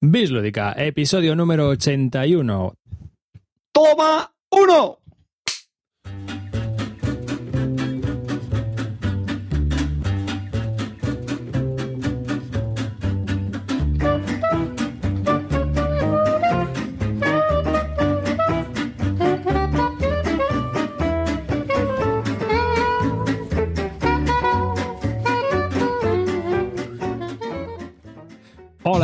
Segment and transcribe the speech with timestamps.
[0.00, 2.72] Bislúdica, episodio número 81.
[3.72, 4.98] ¡Toma uno!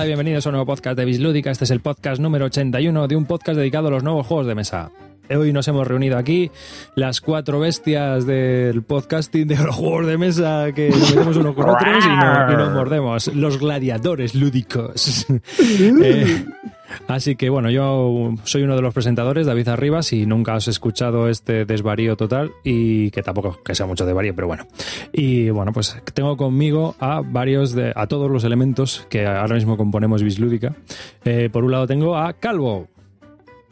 [0.07, 1.51] Bienvenidos a un nuevo podcast de Bislúdica.
[1.51, 4.55] Este es el podcast número 81 de un podcast dedicado a los nuevos juegos de
[4.55, 4.93] mesa.
[5.31, 6.51] Hoy nos hemos reunido aquí
[6.97, 11.69] las cuatro bestias del podcasting de los juegos de mesa que nos metemos unos con
[11.71, 13.35] otros y, no- y nos mordemos.
[13.35, 15.27] Los gladiadores lúdicos.
[16.07, 16.45] Eh,
[17.09, 21.29] así que bueno, yo soy uno de los presentadores, David Arribas, y nunca has escuchado
[21.29, 24.67] este desvarío total y que tampoco que sea mucho desvarío, pero bueno.
[25.13, 29.77] Y bueno, pues tengo conmigo a varios de, a todos los elementos que ahora mismo
[29.77, 30.75] componemos Bislúdica.
[31.25, 32.89] Eh, por un lado tengo a Calvo.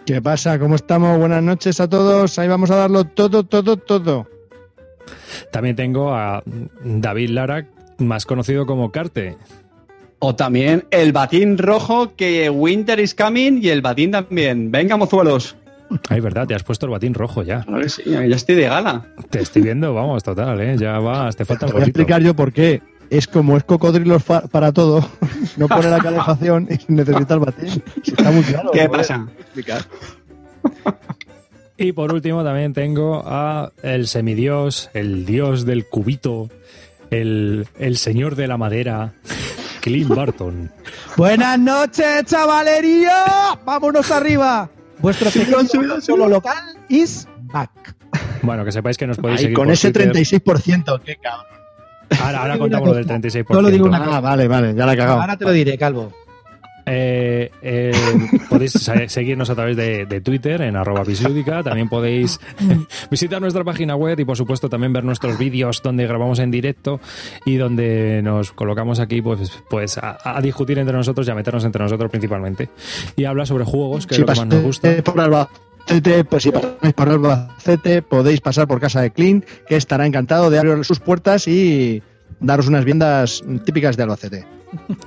[0.06, 0.58] ¿Qué pasa?
[0.58, 1.16] ¿Cómo estamos?
[1.18, 2.36] Buenas noches a todos.
[2.38, 4.26] Ahí vamos a darlo todo, todo, todo.
[5.52, 6.42] También tengo a
[6.84, 9.36] David Lara, más conocido como Carte.
[10.18, 14.72] O también el batín rojo que Winter is coming y el batín también.
[14.72, 15.56] Venga, mozuelos.
[16.08, 17.64] Ay, verdad, te has puesto el batín rojo ya.
[17.68, 19.06] A ver si ya estoy de gala.
[19.30, 20.76] Te estoy viendo, vamos, total, ¿eh?
[20.78, 22.82] Ya vas, te falta el Voy a explicar yo por qué.
[23.12, 25.06] Es como es cocodrilos fa- para todo.
[25.58, 27.82] No pone la calefacción y necesita el batín.
[28.06, 28.70] Está muy claro.
[28.72, 28.90] ¿Qué joder.
[28.90, 29.26] pasa?
[29.38, 29.82] Explicar.
[31.76, 36.48] Y por último también tengo a el semidios, el dios del cubito,
[37.10, 39.12] el, el señor de la madera,
[39.80, 40.70] Clint Barton.
[41.16, 43.58] Buenas noches, chavalería.
[43.66, 44.70] Vámonos arriba.
[45.00, 46.56] Vuestro pequeño solo local
[46.88, 47.70] is back.
[48.42, 50.12] Bueno, que sepáis que nos podéis Ahí, seguir con por ese Twitter.
[50.14, 51.00] 36%.
[51.04, 51.46] Qué cabrón.
[52.20, 53.46] Ahora, ahora contamos lo del cosa, 36%.
[53.54, 54.74] solo digo una Ah, vale, vale.
[54.74, 55.20] Ya la he cagado.
[55.20, 56.12] Ahora te lo diré, Calvo.
[56.84, 57.92] Eh, eh,
[58.50, 58.72] podéis
[59.06, 61.62] seguirnos a través de, de Twitter en arroba bislúdica.
[61.62, 62.40] También podéis
[63.10, 67.00] visitar nuestra página web y por supuesto también ver nuestros vídeos donde grabamos en directo
[67.46, 71.64] y donde nos colocamos aquí pues, pues a, a discutir entre nosotros y a meternos
[71.64, 72.68] entre nosotros principalmente.
[73.14, 74.88] Y habla sobre juegos, que es Si lo que más nos gusta.
[74.88, 75.16] pasáis por
[75.86, 80.58] Pues si pasáis por Albacete, podéis pasar por casa de Clint, que estará encantado de
[80.58, 82.02] abrir sus puertas y
[82.40, 84.61] daros unas viandas típicas de Albacete.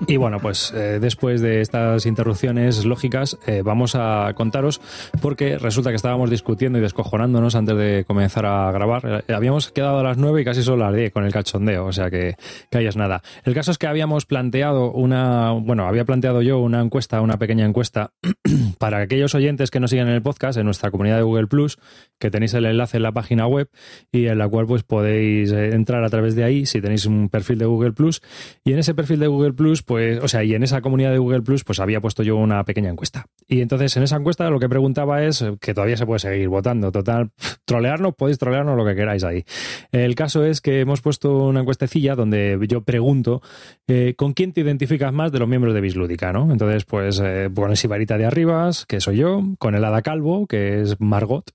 [0.07, 4.81] Y bueno, pues eh, después de estas interrupciones lógicas, eh, vamos a contaros,
[5.21, 9.23] porque resulta que estábamos discutiendo y descojonándonos antes de comenzar a grabar.
[9.27, 11.91] Eh, habíamos quedado a las 9 y casi son las 10 con el cachondeo, o
[11.91, 12.35] sea que,
[12.69, 13.23] que ahí nada.
[13.43, 17.65] El caso es que habíamos planteado una, bueno, había planteado yo una encuesta, una pequeña
[17.65, 18.11] encuesta,
[18.77, 21.79] para aquellos oyentes que nos siguen en el podcast, en nuestra comunidad de Google Plus,
[22.19, 23.69] que tenéis el enlace en la página web
[24.11, 27.57] y en la cual pues podéis entrar a través de ahí si tenéis un perfil
[27.57, 28.21] de Google Plus
[28.63, 31.17] y en ese perfil de Google Plus, pues, o sea, y en esa comunidad de
[31.17, 33.25] Google Plus, pues había puesto yo una pequeña encuesta.
[33.47, 36.49] Y entonces en esa encuesta lo que preguntaba es eh, que todavía se puede seguir
[36.49, 36.91] votando.
[36.91, 37.31] Total,
[37.65, 39.43] trolearnos, podéis trolearnos lo que queráis ahí.
[39.91, 43.41] El caso es que hemos puesto una encuestecilla donde yo pregunto
[43.87, 46.51] eh, con quién te identificas más de los miembros de Bislúdica, ¿no?
[46.51, 50.81] Entonces, pues eh, pones Ibarita de Arribas, que soy yo, con el Hada Calvo, que
[50.81, 51.51] es Margot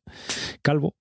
[0.62, 0.94] Calvo,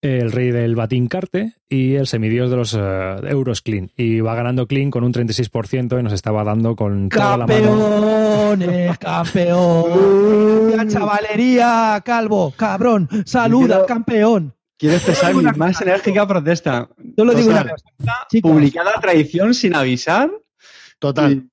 [0.00, 3.90] el rey del batín carte y el semidios de los eh, euros clean.
[3.96, 7.78] Y va ganando clean con un 36% y nos estaba dando con toda la mano.
[8.58, 10.70] Campeones, campeón.
[10.76, 13.08] Ya, chavalería, Calvo, cabrón.
[13.24, 14.54] Saluda Quiero- al campeón.
[14.78, 15.84] Quiero expresar mi una más cosa.
[15.84, 16.88] enérgica protesta.
[17.16, 17.84] Solo digo una cosa.
[18.42, 20.28] Publicada traición sin avisar.
[20.98, 21.48] Total.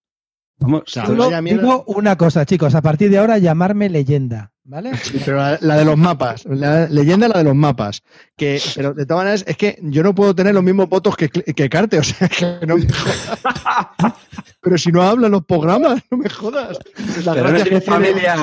[0.59, 1.61] Vamos, O sea, solo vaya mierda.
[1.61, 2.75] digo una cosa, chicos.
[2.75, 4.51] A partir de ahora, llamarme leyenda.
[4.65, 4.91] ¿Vale?
[5.25, 8.03] Pero la, la de los mapas, la leyenda la de los mapas.
[8.37, 11.27] Que, pero de todas maneras, es que yo no puedo tener los mismos votos que,
[11.27, 14.13] que Carte, o sea, que no me jodas.
[14.61, 16.77] Pero si no hablan los programas, no me jodas.
[17.25, 18.35] Las Pero no tiene tiene familia.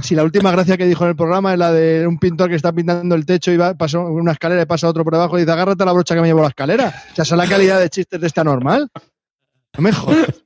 [0.00, 2.56] Si la última gracia que dijo en el programa es la de un pintor que
[2.56, 5.42] está pintando el techo y va, pasa una escalera y pasa otro por debajo y
[5.42, 6.88] dice, agárrate a la brocha que me llevo la escalera.
[7.12, 8.88] O sea, esa es la calidad de chistes de esta normal.
[9.76, 10.41] No me jodas.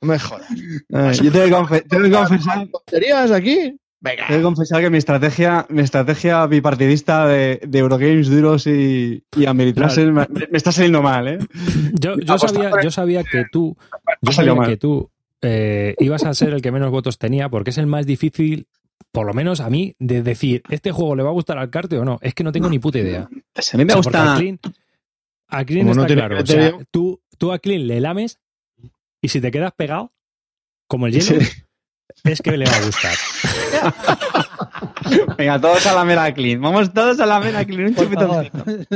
[0.00, 0.48] No me jodas.
[0.50, 3.76] Eh, yo tengo que, confe- tengo que confesar ¿Tonterías aquí?
[4.00, 4.26] Venga.
[4.26, 9.46] Tengo que confesar que mi estrategia, mi estrategia bipartidista de, de Eurogames duros y, y
[9.46, 11.38] Ameritrases me, me está saliendo mal, ¿eh?
[11.94, 13.76] Yo, yo sabía, yo sabía que tú,
[14.20, 14.68] yo sabía mal.
[14.68, 15.10] que tú
[15.42, 18.68] eh, ibas a ser el que menos votos tenía porque es el más difícil,
[19.12, 21.98] por lo menos a mí, de decir, ¿este juego le va a gustar al carte
[21.98, 22.18] o no?
[22.20, 23.28] Es que no tengo ni puta idea.
[23.54, 24.34] Pues a mí me O sea, porque gusta.
[24.34, 24.58] A Clean,
[25.48, 26.42] a Clean no está tiene claro.
[26.42, 26.86] O sea, criterio.
[26.90, 28.38] tú, tú a Clean le lames
[29.20, 30.12] y si te quedas pegado,
[30.88, 31.48] como el hielo, Sí.
[32.24, 33.14] es que le va a gustar.
[35.38, 36.60] Venga, todos a la mera clean.
[36.60, 37.88] Vamos todos a la mera clean.
[37.88, 38.28] Un Por chupito.
[38.28, 38.50] favor.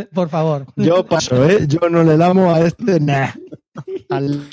[0.15, 0.67] Por favor.
[0.77, 1.67] Yo paso, ¿eh?
[1.67, 3.01] Yo no le damos a este.
[3.01, 3.31] Nah.
[4.09, 4.49] Al-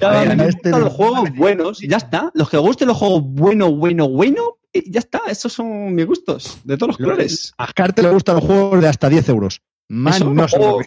[0.00, 2.30] Ya, A ver, a este los juegos buenos y ya está.
[2.34, 5.22] Los que gusten los juegos bueno, bueno, bueno, y ya está.
[5.28, 7.54] Esos son mis gustos, de todos los colores.
[7.58, 9.62] A Carte le gustan los juegos de hasta 10 euros.
[9.88, 10.80] Más no se oh.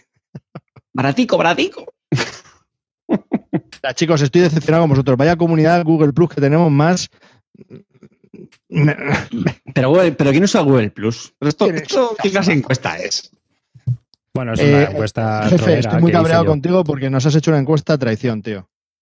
[0.92, 1.92] Baratico, baratico.
[3.82, 5.16] Ya, chicos, estoy decepcionado con vosotros.
[5.16, 7.08] Vaya comunidad Google Plus que tenemos más.
[9.74, 11.34] Pero, Google- pero ¿quién usa Google Plus?
[11.40, 13.30] Esto, esto ¿qué clase de encuesta es?
[14.34, 17.60] Bueno, es una Eh, encuesta Jefe, estoy muy cabreado contigo porque nos has hecho una
[17.60, 18.68] encuesta a traición, tío.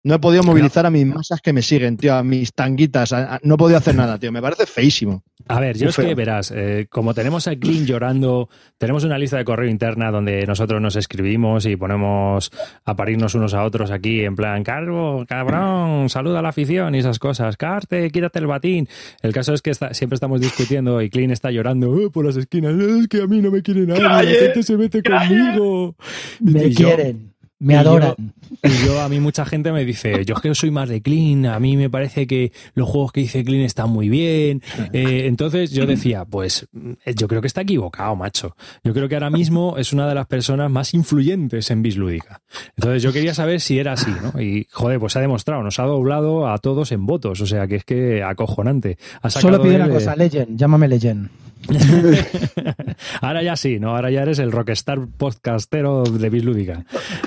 [0.06, 3.12] No he podido movilizar a mis masas que me siguen, tío, a mis tanguitas.
[3.14, 4.30] a- a- no he podido hacer nada, tío.
[4.30, 5.22] Me parece feísimo.
[5.48, 8.48] A ver, yo Muy es que verás, eh, como tenemos a Clean llorando,
[8.78, 12.50] tenemos una lista de correo interna donde nosotros nos escribimos y ponemos
[12.84, 16.98] a parirnos unos a otros aquí en plan, Carbo, cabrón, saluda a la afición y
[16.98, 18.88] esas cosas, Carte, quítate el batín.
[19.22, 22.36] El caso es que está- siempre estamos discutiendo y Clean está llorando "Oh, por las
[22.36, 25.94] esquinas, es que a mí no me quiere nadie, la gente se mete conmigo.
[26.40, 27.33] Me Y yo- quieren,
[27.64, 28.14] me y yo- adoran.
[28.62, 31.46] Y yo, a mí mucha gente me dice, yo es que soy más de Clean,
[31.46, 34.62] a mí me parece que los juegos que dice Clean están muy bien.
[34.93, 36.66] Eh, entonces yo decía, pues
[37.05, 38.56] eh, yo creo que está equivocado, macho.
[38.84, 42.40] Yo creo que ahora mismo es una de las personas más influyentes en Bislúdica.
[42.76, 44.40] Entonces yo quería saber si era así, ¿no?
[44.40, 47.67] Y joder, pues se ha demostrado, nos ha doblado a todos en votos, o sea
[47.67, 48.99] que es que acojonante.
[49.28, 51.28] Solo pido una cosa, Legend, llámame Legend.
[53.20, 53.96] Ahora ya sí, ¿no?
[53.96, 56.84] Ahora ya eres el rockstar podcastero de Bislúdica.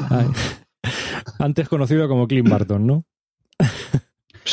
[1.39, 3.05] Antes conocido como Clint Barton, ¿no?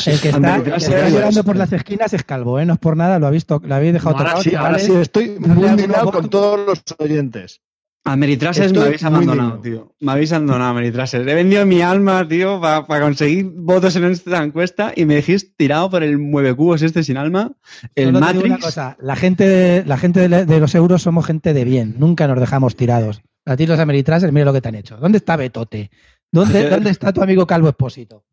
[0.05, 2.65] El que está, que está llorando por las esquinas es calvo, ¿eh?
[2.65, 4.93] No es por nada, lo ha visto, lo habéis dejado ahora tocado, sí, ahora sí,
[4.93, 7.61] estoy muy indignado con todos los oyentes.
[8.03, 9.95] A Meritrases me habéis abandonado, tío.
[9.99, 11.25] Me habéis abandonado, Meritrases.
[11.25, 15.89] He vendido mi alma, tío, para conseguir votos en esta encuesta y me dejéis tirado
[15.89, 17.53] por el mueve cubos este sin alma,
[17.95, 18.65] el Solo digo una Matrix.
[18.65, 22.39] cosa, la gente, la gente de, de los euros somos gente de bien, nunca nos
[22.39, 23.21] dejamos tirados.
[23.45, 24.97] A ti los ameritrases, mira lo que te han hecho.
[24.97, 25.91] ¿Dónde está Betote?
[26.31, 28.25] ¿Dónde, ¿Dónde está tu amigo Calvo Espósito?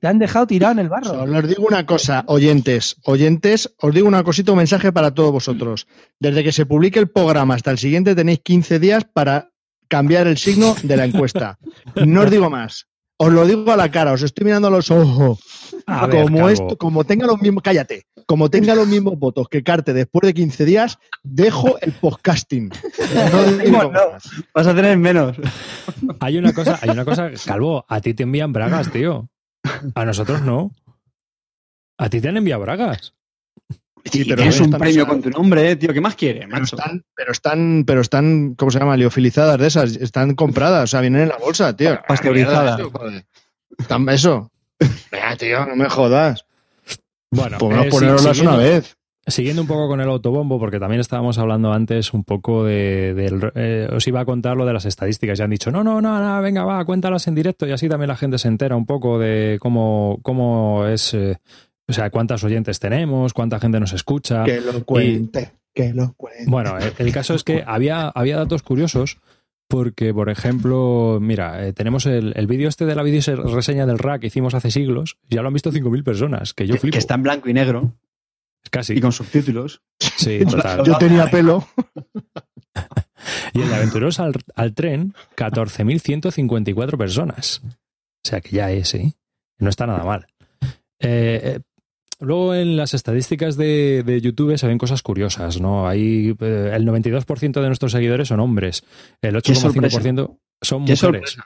[0.00, 1.10] Te han dejado tirado en el barro.
[1.10, 5.32] Solo os digo una cosa, oyentes, oyentes, os digo una cosita, un mensaje para todos
[5.32, 5.86] vosotros.
[6.18, 9.50] Desde que se publique el programa hasta el siguiente tenéis 15 días para
[9.88, 11.58] cambiar el signo de la encuesta.
[11.96, 12.86] No os digo más.
[13.22, 15.40] Os lo digo a la cara, os estoy mirando a los ojos.
[15.86, 19.92] A como esto, como tenga los mismos, cállate, como tenga los mismos votos que Carte
[19.92, 22.70] después de 15 días, dejo el podcasting.
[23.70, 24.22] No más.
[24.54, 25.36] Vas a tener menos.
[26.18, 29.28] Hay una cosa, hay una cosa, Calvo, a ti te envían bragas, tío.
[29.94, 30.70] A nosotros no.
[31.98, 33.12] A ti te han enviado bragas.
[34.04, 35.92] Sí, pero no un premio con tu nombre, eh, tío.
[35.92, 36.76] ¿Qué más quiere, Pero macho?
[36.76, 38.96] están, pero están, pero están, ¿cómo se llama?
[38.96, 41.98] Liofilizadas de esas, están compradas, o sea, vienen en la bolsa, tío.
[42.08, 42.80] Pasteurizadas.
[42.80, 43.24] Eso, joder.
[43.78, 44.50] Están- Eso.
[45.12, 46.44] Venga, tío, no me jodas.
[47.30, 48.96] Bueno, Por no eh, sí, siguiendo- una vez.
[49.26, 53.14] Siguiendo un poco con el autobombo, porque también estábamos hablando antes un poco de,
[53.54, 55.38] eh, os iba a contar lo de las estadísticas.
[55.38, 58.08] Ya han dicho, no, no, no, no, venga, va, cuéntalas en directo y así también
[58.08, 61.36] la gente se entera un poco de cómo, cómo es, eh,
[61.90, 64.44] o sea, cuántas oyentes tenemos, cuánta gente nos escucha.
[64.44, 66.44] Que lo cuente, que lo cuente.
[66.48, 69.18] Bueno, el, el caso es que había, había datos curiosos
[69.68, 73.98] porque, por ejemplo, mira, eh, tenemos el, el vídeo este de la video reseña del
[73.98, 76.92] rack que hicimos hace siglos, ya lo han visto 5.000 personas, que yo Que, flipo.
[76.94, 77.94] que está en blanco y negro
[78.70, 78.94] Casi.
[78.94, 79.80] y con subtítulos.
[79.98, 80.84] Sí, total.
[80.84, 81.66] Yo tenía pelo.
[83.52, 87.62] Y el de Aventureros al, al tren, 14.154 personas.
[87.64, 89.14] O sea que ya es, ¿eh?
[89.58, 90.26] No está nada mal.
[90.98, 91.60] Eh, eh,
[92.20, 95.88] luego en las estadísticas de, de YouTube se ven cosas curiosas, ¿no?
[95.88, 98.84] Hay eh, el 92% de nuestros seguidores son hombres,
[99.22, 99.98] el Qué sorpresa.
[99.98, 101.38] 8,5% son mujeres.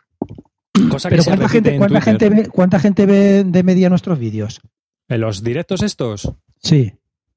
[0.90, 3.88] Cosa que Pero se ¿cuánta, gente, en cuánta, gente ve, ¿cuánta gente ve de media
[3.88, 4.60] nuestros vídeos?
[5.08, 6.92] En los directos estos, Sí.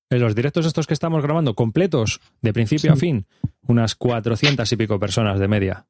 [0.10, 3.27] en los directos estos que estamos grabando, completos, de principio a fin,
[3.67, 5.86] unas 400 y pico personas de media.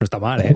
[0.00, 0.54] No está mal, ¿eh?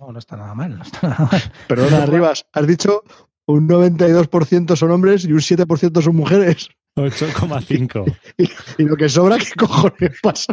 [0.00, 1.42] No, no está nada mal, no está nada mal.
[1.68, 3.02] Perdona, Rivas, has dicho
[3.50, 6.68] un 92% son hombres y un 7% son mujeres.
[6.96, 8.16] 8,5.
[8.78, 10.52] Y lo que sobra, ¿qué cojones pasa?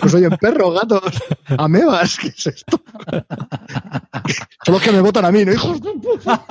[0.00, 1.22] Pues oye, perros, gatos,
[1.58, 2.82] amebas, ¿qué es esto?
[4.64, 5.52] Son los que me votan a mí, ¿no?
[5.52, 6.44] Hijos de puta.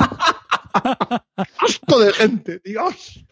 [1.60, 3.26] Asco de gente, Dios.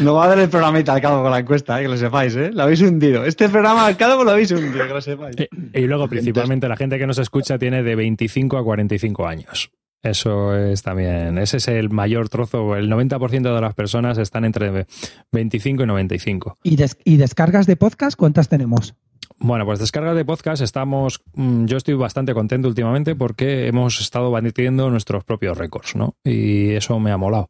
[0.00, 2.34] No va a dar el programita al cabo con la encuesta, eh, que lo sepáis,
[2.36, 2.50] ¿eh?
[2.52, 3.24] Lo habéis hundido.
[3.24, 5.36] Este programa al cabo lo habéis hundido, que lo sepáis.
[5.38, 9.70] Eh, Y luego, principalmente, la gente que nos escucha tiene de 25 a 45 años.
[10.04, 12.76] Eso es también, ese es el mayor trozo.
[12.76, 14.86] El 90% de las personas están entre
[15.32, 16.58] 25 y 95.
[16.62, 18.94] ¿Y, des- ¿Y descargas de podcast cuántas tenemos?
[19.38, 24.30] Bueno, pues descarga de podcast estamos, mm, yo estoy bastante contento últimamente porque hemos estado
[24.30, 26.14] batiendo nuestros propios récords, ¿no?
[26.22, 27.48] Y eso me ha molado.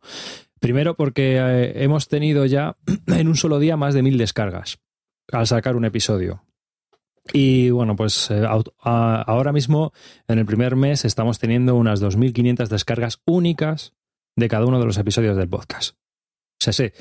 [0.60, 2.76] Primero porque eh, hemos tenido ya
[3.08, 4.78] en un solo día más de mil descargas
[5.32, 6.44] al sacar un episodio.
[7.32, 8.46] Y bueno, pues eh,
[8.82, 9.92] ahora mismo,
[10.28, 13.94] en el primer mes, estamos teniendo unas 2.500 descargas únicas
[14.36, 15.96] de cada uno de los episodios del podcast.
[15.96, 16.92] O sea, sé,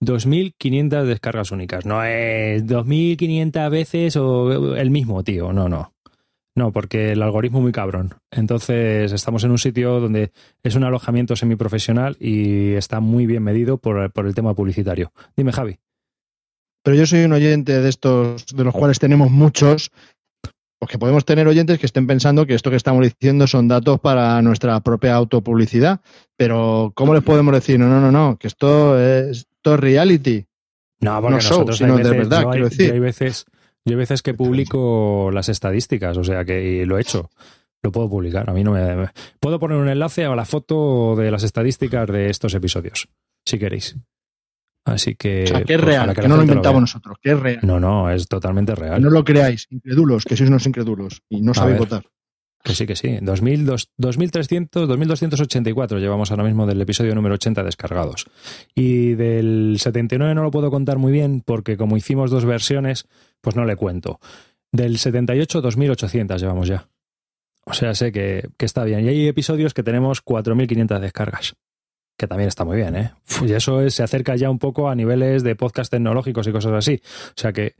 [0.00, 1.86] 2.500 descargas únicas.
[1.86, 5.52] No es 2.500 veces o el mismo, tío.
[5.52, 5.94] No, no.
[6.54, 8.14] No, porque el algoritmo es muy cabrón.
[8.30, 13.78] Entonces, estamos en un sitio donde es un alojamiento semiprofesional y está muy bien medido
[13.78, 15.12] por, por el tema publicitario.
[15.34, 15.78] Dime, Javi.
[16.82, 19.90] Pero yo soy un oyente de estos, de los cuales tenemos muchos,
[20.80, 24.42] porque podemos tener oyentes que estén pensando que esto que estamos diciendo son datos para
[24.42, 26.00] nuestra propia autopublicidad.
[26.36, 27.78] Pero, ¿cómo les podemos decir?
[27.78, 30.44] No, no, no, no, que esto es, esto es reality.
[31.00, 32.92] No, porque No show, nosotros sino hay de veces, verdad, hay, quiero decir.
[32.92, 33.44] hay veces,
[33.84, 37.30] yo hay veces que publico las estadísticas, o sea que lo he hecho.
[37.84, 38.48] Lo puedo publicar.
[38.48, 39.10] A mí no me, me-
[39.40, 43.08] puedo poner un enlace a la foto de las estadísticas de estos episodios,
[43.44, 43.96] si queréis.
[44.84, 45.44] Así que.
[45.44, 47.60] O sea, que es pues, real, que, no lo inventamos nosotros, que es real.
[47.62, 49.02] No, no, es totalmente Que real.
[49.02, 52.04] no lo creáis, incrédulos, que sois unos incrédulos y no sabéis votar.
[52.64, 53.18] Que sí, que sí.
[53.20, 58.26] 2000, dos- 2300, 2284 llevamos ahora mismo del episodio número 80 descargados.
[58.74, 63.08] Y del 79 no lo puedo contar muy bien porque como hicimos dos versiones,
[63.40, 64.20] pues no le cuento.
[64.70, 66.88] Del 78, 2800 llevamos ya.
[67.64, 69.04] O sea, sé que, que está bien.
[69.04, 71.54] Y hay episodios que tenemos 4500 descargas.
[72.16, 73.12] Que también está muy bien, ¿eh?
[73.44, 76.72] Y eso es- se acerca ya un poco a niveles de podcast tecnológicos y cosas
[76.72, 77.00] así.
[77.28, 77.74] O sea que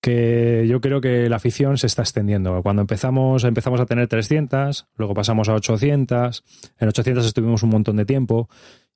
[0.00, 2.62] que yo creo que la afición se está extendiendo.
[2.62, 6.44] Cuando empezamos, empezamos a tener 300, luego pasamos a 800,
[6.78, 8.50] en 800 estuvimos un montón de tiempo.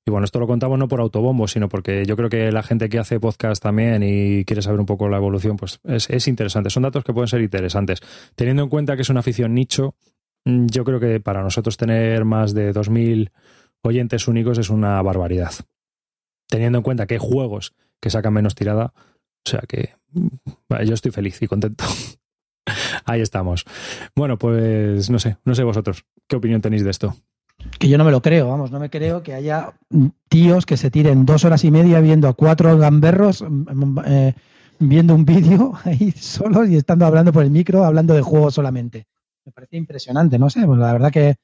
[0.04, 2.90] Y bueno, esto lo contamos no por autobombo, sino porque yo creo que la gente
[2.90, 6.68] que hace podcast también y quiere saber un poco la evolución, pues es, es interesante.
[6.68, 8.00] Son datos que pueden ser interesantes.
[8.35, 9.95] Teniendo en cuenta que es una afición nicho,
[10.45, 13.30] yo creo que para nosotros tener más de 2.000
[13.83, 15.53] oyentes únicos es una barbaridad.
[16.49, 20.29] Teniendo en cuenta que hay juegos que sacan menos tirada, o sea que mm,
[20.85, 21.85] yo estoy feliz y contento.
[23.05, 23.65] Ahí estamos.
[24.15, 27.17] Bueno, pues no sé, no sé vosotros, ¿qué opinión tenéis de esto?
[27.79, 30.77] Que yo no me lo creo, vamos, no me creo que haya mm, tíos que
[30.77, 34.35] se tiren dos horas y media viendo a cuatro gamberros mm, eh,
[34.79, 39.07] viendo un vídeo ahí solos y estando hablando por el micro, hablando de juegos solamente.
[39.45, 41.37] Me parece impresionante, no sé, pues la verdad que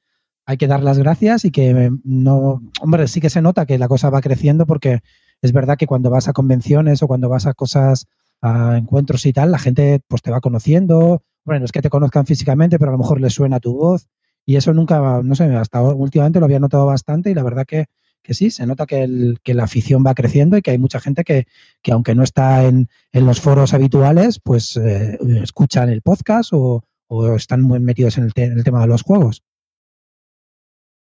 [0.45, 3.77] hay que dar las gracias y que eh, no, hombre, sí que se nota que
[3.77, 4.99] la cosa va creciendo porque
[5.41, 8.07] es verdad que cuando vas a convenciones o cuando vas a cosas,
[8.41, 11.89] a encuentros y tal, la gente pues te va conociendo, bueno, no es que te
[11.89, 14.07] conozcan físicamente, pero a lo mejor les suena tu voz
[14.45, 17.85] y eso nunca, no sé, hasta últimamente lo había notado bastante y la verdad que,
[18.21, 19.07] que sí, se nota que,
[19.45, 21.47] la afición va creciendo y que hay mucha gente que,
[21.81, 26.83] que aunque no está en, en los foros habituales, pues eh, escuchan el podcast o,
[27.07, 29.43] o están muy metidos en el tema de los juegos.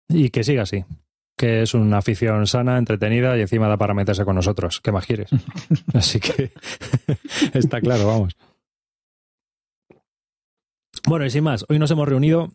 [0.09, 0.85] Y que siga así.
[1.37, 4.81] Que es una afición sana, entretenida y encima da para meterse con nosotros.
[4.81, 5.29] ¿Qué más quieres?
[5.95, 6.53] Así que
[7.55, 8.37] está claro, vamos.
[11.07, 12.51] Bueno, y sin más, hoy nos hemos reunido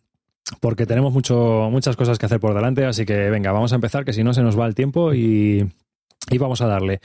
[0.61, 4.03] porque tenemos mucho, muchas cosas que hacer por delante, así que venga, vamos a empezar,
[4.05, 5.69] que si no se nos va el tiempo y,
[6.31, 6.99] y vamos a darle.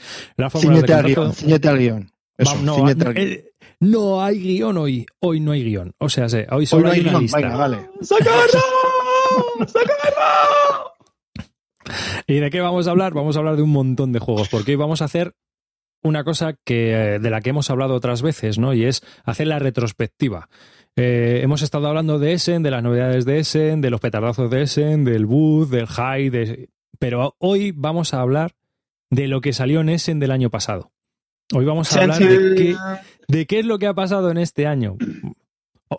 [0.49, 2.11] Ciñete al guion, ciñete al guion.
[2.37, 3.27] Eso, Va- no, ciñete al guion.
[3.27, 3.45] eh,
[3.81, 5.05] no hay guion hoy.
[5.19, 5.93] Hoy no hay guion.
[5.99, 7.37] O sea, sé, hoy solo Hoy no hay hay una guion, lista.
[7.37, 7.89] venga, vale.
[12.27, 13.13] ¿Y de qué vamos a hablar?
[13.13, 15.35] Vamos a hablar de un montón de juegos, porque hoy vamos a hacer
[16.03, 18.73] una cosa que, eh, de la que hemos hablado otras veces, ¿no?
[18.73, 20.49] Y es hacer la retrospectiva.
[20.95, 24.61] Eh, hemos estado hablando de Essen, de las novedades de Essen, de los petardazos de
[24.61, 26.69] Essen, del boot, del high, de...
[26.99, 28.53] pero hoy vamos a hablar
[29.09, 30.91] de lo que salió en Essen del año pasado.
[31.53, 32.75] Hoy vamos a hablar de qué,
[33.27, 34.97] de qué es lo que ha pasado en este año.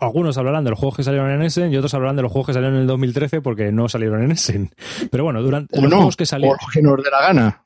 [0.00, 2.48] Algunos hablarán de los juegos que salieron en Essen y otros hablarán de los juegos
[2.48, 4.70] que salieron en el 2013 porque no salieron en Essen.
[5.10, 6.56] Pero bueno, durante O los no, juegos que o salieron.
[6.60, 7.62] lo que nos dé la gana.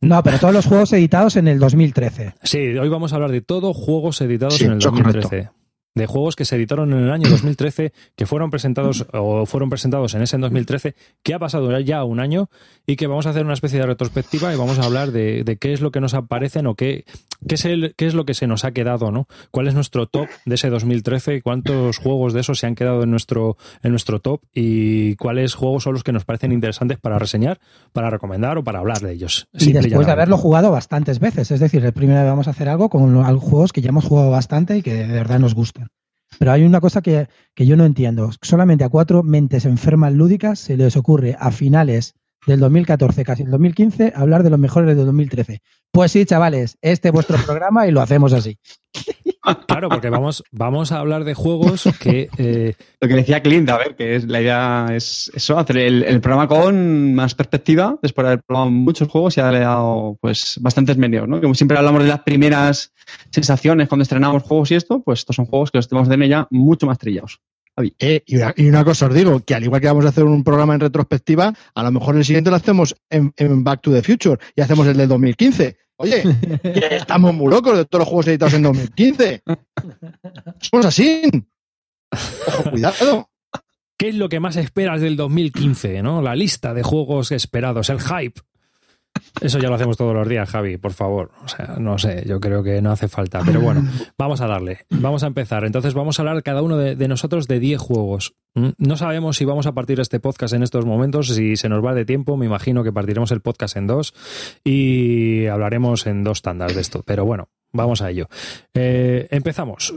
[0.00, 2.34] No, pero todos los juegos editados en el 2013.
[2.42, 5.50] Sí, hoy vamos a hablar de todo juegos editados Sí, en el eso es 2013.
[5.94, 10.14] De juegos que se editaron en el año 2013, que fueron presentados o fueron presentados
[10.14, 12.48] en ese en 2013, que ha pasado ya un año
[12.86, 15.56] y que vamos a hacer una especie de retrospectiva y vamos a hablar de, de
[15.56, 17.04] qué es lo que nos aparecen o qué,
[17.48, 19.26] qué, es el, qué es lo que se nos ha quedado, ¿no?
[19.50, 23.02] ¿Cuál es nuestro top de ese 2013 y cuántos juegos de esos se han quedado
[23.02, 27.18] en nuestro, en nuestro top y cuáles juegos son los que nos parecen interesantes para
[27.18, 27.60] reseñar,
[27.92, 29.48] para recomendar o para hablar de ellos?
[29.54, 31.50] Y después de haberlo jugado bastantes veces.
[31.50, 34.76] Es decir, el primero vamos a hacer algo con juegos que ya hemos jugado bastante
[34.76, 35.89] y que de verdad nos gustan.
[36.38, 38.30] Pero hay una cosa que, que yo no entiendo.
[38.42, 42.14] Solamente a cuatro mentes enfermas lúdicas se les ocurre a finales
[42.46, 45.60] del 2014, casi el 2015, hablar de los mejores del 2013.
[45.92, 48.58] Pues sí, chavales, este es vuestro programa y lo hacemos así.
[49.66, 52.28] Claro, porque vamos, vamos a hablar de juegos que.
[52.38, 56.20] eh, Lo que decía Clint, a ver, que es, la idea es eso, hacer el,
[56.20, 60.96] programa con más perspectiva, después de haber probado muchos juegos y haberle dado pues bastantes
[60.96, 61.40] medios, ¿no?
[61.40, 62.92] Como siempre hablamos de las primeras
[63.30, 66.46] sensaciones cuando estrenamos juegos y esto, pues estos son juegos que los tenemos de ya
[66.50, 67.40] mucho más trillados.
[67.98, 70.24] Eh, y, una, y una cosa os digo, que al igual que vamos a hacer
[70.24, 73.92] un programa en retrospectiva, a lo mejor el siguiente lo hacemos en, en Back to
[73.92, 75.76] the Future y hacemos el del 2015.
[75.96, 76.22] Oye,
[76.62, 79.42] que estamos muy locos de todos los juegos editados en 2015.
[80.60, 81.22] Somos así.
[82.46, 83.30] Ojo, cuidado.
[83.98, 86.02] ¿Qué es lo que más esperas del 2015?
[86.02, 86.22] ¿no?
[86.22, 88.40] La lista de juegos esperados, el hype.
[89.40, 91.30] Eso ya lo hacemos todos los días, Javi, por favor.
[91.44, 93.40] O sea, no sé, yo creo que no hace falta.
[93.44, 93.82] Pero bueno,
[94.18, 94.80] vamos a darle.
[94.90, 95.64] Vamos a empezar.
[95.64, 98.34] Entonces vamos a hablar cada uno de, de nosotros de 10 juegos.
[98.54, 98.70] ¿Mm?
[98.78, 101.94] No sabemos si vamos a partir este podcast en estos momentos, si se nos va
[101.94, 102.36] de tiempo.
[102.36, 104.14] Me imagino que partiremos el podcast en dos
[104.64, 107.02] y hablaremos en dos tandas de esto.
[107.06, 108.28] Pero bueno, vamos a ello.
[108.74, 109.94] Eh, empezamos.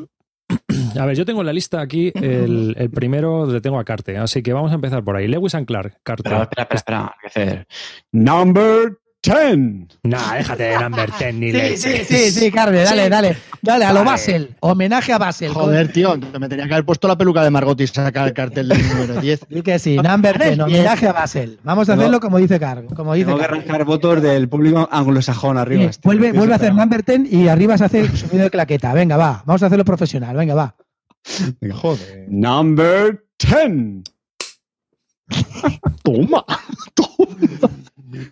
[0.99, 4.17] A ver, yo tengo en la lista aquí el, el primero, le tengo a Carte,
[4.17, 5.27] así que vamos a empezar por ahí.
[5.27, 6.29] Lewis and Clark, Carte.
[6.69, 7.65] Espera, espera.
[8.11, 9.87] Number 10.
[10.03, 13.09] Nah, déjate de number 10 ni Sí, sí, sí, sí, Carmen, dale, Sí.
[13.09, 13.37] dale.
[13.61, 14.03] Dale, a lo.
[14.03, 14.55] Basel.
[14.59, 15.53] Homenaje a Basel.
[15.53, 18.67] Joder, tío, me tenía que haber puesto la peluca de Margot y sacar el cartel
[18.67, 19.45] del número 10.
[19.49, 21.57] Di que sí, number 10, homenaje a Basel.
[21.63, 22.01] Vamos a No.
[22.01, 22.83] hacerlo como dice Car.
[22.93, 23.53] Como dice Tengo que Car.
[23.53, 25.83] arrancar votos del público anglosajón arriba.
[25.83, 26.01] Sí, este.
[26.07, 28.93] vuelve, vuelve a hacer number 10 y arriba se hace el sonido de claqueta.
[28.93, 29.41] Venga, va.
[29.45, 30.35] Vamos a hacerlo profesional.
[30.35, 30.75] Venga, va.
[31.61, 31.75] Venga.
[31.77, 32.25] Joder.
[32.27, 34.03] Number 10.
[36.03, 36.43] Toma.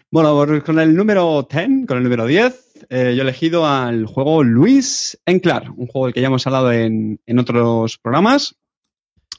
[0.09, 4.43] Bueno, con el número 10, con el número 10, eh, yo he elegido al juego
[4.43, 8.55] Luis Enclar, un juego del que ya hemos hablado en, en otros programas,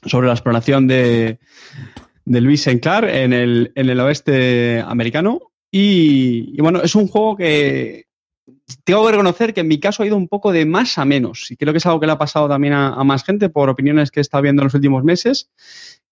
[0.05, 1.39] sobre la exploración de,
[2.25, 5.51] de Luis Enclar en el, en el oeste americano.
[5.71, 8.05] Y, bueno, es un juego que
[8.83, 11.49] tengo que reconocer que en mi caso ha ido un poco de más a menos.
[11.49, 14.11] Y creo que es algo que le ha pasado también a, más gente por opiniones
[14.11, 15.49] que he estado viendo en los últimos meses.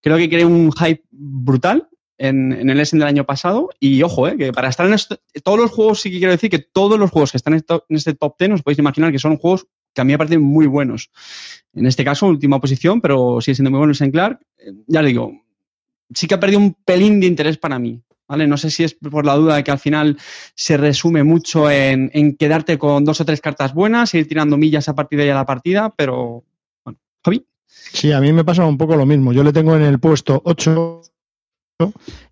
[0.02, 1.90] Creo que creé un hype brutal
[2.28, 3.70] en, el Essen del año pasado.
[3.80, 6.50] Y ojo, eh, que para estar en esto- todos los juegos, sí que quiero decir
[6.50, 9.38] que todos los juegos que están en, este top 10 os podéis imaginar que son
[9.38, 11.10] juegos que a mí me parecen muy buenos.
[11.74, 14.40] En este caso, última posición, pero sigue siendo muy bueno en Clark.
[14.58, 15.34] Eh, Ya le digo,
[16.14, 18.02] sí que ha perdido un pelín de interés para mí.
[18.28, 18.48] ¿Vale?
[18.48, 20.18] No sé si es por la duda de que al final
[20.56, 24.88] se resume mucho en, en quedarte con dos o tres cartas buenas, ir tirando millas
[24.88, 26.46] a partir de ahí a la partida, pero
[26.86, 27.46] bueno, Javi.
[27.68, 29.34] Sí, a mí me pasa un poco lo mismo.
[29.34, 31.02] Yo le tengo en el puesto 8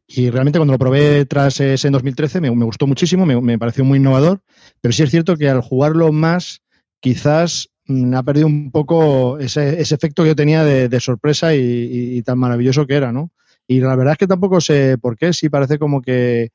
[0.07, 3.83] y realmente cuando lo probé tras ese en 2013 me, me gustó muchísimo, me, pareció
[3.83, 4.41] muy innovador,
[4.81, 6.61] pero sí es cierto que al jugarlo más
[6.99, 12.39] quizás mm, ha perdido un poco ese, efecto que yo tenía de, sorpresa y, tan
[12.39, 13.31] maravilloso que era, ¿no?
[13.67, 16.49] Y la verdad es que tampoco sé por qué, sí parece como que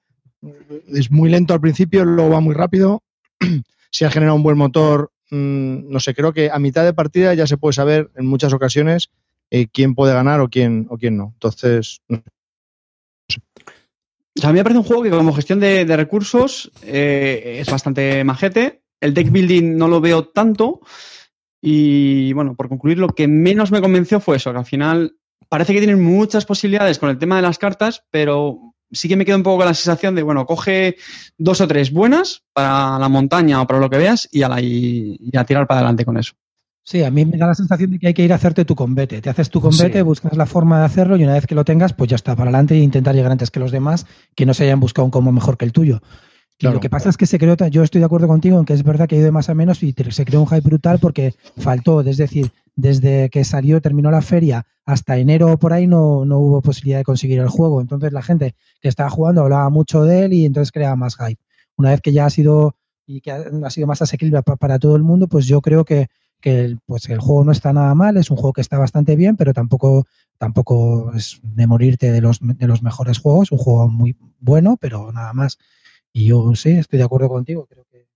[0.92, 3.02] es muy lento al principio, luego va muy rápido,
[3.90, 7.34] si ha generado un buen motor, mm, no sé, creo que a mitad de partida
[7.34, 9.10] ya se puede saber en muchas ocasiones
[9.50, 11.30] eh, quién puede ganar o quién, o quién no.
[11.34, 12.00] Entonces,
[14.42, 18.24] O a mí me parece un juego que como gestión de, recursos eh, es bastante
[18.24, 18.82] majete.
[19.00, 20.80] El deck building no lo veo tanto.
[21.62, 25.16] Y bueno, por concluir, lo que menos me convenció fue eso, que al final
[25.48, 29.24] parece que tienen muchas posibilidades con el tema de las cartas, pero sí que me
[29.24, 30.96] quedo un poco con la sensación de, bueno, coge
[31.38, 35.66] dos o tres buenas para la montaña o para lo que veas y a tirar
[35.66, 36.34] para adelante con eso.
[36.86, 38.74] Sí, a mí me da la sensación de que hay que ir a hacerte tu
[38.74, 39.22] combate.
[39.22, 40.02] Te haces tu combate, Sí.
[40.02, 42.50] buscas la forma de hacerlo y una vez que lo tengas, pues ya está, para
[42.50, 45.32] adelante e intentar llegar antes que los demás que no se hayan buscado un combo
[45.32, 46.02] mejor que el tuyo.
[46.58, 48.74] Y lo que pasa es que se creó, yo estoy de acuerdo contigo en que
[48.74, 50.98] es verdad que ha ido de más a menos y se creó un hype brutal
[51.00, 55.86] porque faltó, es decir, desde que salió, terminó la feria hasta enero o por ahí
[55.86, 57.80] no, no hubo posibilidad de conseguir el juego.
[57.80, 61.40] Entonces la gente que estaba jugando hablaba mucho de él y entonces creaba más hype.
[61.76, 64.78] Una vez que ya ha sido y que ha, ha sido más asequible pa- para
[64.78, 66.06] todo el mundo, pues yo creo que,
[66.44, 69.16] que el, pues el juego no está nada mal, es un juego que está bastante
[69.16, 73.88] bien, pero tampoco, tampoco es de morirte de los, de los mejores juegos, un juego
[73.88, 75.56] muy bueno, pero nada más.
[76.12, 78.06] Y yo sí, estoy de acuerdo contigo, creo que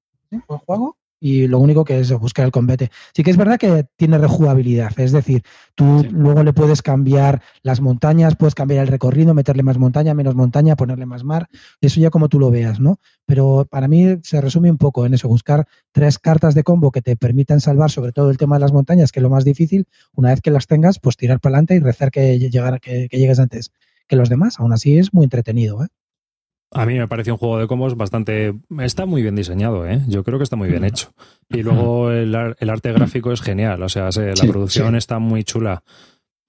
[0.46, 0.97] buen juego.
[1.20, 2.90] Y lo único que es buscar el combate.
[3.12, 5.42] Sí que es verdad que tiene rejugabilidad, es decir,
[5.74, 6.08] tú Sí.
[6.12, 10.76] luego le puedes cambiar las montañas, puedes cambiar el recorrido, meterle más montaña, menos montaña,
[10.76, 11.48] ponerle más mar,
[11.80, 12.98] eso ya como tú lo veas, ¿no?
[13.26, 17.02] Pero para mí se resume un poco en eso, buscar tres cartas de combo que
[17.02, 19.86] te permitan salvar sobre todo el tema de las montañas, que es lo más difícil,
[20.14, 23.18] una vez que las tengas, pues tirar para adelante y rezar que, llegar, que, que
[23.18, 23.72] llegues antes
[24.06, 24.58] que los demás.
[24.60, 25.88] Aún así es muy entretenido, ¿eh?
[26.70, 28.54] A mí me parece un juego de combos bastante...
[28.80, 30.00] Está muy bien diseñado, ¿eh?
[30.06, 31.12] Yo creo que está muy bien hecho.
[31.48, 34.90] Y luego el, ar- el arte gráfico es genial, o sea, se- la Sí, producción
[34.92, 34.98] sí.
[34.98, 35.82] está muy chula.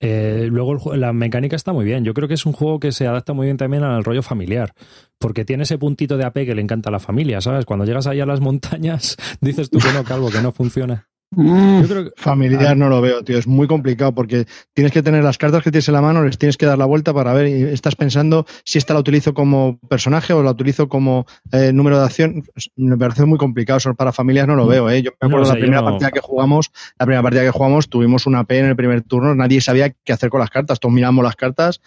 [0.01, 2.03] Eh, luego el la mecánica está muy bien.
[2.05, 4.73] Yo creo que es un juego que se adapta muy bien también al rollo familiar,
[5.17, 7.65] porque tiene ese puntito de AP que le encanta a la familia, ¿sabes?
[7.65, 11.07] Cuando llegas ahí a las montañas, dices tú que no, Calvo, que no funciona.
[11.31, 13.37] Mm, Yo creo que- Familiar no lo veo, tío.
[13.37, 16.39] Es muy complicado porque tienes que tener las cartas que tienes en la mano, les
[16.39, 19.77] tienes que dar la vuelta para ver y estás pensando si esta la utilizo como
[19.89, 22.43] personaje o la utilizo como eh, número de acción.
[22.75, 23.77] Me parece muy complicado.
[23.77, 25.03] Eso para familias no lo veo, ¿eh?
[25.03, 27.89] Yo me No acuerdo la primera no- partida que jugamos, la primera partida que jugamos,
[27.89, 30.79] tuvimos una P en el primer turno, nadie sabía qué hacer con las cartas.
[30.79, 31.79] Todos miramos las cartas,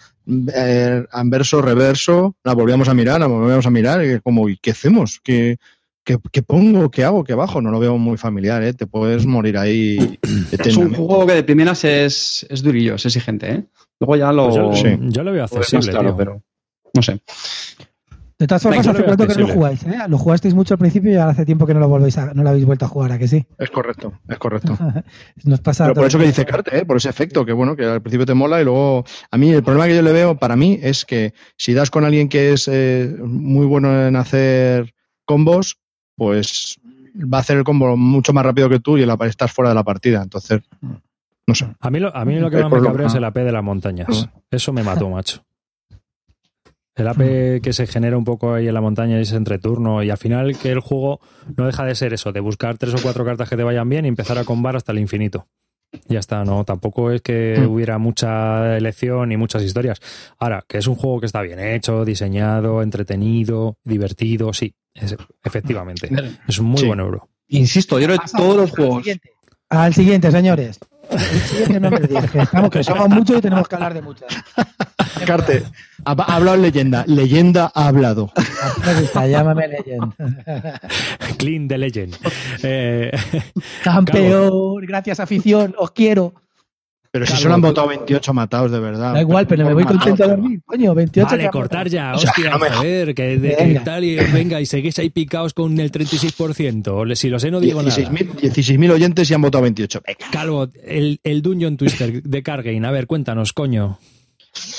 [0.55, 4.71] eh, anverso, reverso, la volvíamos a mirar, la volvíamos a mirar, y como, ¿y qué
[4.71, 5.19] hacemos?
[5.21, 5.57] ¿Qué,
[6.03, 6.91] ¿Qué, qué pongo?
[6.91, 7.23] ¿Qué hago?
[7.23, 7.61] ¿Qué bajo?
[7.61, 8.73] No lo veo muy familiar, ¿eh?
[8.73, 10.19] Te puedes morir ahí.
[10.51, 13.63] Es un juego que de primeras es, es durillo, es exigente, ¿eh?
[13.99, 14.45] Luego ya lo.
[14.45, 14.97] pues yo, sí.
[14.99, 16.17] yo lo veo accesible, claro, tío.
[16.17, 16.43] pero.
[16.93, 17.21] No sé.
[18.43, 19.97] De todas formas, hace cuánto que no lo jugáis, ¿eh?
[20.09, 22.43] Lo jugasteis mucho al principio y ahora hace tiempo que no lo volvéis a, no
[22.43, 23.45] lo habéis vuelto a jugar, ¿a que sí?
[23.57, 24.77] Es correcto, es correcto.
[25.45, 26.85] Nos pasa Pero por eso que dice Carte, ¿eh?
[26.85, 29.05] por ese efecto, que bueno, que al principio te mola y luego.
[29.31, 32.03] A mí el problema que yo le veo para mí es que si das con
[32.03, 34.93] alguien que es eh, muy bueno en hacer
[35.25, 35.77] combos,
[36.15, 36.79] pues
[37.15, 39.75] va a hacer el combo mucho más rápido que tú y la- estás fuera de
[39.75, 40.21] la partida.
[40.23, 40.61] Entonces,
[41.47, 41.67] no sé.
[41.79, 43.63] A mí lo, a mí lo que más me cabrea es el AP de las
[43.63, 44.29] montañas.
[44.49, 45.43] Eso me mató, macho.
[46.95, 47.07] El.
[47.07, 50.11] AP que se genera un poco ahí en la montaña y es entre turno y
[50.11, 51.19] al final que el juego
[51.57, 54.05] no deja de ser eso, de buscar tres o cuatro cartas que te vayan bien
[54.05, 55.47] y empezar a combar hasta el infinito.
[56.07, 57.71] Ya está, no, tampoco es que Mm.
[57.71, 59.99] hubiera mucha elección y muchas historias.
[60.39, 66.09] Ahora, que es un juego que está bien hecho, diseñado, entretenido, divertido, sí, es- efectivamente.
[66.47, 66.87] Es un muy Sí.
[66.87, 67.29] buen euro.
[67.49, 69.03] Insisto, yo creo que todos los juegos.
[69.69, 70.79] Al siguiente, señores.
[71.11, 74.01] El siguiente no me digas, que estamos, que somos muchos y tenemos que hablar de
[74.01, 74.29] muchas.
[75.25, 75.63] Carte,
[76.05, 77.03] ha, ha hablado leyenda.
[77.07, 78.31] Leyenda ha hablado.
[79.29, 80.13] Llámame Legend.
[81.37, 82.15] Clean the Legend.
[82.63, 83.11] Eh,
[83.83, 86.33] Campeón, gracias afición, os quiero.
[87.11, 89.13] Pero si solo han votado 28 matados, de verdad.
[89.13, 90.61] Da igual, pero me voy contento a dormir.
[90.65, 94.03] Coño, 28 Vale, cortar ya, O sea, hostia, no me- joder, que, de, que tal
[94.03, 97.05] y venga y seguís ahí picados con el 36%.
[97.05, 97.95] Le- Si lo sé, no digo nada.
[97.95, 100.01] 16.000 16.000 oyentes y han votado 28.
[100.07, 100.25] Venga.
[100.31, 103.99] Calvo, el, el Dungeon Twister de Cargame, a ver, cuéntanos, coño.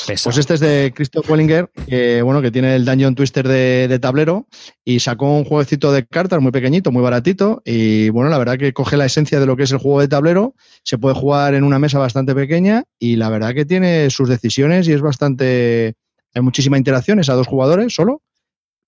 [0.07, 3.99] Pues este es de Christoph Wellinger, que bueno, que tiene el Dungeon Twister de, de
[3.99, 4.47] tablero
[4.85, 8.73] y sacó un jueguecito de cartas muy pequeñito, muy baratito y bueno, la verdad que
[8.73, 11.65] coge la esencia de lo que es el juego de tablero, se puede jugar en
[11.65, 15.97] una mesa bastante pequeña y la verdad que tiene sus decisiones y es bastante
[16.35, 18.23] hay muchísima interacción, es a dos jugadores solo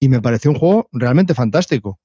[0.01, 1.99] y me pareció un juego realmente fantástico.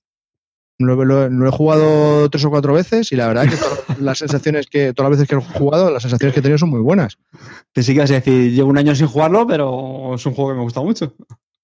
[0.85, 4.17] Lo, lo- lo he jugado tres o cuatro veces y la verdad que todas las
[4.19, 6.81] sensaciones que todas las veces que he jugado, las sensaciones que he tenido son muy
[6.81, 7.17] buenas.
[7.73, 10.63] Te vas a decir, llevo un año sin jugarlo, pero es un juego que me
[10.63, 11.13] gusta mucho.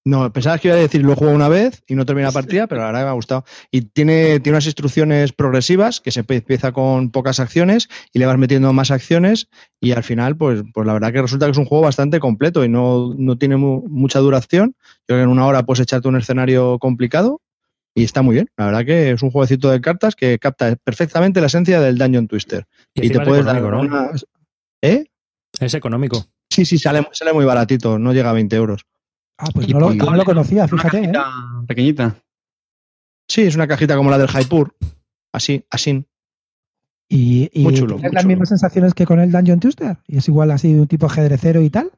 [0.04, 2.32] No, pensabas que iba a decir lo he jugado una vez y no terminé la
[2.32, 3.44] partida, pero la verdad que me ha gustado.
[3.70, 8.38] Y tiene, tiene unas instrucciones progresivas que se empieza con pocas acciones y le vas
[8.38, 9.48] metiendo más acciones
[9.80, 12.64] y al final, pues, pues la verdad que resulta que es un juego bastante completo
[12.64, 14.76] y no, no tiene mu- mucha duración.
[14.78, 17.42] Yo creo que en una hora puedes echarte un escenario complicado
[18.00, 18.48] y está muy bien.
[18.56, 22.28] La verdad que es un jueguecito de cartas que capta perfectamente la esencia del Dungeon
[22.28, 22.66] Twister.
[22.94, 24.10] Y Y, te puedes dar una-
[24.82, 25.06] ¿Eh?
[25.60, 26.24] Es económico.
[26.50, 28.84] Sí, sí, sale, sale muy baratito, no llega a 20 euros.
[29.38, 30.98] Ah, pues no lo, no lo conocía, fíjate.
[30.98, 31.12] ¿eh?
[31.12, 32.16] Cajita Pequeñita.
[33.28, 34.74] Sí, es una cajita como la del Jaipur.
[35.32, 36.04] Así, así.
[37.10, 38.28] Y, y Muy chulo, ¿tienes muy las chulo.
[38.28, 39.96] mismas sensaciones que con el Dungeon Twister?
[40.06, 41.90] ¿Y es igual así un tipo ajedrecero y tal?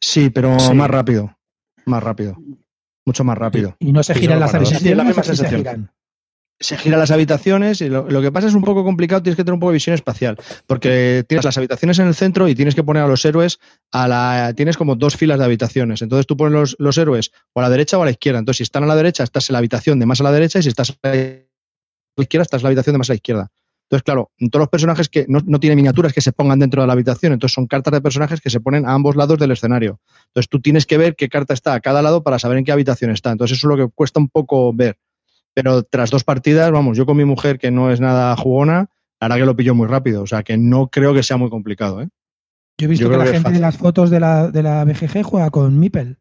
[0.00, 0.74] Sí, pero Sí.
[0.74, 1.36] más rápido.
[1.86, 2.36] Más rápido.
[3.08, 3.74] Mucho más rápido.
[3.78, 5.60] Y no se giran las la habitaciones, misma se sensación.
[5.60, 5.90] giran.
[6.60, 9.44] Se giran las habitaciones y lo, lo que pasa es un poco complicado, tienes que
[9.44, 12.74] tener un poco de visión espacial, porque tienes las habitaciones en el centro y tienes
[12.74, 13.60] que poner a los héroes
[13.92, 14.52] a la...
[14.54, 17.70] Tienes como dos filas de habitaciones, entonces tú pones los, los héroes o a la
[17.70, 19.98] derecha o a la izquierda, entonces si están a la derecha estás en la habitación
[19.98, 21.14] de más a la derecha y si estás a la
[22.18, 23.50] izquierda estás en la habitación de más a la izquierda.
[23.88, 26.86] Entonces, claro, todos los personajes que no, no tienen miniaturas que se pongan dentro de
[26.86, 29.98] la habitación, entonces son cartas de personajes que se ponen a ambos lados del escenario.
[30.26, 32.72] Entonces tú tienes que ver qué carta está a cada lado para saber en qué
[32.72, 33.30] habitación está.
[33.30, 34.98] Entonces eso es lo que cuesta un poco ver.
[35.54, 39.28] Pero tras dos partidas, vamos, yo con mi mujer, que no es nada jugona, la
[39.28, 40.22] verdad que lo pillo muy rápido.
[40.22, 42.02] O sea que no creo que sea muy complicado.
[42.02, 42.08] ¿eh?
[42.76, 44.84] Yo he visto Yo que la que gente de las fotos de la, de la
[44.84, 46.18] BGG juega con Mipel.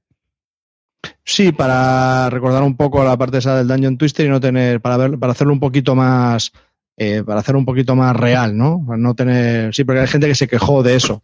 [1.25, 4.95] Sí, para recordar un poco la parte esa del Dungeon Twister y no tener, para
[4.95, 6.53] ver, para hacerlo un poquito más,
[6.97, 8.83] eh, para hacerlo un poquito más real, ¿no?
[8.86, 11.23] Para no tener, sí, porque hay gente que se quejó de eso.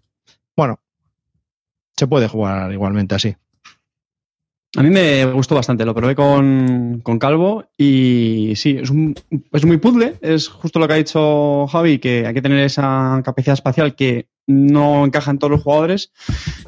[0.56, 0.80] Bueno,
[1.98, 3.36] se puede jugar igualmente así.
[4.76, 9.14] A mí me gustó bastante, lo probé con, con Calvo y sí, es, un,
[9.52, 13.22] es muy puzzle, es justo lo que ha dicho Javi, que hay que tener esa
[13.24, 16.12] capacidad espacial que no encaja en todos los jugadores,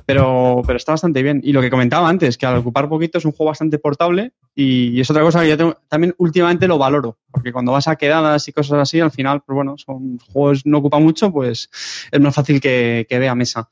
[0.05, 1.41] pero, pero está bastante bien.
[1.43, 4.99] Y lo que comentaba antes, que al ocupar poquito es un juego bastante portable y,
[5.01, 8.47] es otra cosa que yo tengo- también últimamente lo valoro, porque cuando vas a quedadas
[8.47, 11.71] y cosas así, al final, pues bueno, son juegos no ocupan mucho, pues
[12.11, 13.67] es más fácil que, que vea mesa.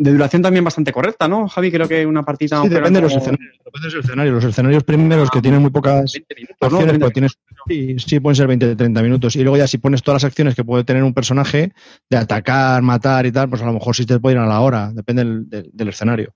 [0.00, 1.72] De duración también bastante correcta, ¿no, Javi?
[1.72, 2.62] Creo que una partida...
[2.62, 3.58] Sí, depende de los escenarios.
[3.64, 4.34] Depende de los escenarios.
[4.36, 6.66] Los escenarios primeros que tienen muy pocas 20 minutos, ¿no?
[6.66, 9.34] acciones, 30 pues tienes Sí, sí, pueden ser 20 30 minutos.
[9.34, 11.72] Y luego ya si pones todas las acciones que puede tener un personaje,
[12.08, 14.60] de atacar, matar y tal, pues a lo mejor sí te puede ir a la
[14.60, 16.32] hora, depende del, del- del escenario.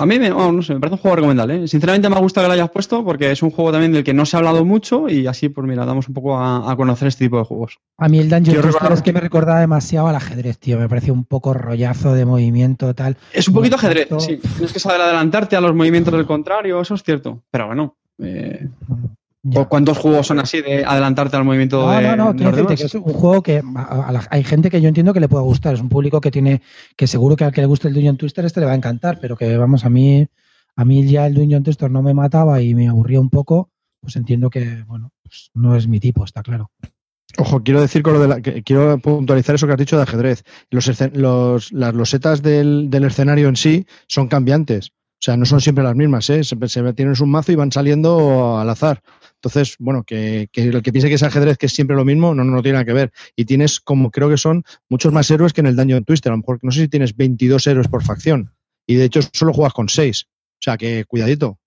[0.00, 1.64] A mí me, oh, no sé, me parece un juego recomendable.
[1.64, 1.68] ¿eh?
[1.68, 4.14] Sinceramente me ha gustado que lo hayas puesto porque es un juego también del que
[4.14, 7.08] no se ha hablado mucho y así, pues mira, damos un poco a, a conocer
[7.08, 7.78] este tipo de juegos.
[7.98, 10.78] A mí el Dungeon recordar- es que me recordaba demasiado al ajedrez, tío.
[10.78, 13.16] Me parecía un poco rollazo de movimiento, tal.
[13.32, 14.36] Es un poquito ajedrez, sí.
[14.36, 17.42] Tienes que saber adelantarte a los movimientos del contrario, eso es cierto.
[17.50, 18.68] Pero bueno, eh,
[19.44, 19.64] Ya.
[19.66, 22.82] ¿cuántos juegos son así de adelantarte al movimiento No, de, no, no, quiero decirte que
[22.84, 25.42] es un juego que a- a la- hay gente que yo entiendo que le pueda
[25.44, 25.74] gustar.
[25.74, 26.60] Es un público que tiene,
[26.96, 29.18] que seguro que al que le guste el Dungeon Twister este le va a encantar,
[29.20, 30.26] pero que vamos, a mí,
[30.76, 33.70] a mí ya el Dungeon Twister no me mataba y me aburría un poco,
[34.00, 36.72] pues entiendo que, bueno, pues no es mi tipo, está claro.
[37.36, 40.02] Ojo, quiero decir con lo de la, que quiero puntualizar eso que has dicho de
[40.02, 40.42] ajedrez.
[41.12, 44.88] Los, las losetas del, del escenario en sí son cambiantes.
[44.90, 46.42] O sea, no son siempre las mismas, ¿eh?
[46.44, 49.02] Se, se tienes un mazo y van saliendo al azar.
[49.42, 52.34] Entonces, bueno, que, que el que piense que es ajedrez, que es siempre lo mismo,
[52.34, 53.12] no, no, no tiene nada que ver.
[53.36, 56.32] Y tienes, como creo que son, muchos más héroes que en el Dungeon Twister.
[56.32, 58.52] A lo mejor, no sé si tienes 22 héroes por facción.
[58.86, 60.24] Y de hecho, solo juegas con 6.
[60.24, 61.58] O sea, que cuidadito.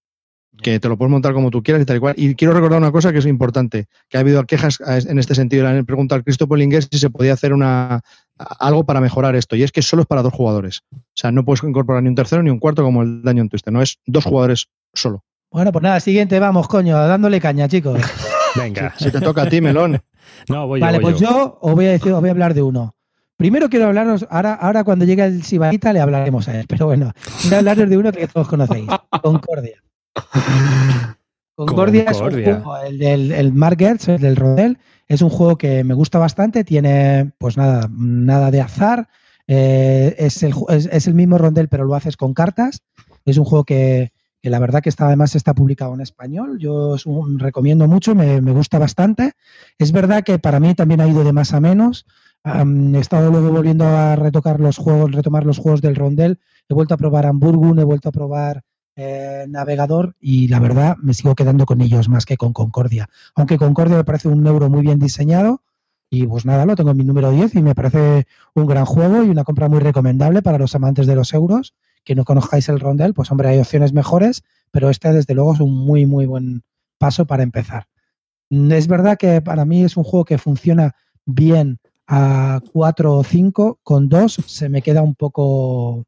[0.62, 2.13] Que te lo puedes montar como tú quieras y tal y cual.
[2.17, 5.63] Y quiero recordar una cosa que es importante, que ha habido quejas en este sentido.
[5.63, 8.01] Le han preguntado al Cristo Polingués si se podía hacer una
[8.38, 9.55] algo para mejorar esto.
[9.55, 10.81] Y es que solo es para dos jugadores.
[10.91, 13.71] O sea, no puedes incorporar ni un tercero ni un cuarto como el Dungeon Twister.
[13.71, 15.23] No es dos jugadores solo.
[15.51, 17.99] Bueno, pues nada, siguiente, vamos, coño, dándole caña, chicos.
[18.55, 18.93] Venga.
[18.97, 20.01] Si te toca a ti, Melón.
[20.47, 22.53] No, voy yo, vale, voy pues yo os voy a decir, os voy a hablar
[22.53, 22.95] de uno.
[23.35, 27.11] Primero quiero hablaros, ahora, ahora cuando llegue el Sibarita le hablaremos a él, pero bueno,
[27.43, 28.87] voy a hablaros de uno que todos conocéis,
[29.21, 29.83] Concordia.
[31.55, 32.55] Concordia, es Concordia.
[32.55, 35.95] un juego, el del el Mark Gertz, el del Rodel, es un juego que me
[35.95, 39.09] gusta bastante, tiene pues nada, nada de azar,
[39.47, 42.83] eh, es, el, es, es el mismo rondel pero lo haces con cartas,
[43.25, 44.11] es un juego que,
[44.41, 48.39] que la verdad que está, además está publicado en español, yo un- recomiendo mucho, me,
[48.39, 49.34] gusta bastante,
[49.77, 52.06] es verdad que para mí también ha ido de más a menos,
[52.43, 56.93] he estado luego volviendo a retocar los juegos, retomar los juegos del rondel, he vuelto
[56.95, 58.63] a probar Hamburgun, he vuelto a probar
[58.95, 63.10] eh, Navegador y la verdad me sigo quedando con ellos más que con Concordia.
[63.36, 65.62] Aunque Concordia me parece un euro muy bien diseñado
[66.10, 69.23] y pues nada, lo tengo en mi número 10 y me parece un gran juego
[69.23, 71.73] y una compra muy recomendable para los amantes de los euros.
[72.03, 75.59] Que no conozcáis el rondel, pues hombre, hay opciones mejores, pero este desde luego es
[75.59, 76.63] un muy, muy buen
[76.97, 77.85] paso para empezar.
[78.49, 83.23] Mm, Es verdad que para mí es un juego que funciona bien a 4 o
[83.23, 86.03] 5, con 2 se me queda un poco,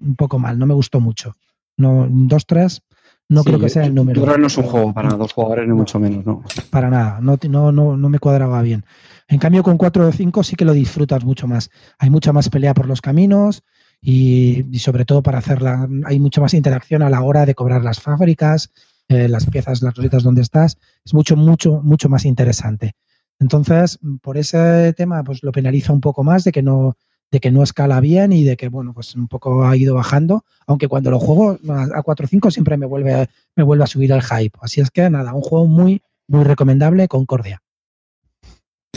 [0.00, 1.34] un poco mal, no me gustó mucho.
[1.76, 2.82] No, 2-3
[3.30, 4.24] no Sí, creo que yo- sea el yo número.
[4.24, 6.42] que no es un juego para dos jugadores, ni mucho menos, ¿no?
[6.70, 8.84] Para nada, no, no, no, no me cuadraba bien.
[9.28, 11.70] En cambio, con 4 o 5 sí que lo disfrutas mucho más.
[11.98, 13.62] Hay mucha más pelea por los caminos
[14.00, 18.00] y, sobre todo para hacerla, hay mucha más interacción a la hora de cobrar las
[18.00, 18.70] fábricas,
[19.08, 20.78] eh, las piezas, las rositas donde estás.
[21.04, 22.94] Es mucho, mucho, mucho más interesante.
[23.40, 26.96] Entonces, por ese tema, pues lo penaliza un poco más de que no,
[27.30, 30.44] de que no escala bien y de que, bueno, pues un poco ha ido bajando.
[30.66, 34.12] Aunque cuando lo juego a 4 o 5 siempre me vuelve, me vuelve a subir
[34.12, 34.58] el hype.
[34.60, 37.62] Así es que nada, un juego muy, muy recomendable, Concordia.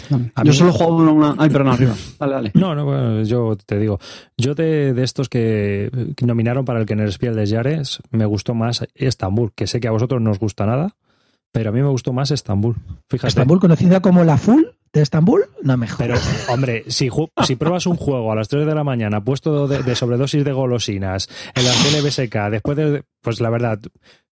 [0.09, 1.35] Yo mí- solo juego una, una...
[1.37, 1.95] Ay, perdón, arriba.
[2.19, 2.51] Dale, dale.
[2.53, 3.99] No, no, bueno, yo te digo,
[4.37, 8.85] yo de, de estos que que nominaron para el Kennerspiel de Jares, me gustó más
[8.95, 10.95] Estambul, que sé que a vosotros no os gusta nada,
[11.51, 12.75] pero a mí me gustó más Estambul.
[13.09, 13.27] Fíjate.
[13.29, 15.97] Estambul, conocida como la Full de Estambul, no mejor.
[15.99, 16.15] Pero,
[16.49, 17.09] hombre, si,
[17.45, 20.51] si pruebas un juego a las 3 de la mañana puesto de, de sobredosis de
[20.51, 23.03] golosinas en la CLBSK, después de.
[23.21, 23.79] Pues la verdad,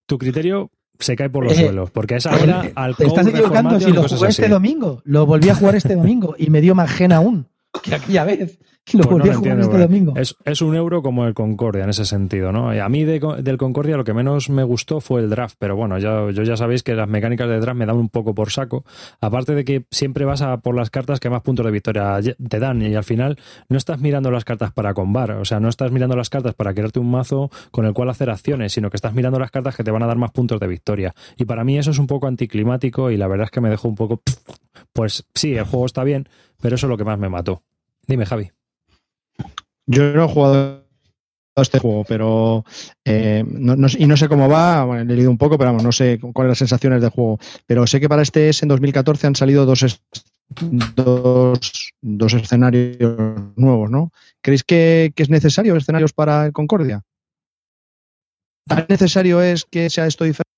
[0.06, 3.28] tu criterio se cae por los Eh, suelos, porque a esa hora Te alcohol, estás
[3.28, 5.02] equivocando si lo jugué este domingo.
[5.06, 7.48] Lo volví a jugar este domingo y me dio más gen aún
[7.84, 8.60] que aquella vez.
[8.94, 10.14] Lo Pues volví a jugar entiendo, este domingo.
[10.16, 12.74] Es, es un euro como el Concordia en ese sentido, ¿no?
[12.74, 15.76] Y a mí de- del Concordia lo que menos me gustó fue el draft, pero
[15.76, 18.50] bueno, ya, yo ya sabéis que las mecánicas de draft me dan un poco por
[18.50, 18.84] saco.
[19.22, 22.60] Aparte de que siempre vas a por las cartas que más puntos de victoria te
[22.60, 25.92] dan y al final no estás mirando las cartas para combar, o sea, no estás
[25.92, 29.14] mirando las cartas para crearte un mazo con el cual hacer acciones, sino que estás
[29.14, 31.14] mirando las cartas que te van a dar más puntos de victoria.
[31.38, 33.88] Y para mí eso es un poco anticlimático y la verdad es que me dejó
[33.88, 34.24] un poco...
[34.94, 36.28] Pues sí, el juego está bien,
[36.62, 37.64] pero eso es lo que más me mató.
[38.08, 38.52] Dime, Javi.
[39.86, 40.86] Yo no he jugado
[41.56, 42.64] a este juego, pero
[43.06, 45.92] eh, no, y no sé cómo va, bueno, he leído un poco, pero vamos, no
[45.92, 47.40] sé cuáles las sensaciones del juego.
[47.66, 50.02] Pero sé que para este es en 2014 han salido dos,
[50.96, 53.18] dos, dos escenarios
[53.56, 54.12] nuevos, ¿no?
[54.42, 57.04] ¿Creéis que, que es necesario escenarios para Concordia?
[58.68, 60.50] ¿Tan necesario es que sea esto diferente?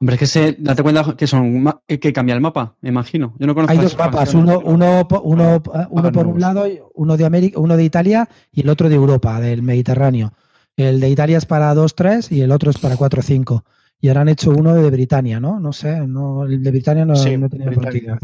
[0.00, 3.34] Hombre, es que se, date cuenta que son que cambia el mapa, me imagino.
[3.38, 6.32] Yo no conozco Hay dos mapas, uno, uno, uno, uno Ah, por no.
[6.32, 9.62] un lado, y uno de América, uno de Italia y el otro de Europa, del
[9.62, 10.32] Mediterráneo.
[10.76, 13.62] El de Italia es para 2-3 y el otro es para 4-5.
[14.00, 15.58] y ahora han hecho uno de Britania, ¿no?
[15.58, 18.14] No sé, no, el de Britania no, Sí, no tenía Britania.
[18.14, 18.18] oportunidad.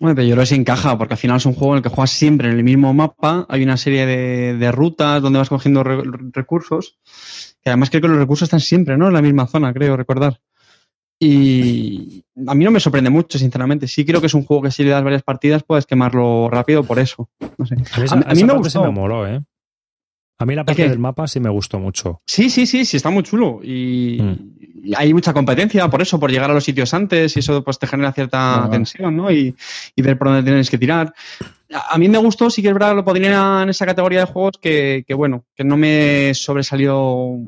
[0.00, 1.82] Bueno, pero yo creo que se encaja, porque al final es un juego en el
[1.84, 5.48] que juegas siempre en el mismo mapa, hay una serie de, de rutas donde vas
[5.48, 6.98] cogiendo re- recursos,
[7.62, 9.06] que además creo que los recursos están siempre, ¿no?
[9.06, 10.40] En la misma zona, creo recordar.
[11.18, 13.86] Y a mí no me sorprende mucho, sinceramente.
[13.88, 16.84] Sí creo que es un juego que si le das varias partidas puedes quemarlo rápido
[16.84, 17.28] por eso.
[17.56, 17.74] No sé.
[17.74, 18.82] A mí, esa- A mí- a mí esa me gustó.
[18.82, 19.40] me moló, ¿eh?
[20.38, 22.20] A mí la parte del mapa sí me gustó mucho.
[22.26, 23.60] Sí, sí, sí, sí, está muy chulo.
[23.62, 24.86] Y, Mm.
[24.88, 27.78] y hay mucha competencia por eso, por llegar a los sitios antes, y eso pues
[27.78, 28.70] te genera cierta Ah.
[28.70, 29.30] tensión, ¿no?
[29.30, 29.54] Y,
[29.94, 31.14] y ver por dónde tienes que tirar.
[31.72, 34.26] A, a mí me gustó, sí que es verdad, lo podría en esa categoría de
[34.26, 37.38] juegos que, que, bueno, que no me sobresalió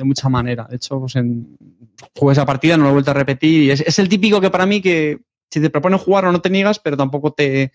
[0.00, 0.66] de mucha manera.
[0.68, 1.56] De hecho, pues en,
[2.16, 4.50] jugué esa partida, no lo he vuelto a repetir, y es, es el típico que
[4.50, 7.72] para mí que si te proponen jugar no te niegas, pero tampoco te,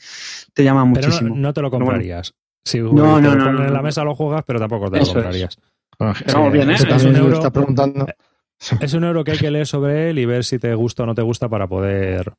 [0.54, 1.36] te llama Pero muchísimo.
[1.36, 1.92] no, no te lo Pero bueno.
[2.00, 2.34] comprarías.
[2.64, 4.90] Si No, te no, lo no, ponen no, en la mesa lo juegas, pero tampoco
[4.90, 5.16] te lo Eso es.
[5.16, 5.58] comprarías.
[6.52, 6.74] Bien, ¿eh?
[6.74, 7.36] Es también un lo euro.
[7.38, 8.08] está preguntando.
[8.80, 11.06] Es un euro que hay que leer sobre él y ver si te gusta o
[11.06, 12.34] no te gusta para poder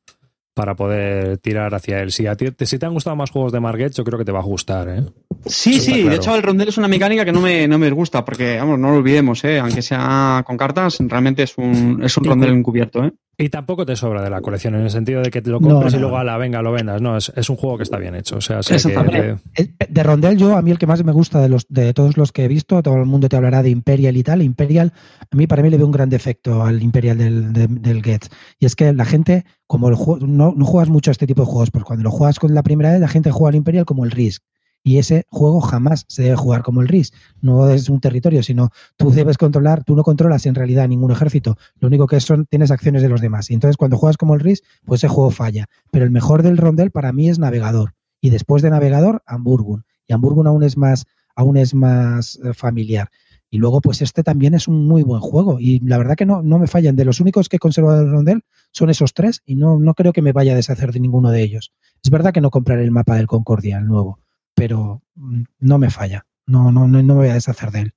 [0.57, 2.11] para poder tirar hacia él.
[2.11, 4.31] Si, a ti, si te han gustado más juegos de Marget, yo creo que te
[4.31, 5.03] va a gustar, ¿eh?
[5.45, 7.89] Sí, Eso sí, de hecho el rondel es una mecánica que no me, no me
[7.91, 9.59] gusta, porque, vamos, no lo olvidemos, ¿eh?
[9.59, 13.05] aunque sea con cartas, realmente es un, es un rondel cu- encubierto.
[13.05, 13.13] ¿eh?
[13.39, 15.69] Y tampoco te sobra de la colección, en el sentido de que te lo No,
[15.69, 17.03] compres y luego a la venga lo vendas.
[17.03, 18.37] No, es, es un juego que está bien hecho.
[18.37, 19.37] O sea, sé que- Exactamente.
[19.53, 21.93] que- Eh, De Rondel, yo, a mí el que más me gusta de los de
[21.93, 24.41] todos los que he visto, todo el mundo te hablará de Imperial y tal.
[24.41, 24.91] Imperial,
[25.31, 28.31] a mí para mí le veo un gran defecto al Imperial del, de- del Gets.
[28.59, 31.41] Y es que la gente, como el juego, no, no juegas mucho a este tipo
[31.43, 33.85] de juegos, porque cuando lo juegas con la primera vez, la gente juega al Imperial
[33.85, 34.41] como el Risk.
[34.87, 37.13] Y ese juego jamás se debe jugar como el Risk.
[37.41, 41.57] No es un territorio, sino tú debes controlar, tú no controlas en realidad ningún ejército.
[41.81, 43.51] Lo único que son, tienes acciones de los demás.
[43.51, 45.65] Y entonces cuando juegas como el Risk, pues ese juego falla.
[45.91, 49.83] Pero el mejor del Rondel para mí es Navegador y después de Navegador, Hamburgun.
[50.07, 53.09] Y Hamburgun aún es más, aún es más eh, familiar.
[53.49, 55.59] Y luego, pues este también es un muy buen juego.
[55.59, 56.95] Y la verdad que no, no me fallan.
[56.95, 60.13] De los únicos que he conservado del Rondel son esos tres y no, no creo
[60.13, 61.73] que me vaya a deshacer de ninguno de ellos.
[62.01, 64.19] Es verdad que no compraré el mapa del Concordia, el nuevo,
[64.57, 66.25] pero mm, no me falla.
[66.47, 67.93] No, no, no, no me voy a deshacer de él.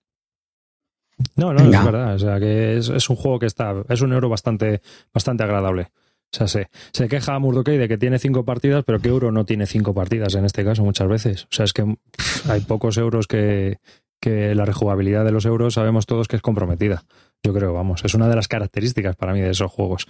[1.37, 1.79] No, no, Venga.
[1.79, 2.15] es verdad.
[2.15, 3.75] O sea, que es, es un juego que está.
[3.89, 5.89] Es un euro bastante, bastante agradable.
[6.33, 9.45] O sea, se, se queja Murdokai de que tiene cinco partidas, pero que euro no
[9.45, 11.45] tiene cinco partidas en este caso muchas veces.
[11.45, 13.79] O sea, es que pff, hay pocos euros que,
[14.21, 17.05] que la rejugabilidad de los euros sabemos todos que es comprometida.
[17.43, 20.07] Yo creo, vamos, es una de las características para mí de esos juegos.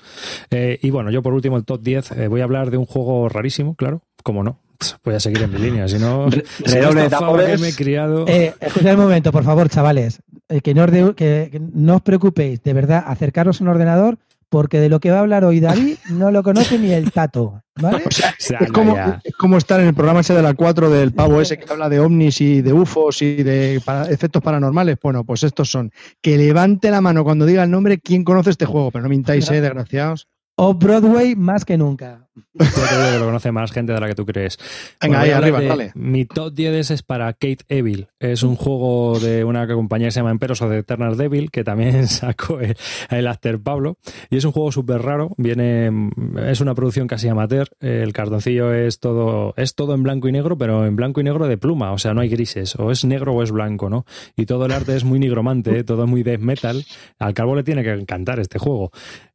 [0.51, 2.87] Eh, y bueno, yo por último, el top 10, eh, voy a hablar de un
[2.87, 4.61] juego rarísimo, claro, como no.
[5.05, 7.75] Voy a seguir en mi línea, si no, Re- si no redoble de me he
[7.75, 8.25] criado.
[8.27, 10.21] Eh, escuchad un momento, por favor, chavales.
[10.49, 13.69] Eh, que, no os de- que- que no os preocupéis, de verdad, acercaros a un
[13.69, 17.13] ordenador, porque de lo que va a hablar hoy David no lo conoce ni el
[17.13, 17.63] tato.
[17.81, 18.03] ¿Vale?
[18.07, 19.21] O sea, es como, ya.
[19.23, 21.89] es como estar en el programa ese de la 4 del pavo ese que habla
[21.89, 24.97] de ovnis y de UFOs y de para- efectos paranormales.
[25.03, 25.93] Bueno, pues estos son.
[26.21, 29.49] Que levante la mano cuando diga el nombre quién conoce este juego, pero no mintáis,
[29.51, 30.27] eh, desgraciados.
[30.63, 32.29] O Broadway más que nunca.
[32.53, 34.59] Yo te digo que lo conoce más gente de la que tú crees.
[35.01, 35.93] Venga, Bueno, ahí arriba, de- dale.
[35.95, 38.09] Mi top 10 es para Kate Evil.
[38.19, 41.65] Es un juego de una compañía que se llama Emperos o de Eternal Devil, que
[41.65, 42.77] también sacó el,
[43.09, 43.97] el After Pablo.
[44.29, 45.31] Y es un juego súper raro.
[45.39, 46.11] Viene,
[46.47, 47.69] es una producción casi amateur.
[47.81, 51.49] El cartoncillo es todo, es todo en blanco y negro, pero en blanco y negro
[51.49, 51.93] de pluma.
[51.93, 52.77] O sea, no hay grises.
[52.77, 54.05] O es negro o es blanco, ¿no?
[54.37, 55.85] Y todo el arte es muy nigromante, ¿eh?
[55.85, 56.85] todo es muy death metal.
[57.19, 58.91] Al calvo le tiene que encantar este juego.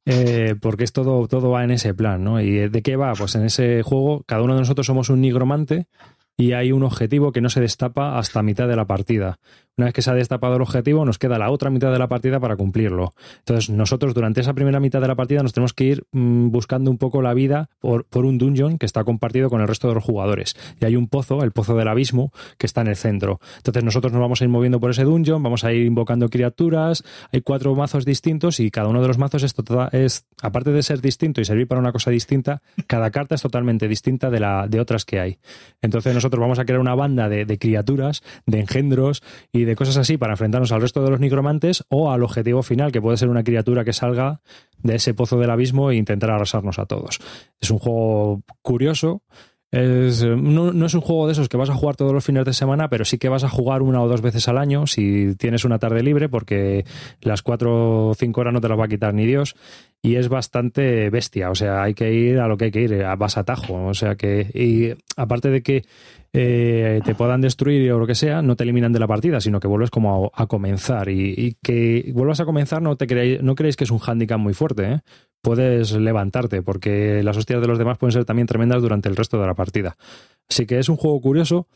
[0.05, 2.39] Eh, porque es todo, todo va en ese plan, ¿no?
[2.39, 3.13] ¿Y de qué va?
[3.13, 5.87] Pues en ese juego, cada uno de nosotros somos un nigromante
[6.37, 9.39] y hay un objetivo que no se destapa hasta mitad de la partida.
[9.77, 12.07] Una vez que se ha destapado el objetivo, nos queda la otra mitad de la
[12.07, 13.13] partida para cumplirlo.
[13.39, 16.89] Entonces, nosotros durante esa primera mitad de la partida nos tenemos que ir mm, buscando
[16.89, 19.95] un poco la vida por, por un dungeon que está compartido con el resto de
[19.95, 20.55] los jugadores.
[20.79, 23.41] Y hay un pozo, el pozo del abismo, que está en el centro.
[23.57, 27.03] Entonces, nosotros nos vamos a ir moviendo por ese dungeon, vamos a ir invocando criaturas.
[27.33, 30.83] Hay cuatro mazos distintos y cada uno de los mazos es, tota- es aparte de
[30.83, 34.67] ser distinto y servir para una cosa distinta, cada carta es totalmente distinta de, la,
[34.69, 35.37] de otras que hay.
[35.81, 39.97] Entonces, nosotros vamos a crear una banda de, de criaturas, de engendros y de cosas
[39.97, 43.29] así para enfrentarnos al resto de los nigromantes o al objetivo final, que puede ser
[43.29, 44.41] una criatura que salga
[44.81, 47.19] de ese pozo del abismo e intentar arrasarnos a todos.
[47.59, 49.23] Es un juego curioso.
[49.71, 52.23] Es, eh, no, no es un juego de esos que vas a jugar todos los
[52.23, 54.87] fines de semana, pero sí que vas a jugar una o dos veces al año
[54.87, 56.85] si tienes una tarde libre, porque
[57.21, 59.55] las cuatro o cinco horas no te las va a quitar ni Dios.
[60.05, 63.03] Y es bastante bestia, o sea, hay que ir a lo que hay que ir,
[63.17, 63.85] vas a tajo.
[63.85, 65.83] O sea que, y aparte de que
[66.31, 69.59] eh, te puedan destruir o lo que sea, no te eliminan de la partida, sino
[69.59, 71.09] que vuelves como a, comenzar.
[71.09, 74.37] Y, y que vuelvas a comenzar no te creéis, no creéis que es un hándicap
[74.37, 74.99] muy fuerte, ¿eh?
[75.41, 79.39] puedes levantarte, porque las hostias de los demás pueden ser también tremendas durante el resto
[79.39, 79.95] de la partida.
[80.49, 81.67] Así que es un juego curioso.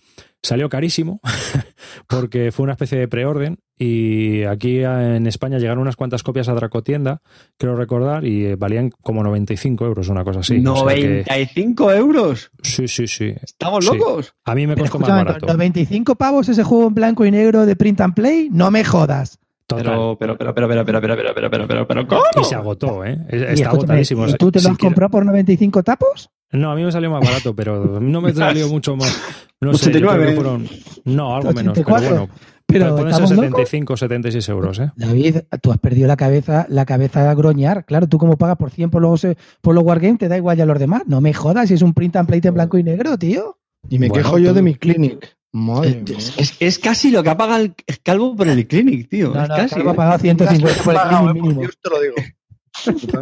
[0.42, 1.20] Salió carísimo
[2.08, 6.54] porque fue una especie de preorden y aquí en España llegaron unas cuantas copias a
[6.54, 7.22] Dracotienda,
[7.58, 10.56] creo recordar, y valían como 95 euros, una cosa así.
[10.56, 12.52] ¿95 euros?
[12.62, 13.34] Sí, sí, sí.
[13.42, 14.34] ¿Estamos locos?
[14.46, 15.46] A mí me costó más barato.
[15.46, 18.50] ¿Los 25 pavos ese juego en blanco y negro de print and play?
[18.50, 19.40] No me jodas.
[19.76, 22.22] Pero, pero, pero, pero, pero, pero, pero, pero, pero, pero, pero, pero, ¿cómo?
[22.42, 23.18] Y se agotó, ¿eh?
[23.30, 24.28] Está agotadísimo.
[24.28, 26.30] ¿Y tú te lo has comprado por 95 tapos?
[26.52, 29.22] No, a mí me salió más barato, pero no me salió mucho más.
[29.62, 30.36] No sé, 89.
[30.36, 30.68] fueron.
[31.06, 32.08] No, algo menos, 84.
[32.08, 32.34] pero bueno.
[32.66, 34.92] Pero Pueden ser 75, 76 euros, ¿eh?
[34.96, 37.84] David, tú has perdido la cabeza, la cabeza a groñar.
[37.84, 39.26] Claro, tú como pagas por 100 por los,
[39.62, 41.02] por los Wargames, te da igual ya los demás.
[41.08, 43.58] No me jodas si es un print and play en blanco y negro, tío.
[43.90, 45.36] Y me Bueno, quejo yo tú- de mi clinic.
[45.52, 46.18] Madre mía.
[46.38, 47.74] Es, es casi lo que ha pagado el
[48.04, 49.34] calvo por el clinic, tío.
[49.34, 49.76] No, es no, casi.
[49.76, 51.62] Calvo ha pagado 150 por el crimen eh, mínimo.
[51.62, 52.16] Dios te lo digo.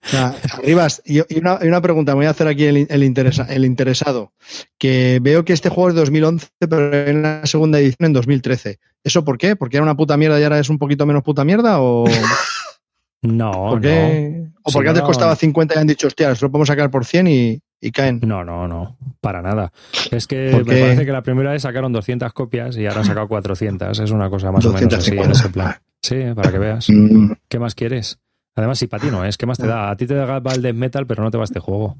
[0.07, 2.87] O sea, Arribas, y, y una, y una pregunta, me voy a hacer aquí el,
[2.89, 4.31] el interesa- el interesado,
[4.77, 8.79] que veo que este juego es de 2011, pero hay una segunda edición en 2013.
[9.03, 9.57] ¿Eso por qué?
[9.57, 11.81] ¿Porque era una puta mierda y ahora es un poquito menos puta mierda?
[11.81, 12.05] ¿O,
[13.21, 14.45] No, por qué?
[14.63, 15.07] ¿O Sí, porque antes no.
[15.07, 18.19] costaba 50 y han dicho, hostia, lo podemos sacar por 100 y, y caen?
[18.23, 18.43] no.
[18.43, 18.97] No, no.
[19.21, 19.71] Para nada.
[20.11, 23.05] Es que ¿Por me parece que la primera vez sacaron 200 copias y ahora han
[23.05, 23.99] sacado 400.
[23.99, 25.31] Es una cosa más o menos así en 250.
[25.31, 25.75] ese plan.
[26.01, 26.89] Sí, para que veas.
[26.89, 28.19] Mm, ¿Qué más quieres?
[28.55, 29.91] Además, si para ti no es, ¿qué más te da?
[29.91, 31.97] A ti te da el Death Metal, pero no te va este juego.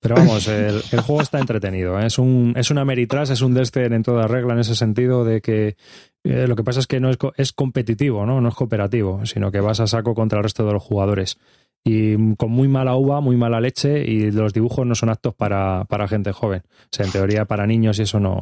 [0.00, 1.98] Pero vamos, el, el juego está entretenido.
[1.98, 2.06] ¿eh?
[2.06, 5.40] Es, un, es una Meritras, es un Destin en toda regla en ese sentido de
[5.40, 5.76] que
[6.24, 8.40] eh, lo que pasa es que no es, es competitivo, ¿no?
[8.40, 11.38] no es cooperativo, sino que vas a saco contra el resto de los jugadores.
[11.86, 15.84] Y con muy mala uva, muy mala leche, y los dibujos no son aptos para,
[15.84, 16.62] para gente joven.
[16.64, 18.40] O sea, en teoría, para niños y eso no.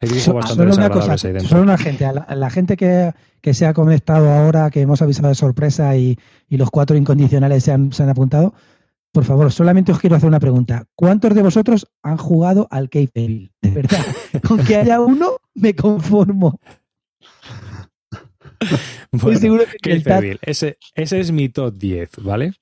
[0.00, 1.48] Hay dibujos Solo bastante una cosa, desagradables ahí dentro.
[1.48, 4.80] solo una gente, a la, a la gente que, que se ha conectado ahora, que
[4.82, 6.16] hemos avisado de sorpresa y,
[6.48, 8.54] y los cuatro incondicionales se han, se han apuntado,
[9.16, 10.84] por favor, solamente os quiero hacer una pregunta.
[10.94, 13.50] ¿Cuántos de vosotros han jugado al Cave Devil?
[13.62, 14.04] De verdad,
[14.46, 16.60] con que haya uno, me conformo.
[19.12, 20.02] Estoy seguro que.
[20.42, 22.52] Ese, ese es mi top 10, ¿vale?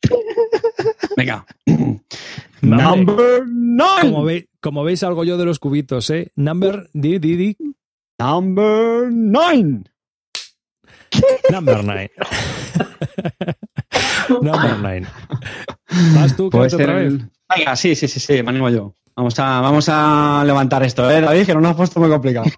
[1.17, 1.47] Venga.
[2.61, 4.01] Number 9.
[4.01, 6.31] Como, ve- como veis, algo yo de los cubitos, ¿eh?
[6.37, 7.57] Number, di, di, di,
[8.19, 9.85] Number 9.
[11.51, 12.11] number nine.
[14.43, 15.07] number nine.
[16.15, 17.13] ¿Vas tú, Puede otra vez?
[17.13, 18.97] el- Venga, sí, sí, sí, sí, me animo yo.
[19.17, 21.47] Vamos a, vamos a levantar esto, ¿eh, David?
[21.47, 22.47] Que no nos has puesto muy complicado.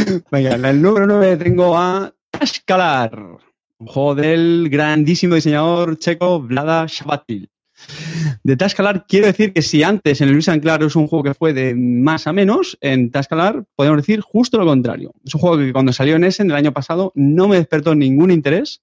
[0.30, 3.38] Venga, en el número 9 tengo a Tashkalar,
[3.78, 7.50] un juego del grandísimo diseñador checo Vlada Shabatil.
[8.42, 11.34] De Tashkalar quiero decir que si antes en el Luis Claro es un juego que
[11.34, 15.12] fue de más a menos, en Tashkalar podemos decir justo lo contrario.
[15.24, 18.30] Es un juego que cuando salió en Essen el año pasado no me despertó ningún
[18.30, 18.82] interés.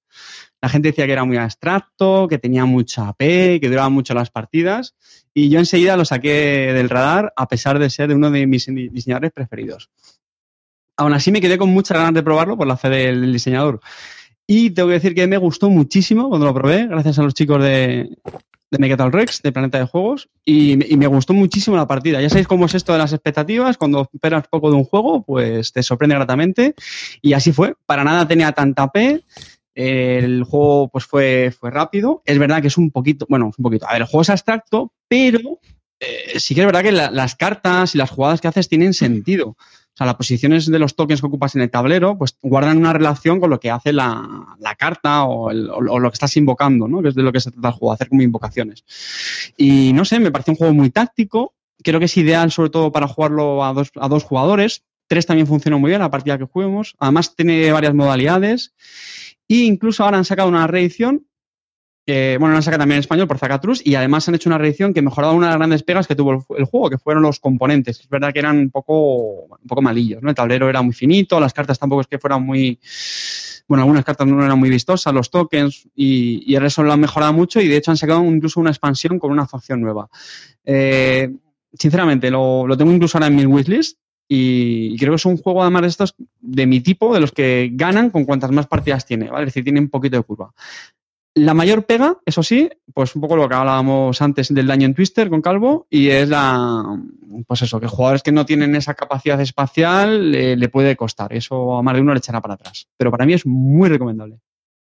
[0.61, 3.19] La gente decía que era muy abstracto, que tenía mucha AP,
[3.59, 4.95] que duraban mucho las partidas.
[5.31, 9.31] Y yo enseguida lo saqué del radar, a pesar de ser uno de mis diseñadores
[9.31, 9.91] preferidos.
[10.97, 13.79] Aún así me quedé con muchas ganas de probarlo por la fe del, diseñador.
[14.47, 17.61] Y tengo que decir que me gustó muchísimo cuando lo probé, gracias a los chicos
[17.61, 18.09] de,
[18.71, 22.21] de Rex, de Planeta de Juegos, y, me gustó muchísimo la partida.
[22.21, 25.71] Ya sabéis cómo es esto de las expectativas, cuando esperas poco de un juego, pues
[25.71, 26.75] te sorprende gratamente.
[27.21, 29.23] Y así fue, para nada tenía tanta P,
[29.75, 32.21] el juego pues fue, fue rápido.
[32.25, 33.87] Es verdad que es un poquito, bueno, es un poquito.
[33.87, 35.59] A ver, el juego es abstracto, pero
[35.99, 38.93] eh, sí que es verdad que la- las cartas y las jugadas que haces tienen
[38.93, 39.55] sentido.
[39.97, 42.93] O sea, las posiciones de los tokens que ocupas en el tablero, pues guardan una
[42.93, 47.01] relación con lo que hace la, la carta o, lo que estás invocando, ¿no?
[47.01, 48.85] Que es de lo que se trata el juego, hacer como invocaciones.
[49.57, 51.55] Y no sé, me parece un juego muy táctico.
[51.83, 54.83] Creo que es ideal sobre todo para jugarlo a dos, a dos jugadores.
[55.07, 56.93] Tres también funciona muy bien la partida que juguemos.
[56.99, 58.75] Además tiene varias modalidades.
[59.49, 61.25] E incluso ahora han sacado una reedición.
[62.07, 64.93] Bueno, la han sacado también en español por Zacatrus y además han hecho una reedición
[64.93, 67.99] que mejoraba una de las grandes pegas que tuvo el, juego, que fueron los componentes.
[67.99, 70.29] Es verdad que eran un poco, un poco malillos, ¿no?
[70.29, 72.79] El tablero era muy finito, las cartas tampoco es que fueran muy...
[73.67, 77.33] Bueno, algunas cartas no eran muy vistosas, los tokens, y, y eso lo han mejorado
[77.33, 80.07] mucho y de hecho han sacado incluso una expansión con una facción nueva.
[80.63, 81.29] Eh,
[81.73, 83.97] sinceramente, lo, lo tengo incluso ahora en mi wishlist
[84.29, 87.69] y creo que es un juego además de estos de mi tipo, de los que
[87.73, 89.43] ganan con cuantas más partidas tiene, ¿vale?
[89.43, 90.53] Es decir, tiene un poquito de curva.
[91.37, 94.95] La mayor pega, eso sí, pues un poco lo que hablábamos antes del daño en
[94.95, 96.83] Twister con Calvo, y es la,
[97.45, 101.31] pues eso, que jugadores que no tienen esa capacidad espacial eh, le puede costar.
[101.33, 102.87] Eso a más de uno le echará para atrás.
[102.97, 104.39] Pero para mí es muy recomendable.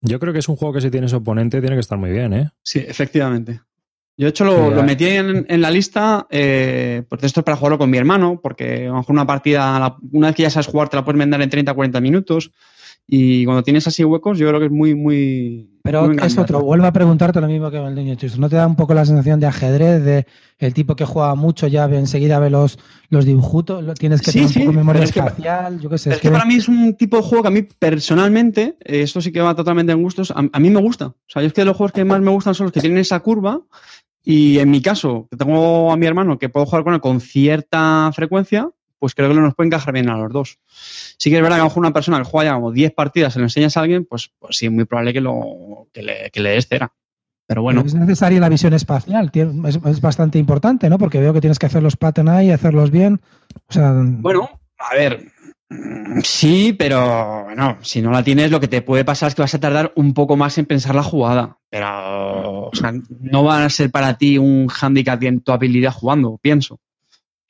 [0.00, 2.32] Yo creo que es un juego que si tienes oponente tiene que estar muy bien,
[2.32, 2.50] ¿eh?
[2.64, 3.60] Sí, efectivamente.
[4.16, 7.78] Yo, de hecho, lo, metí en, en la lista, eh, porque esto es para jugarlo
[7.78, 10.88] con mi hermano, porque a lo mejor una partida, una vez que ya sabes jugar,
[10.88, 12.50] te la puedes mandar en 30 40 minutos.
[13.06, 15.68] Y cuando tienes así huecos, yo creo que es muy, muy.
[15.82, 18.16] Pero muy es otro, vuelvo a preguntarte lo mismo que el niño.
[18.38, 20.26] ¿No te da un poco la sensación de ajedrez, de
[20.58, 22.78] el tipo que juega mucho ya ve- enseguida ve los,
[23.08, 25.90] los dibujitos, lo- tienes que Sí, tener un sí, poco de memoria que- espacial, yo
[25.90, 26.10] qué sé.
[26.10, 29.02] Es que que- para mí es un tipo de juego que a mí personalmente, eh,
[29.02, 31.06] esto sí que va totalmente en gustos, a, a mí me gusta.
[31.06, 32.98] O sea, yo es que los juegos que más me gustan son los que tienen
[32.98, 33.60] esa curva
[34.24, 37.20] y en mi caso, que tengo a mi hermano que puedo jugar con él con
[37.20, 38.70] cierta frecuencia,
[39.02, 40.60] pues creo que nos puede encajar bien a los dos.
[41.18, 42.92] Sí que es verdad que a lo mejor una persona que juega ya como 10
[42.94, 46.02] partidas se lo enseñas a alguien, pues, pues sí, es muy probable que, lo, que,
[46.02, 46.92] le, que le des cera.
[47.48, 50.98] Pero bueno, Es necesaria la visión espacial, es, es bastante importante, ¿no?
[50.98, 53.20] Porque veo que tienes que hacer los pattern ahí, hacerlos bien.
[53.66, 54.48] O sea, Bueno,
[54.78, 55.26] a ver,
[56.22, 59.54] sí, pero bueno, si no la tienes, lo que te puede pasar es que vas
[59.56, 61.58] a tardar un poco más en pensar la jugada.
[61.68, 66.38] Pero, o sea, no van a ser para ti un handicap en tu habilidad jugando,
[66.40, 66.78] pienso.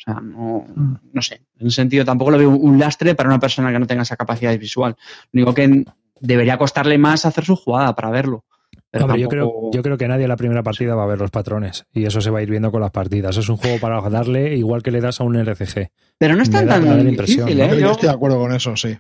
[0.07, 0.95] O sea, no, Mm.
[1.13, 1.43] no sé.
[1.59, 4.17] En ese sentido, tampoco lo veo un lastre para una persona que no tenga esa
[4.17, 4.97] capacidad visual.
[5.33, 5.85] Lo único que
[6.21, 8.45] debería costarle más hacer su jugada para verlo.
[8.91, 11.19] Pero Hombre, yo, creo, yo creo que nadie en la primera partida va a ver
[11.19, 13.37] los patrones y eso se va a ir viendo con las partidas.
[13.39, 15.89] Es un juego para darle igual que le das a un RCG.
[16.19, 17.81] Pero no es tan, da- difícil, ¿eh?
[17.81, 18.97] Yo- estoy de acuerdo con eso, sí.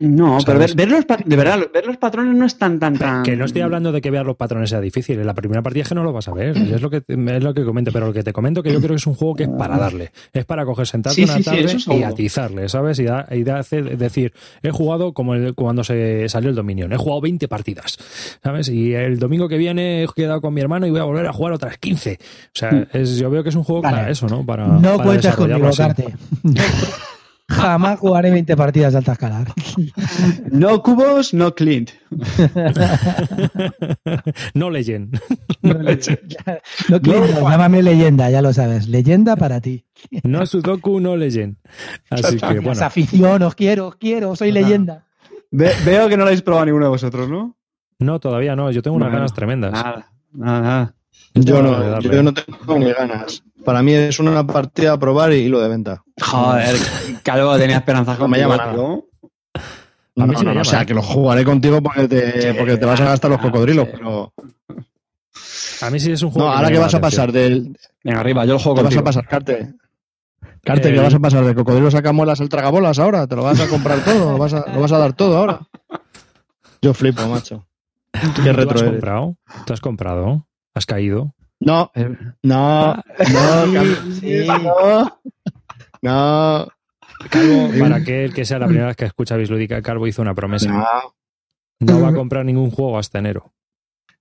[0.00, 3.22] No, pero ver, ver los, de verdad, ver los patrones no es tan, tan, tan...
[3.22, 5.20] Que no estoy hablando de que veas los patrones sea difícil.
[5.20, 6.56] En la primera partida es que no lo vas a ver.
[6.56, 7.92] Es lo que es lo que comento.
[7.92, 9.76] Pero lo que te comento que yo creo que es un juego que es para
[9.76, 10.10] darle.
[10.32, 12.98] Es para coger, sentarte Sí, una sí, sí, tarde y atizarle, ¿sabes?
[12.98, 14.32] Y, da- y da- hacer- decir,
[14.62, 16.90] he jugado como el- cuando se salió el Dominion.
[16.92, 17.98] He jugado 20 partidas,
[18.42, 18.68] ¿sabes?
[18.70, 21.32] Y el domingo que viene he quedado con mi hermano y voy a volver a
[21.34, 22.18] jugar otras 15.
[22.22, 22.24] O
[22.54, 22.84] sea, Hmm.
[22.94, 23.96] es, yo veo que es un juego Vale.
[23.98, 24.46] para eso, ¿no?
[24.46, 25.76] Para, no para así.
[25.76, 26.14] Carte.
[27.50, 29.44] Jamás jugaré 20 partidas de alta escala.
[30.50, 31.90] No cubos, no Clint.
[34.54, 35.18] no Legend.
[35.62, 38.88] No, no, Clint, no, llámame leyenda, ya lo sabes.
[38.88, 39.86] Leyenda para ti.
[40.22, 41.56] No Sudoku, no Legend.
[42.10, 42.84] Así que, Las bueno.
[42.84, 45.06] afición, os quiero, os quiero, soy leyenda.
[45.50, 47.56] Ve- veo que no lo habéis probado ninguno de vosotros, ¿no?
[47.98, 48.70] No, todavía no.
[48.70, 49.72] Yo tengo unas Bueno, ganas tremendas.
[49.72, 50.94] Nada, nada, nada.
[51.34, 53.42] Yo no, yo no tengo ni ganas.
[53.64, 56.02] Para mí es una partida a probar y lo de venta.
[56.20, 56.76] Joder,
[57.22, 58.72] Calvo tenía esperanzas No me llama nada.
[58.72, 60.86] A No, no, no, o sea, ¿eh?
[60.86, 63.92] que lo jugaré contigo porque te, porque te vas a gastar los ah, cocodrilos, sí.
[63.96, 64.32] pero...
[65.82, 66.50] A mí sí es un No, juego.
[66.50, 67.76] ahora me que vas a pasar del...
[68.04, 69.74] Venga, arriba, yo lo juego ¿Qué vas a pasar, Carte?
[70.62, 71.44] Carte, ¿qué vas a pasar?
[71.44, 73.26] ¿De cocodrilo sacamuelas al tragabolas ahora?
[73.26, 74.32] ¿Te lo vas a comprar todo?
[74.32, 75.60] ¿Lo vas a, lo vas a dar todo ahora?
[76.82, 77.66] Yo flipo, macho.
[78.12, 78.90] Qué ¿Tú has retro eres.
[78.90, 79.36] comprado?
[79.64, 80.46] ¿Tú has comprado?
[80.74, 81.34] ¿Has caído?
[81.60, 82.08] No, Eh,
[82.42, 84.46] no, no, Cam- Sí.
[84.46, 85.20] no,
[86.02, 86.68] no.
[87.30, 90.70] Calvo, para aquel que sea la primera vez que escucha Bislúdica, Calvo hizo una promesa.
[90.70, 90.86] No.
[91.80, 93.52] No va a comprar ningún juego hasta enero.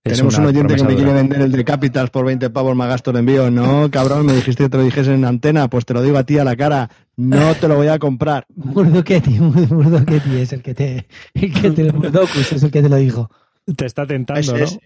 [0.02, 2.88] Es Tenemos un oyente que me quiere vender el de Capitals por 20 pavos más
[2.88, 3.52] gasto de envío.
[3.52, 5.70] No, cabrón, me dijiste que te lo dijese en antena.
[5.70, 6.90] Pues te lo digo a ti a la cara.
[7.18, 8.46] No te lo voy a comprar.
[8.56, 12.96] Murdochetti, Murdochetti es el que te, el que te, Murdocus es el que te lo
[12.96, 13.30] dijo.
[13.76, 14.64] Te está tentando, Ese ¿no?
[14.64, 14.80] es.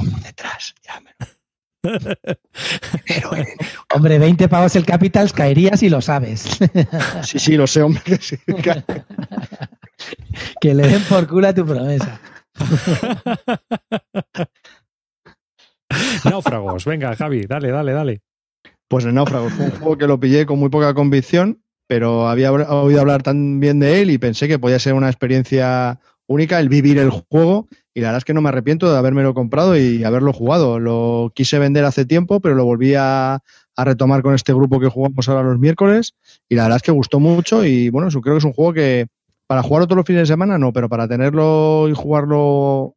[0.00, 1.14] Uno detrás, llámelo.
[1.18, 1.31] Enero,
[1.82, 3.38] enero.
[3.94, 6.44] Hombre, 20 pavos el Capitals caería si lo sabes.
[7.22, 8.02] Sí, sí, lo sé, hombre.
[8.04, 8.36] que sí.
[10.60, 12.20] que le den por culo a tu promesa.
[16.24, 16.84] Náufragos.
[16.84, 18.22] Venga, Javi, dale, dale, dale.
[18.88, 22.52] Pues el náufrago fue un juego que lo pillé con muy poca convicción, pero había
[22.52, 26.68] oído hablar tan bien de él y pensé que podía ser una experiencia única el
[26.68, 30.04] vivir el juego y la verdad es que no me arrepiento de habérmelo comprado y
[30.04, 30.78] haberlo jugado.
[30.78, 33.42] Lo quise vender hace tiempo, pero lo volví a,
[33.76, 36.14] a retomar con este grupo que jugamos ahora los miércoles
[36.48, 38.72] y la verdad es que gustó mucho y bueno, eso creo que es un juego
[38.72, 39.06] que
[39.46, 42.94] para jugarlo todos los fines de semana no, pero para tenerlo y jugarlo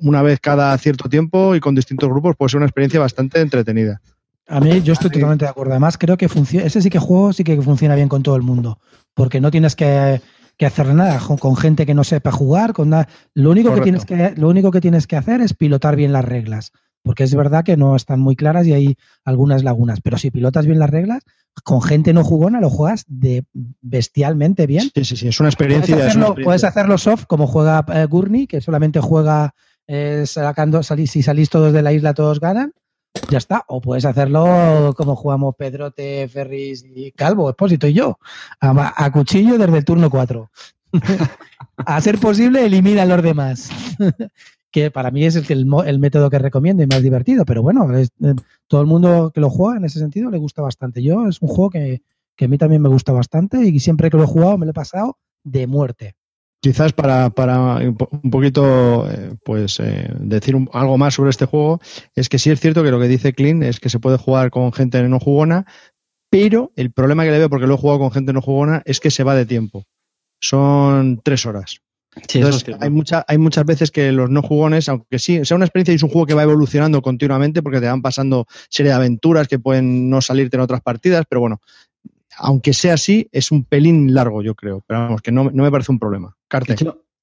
[0.00, 4.00] una vez cada cierto tiempo y con distintos grupos puede ser una experiencia bastante entretenida.
[4.48, 5.72] A mí yo estoy totalmente de acuerdo.
[5.72, 8.42] Además, creo que funciona, ese sí que juego sí que funciona bien con todo el
[8.42, 8.78] mundo,
[9.14, 10.20] porque no tienes que,
[10.56, 13.08] que hacer nada con gente que no sepa jugar, con nada.
[13.34, 16.24] Lo único que tienes que lo único que tienes que hacer es pilotar bien las
[16.24, 16.72] reglas,
[17.02, 20.66] porque es verdad que no están muy claras y hay algunas lagunas, pero si pilotas
[20.66, 21.22] bien las reglas,
[21.64, 23.44] con gente no jugona lo juegas de
[23.80, 24.90] bestialmente bien.
[24.94, 25.94] Sí, sí, sí, es una Puedes experiencia.
[25.94, 26.44] es una hacerlo, experiencia.
[26.44, 29.54] puedes hacerlo soft como juega eh, Gurney, que solamente juega
[29.86, 32.72] eh, sacando, salís, si salís todos de la isla, todos ganan.
[33.30, 33.64] Ya está.
[33.68, 38.18] O puedes hacerlo como jugamos Pedrote, Ferris y Calvo, Expósito y yo.
[38.60, 40.50] A, cuchillo desde el turno 4.
[41.76, 43.70] a ser posible, elimina a los demás.
[44.70, 47.44] que para mí es el, el, el método que recomiendo y más divertido.
[47.44, 48.08] Pero bueno, eh,
[48.66, 51.02] todo el mundo que lo juega en ese sentido le gusta bastante.
[51.02, 52.02] Yo es un juego que,
[52.36, 54.70] que a mí también me gusta bastante y siempre que lo he jugado me lo
[54.70, 56.16] he pasado de muerte.
[56.62, 61.30] Quizás para, para un po- un poquito eh, pues eh, decir un- algo más sobre
[61.30, 61.80] este juego,
[62.14, 64.50] es que sí es cierto que lo que dice Clint es que se puede jugar
[64.50, 65.66] con gente no jugona,
[66.30, 69.00] pero el problema que le veo, porque lo he jugado con gente no jugona, es
[69.00, 69.84] que se va de tiempo.
[70.40, 71.80] Son tres horas.
[72.28, 75.44] Sí, eso es Entonces, hay, mucha, hay muchas veces que los no jugones, aunque sí,
[75.44, 78.46] sea una experiencia y es un juego que va evolucionando continuamente porque te van pasando
[78.68, 81.60] serie de aventuras que pueden no salirte en otras partidas, pero bueno,
[82.36, 84.82] aunque sea así, es un pelín largo, yo creo.
[84.86, 86.36] Pero vamos, que no, no me parece un problema.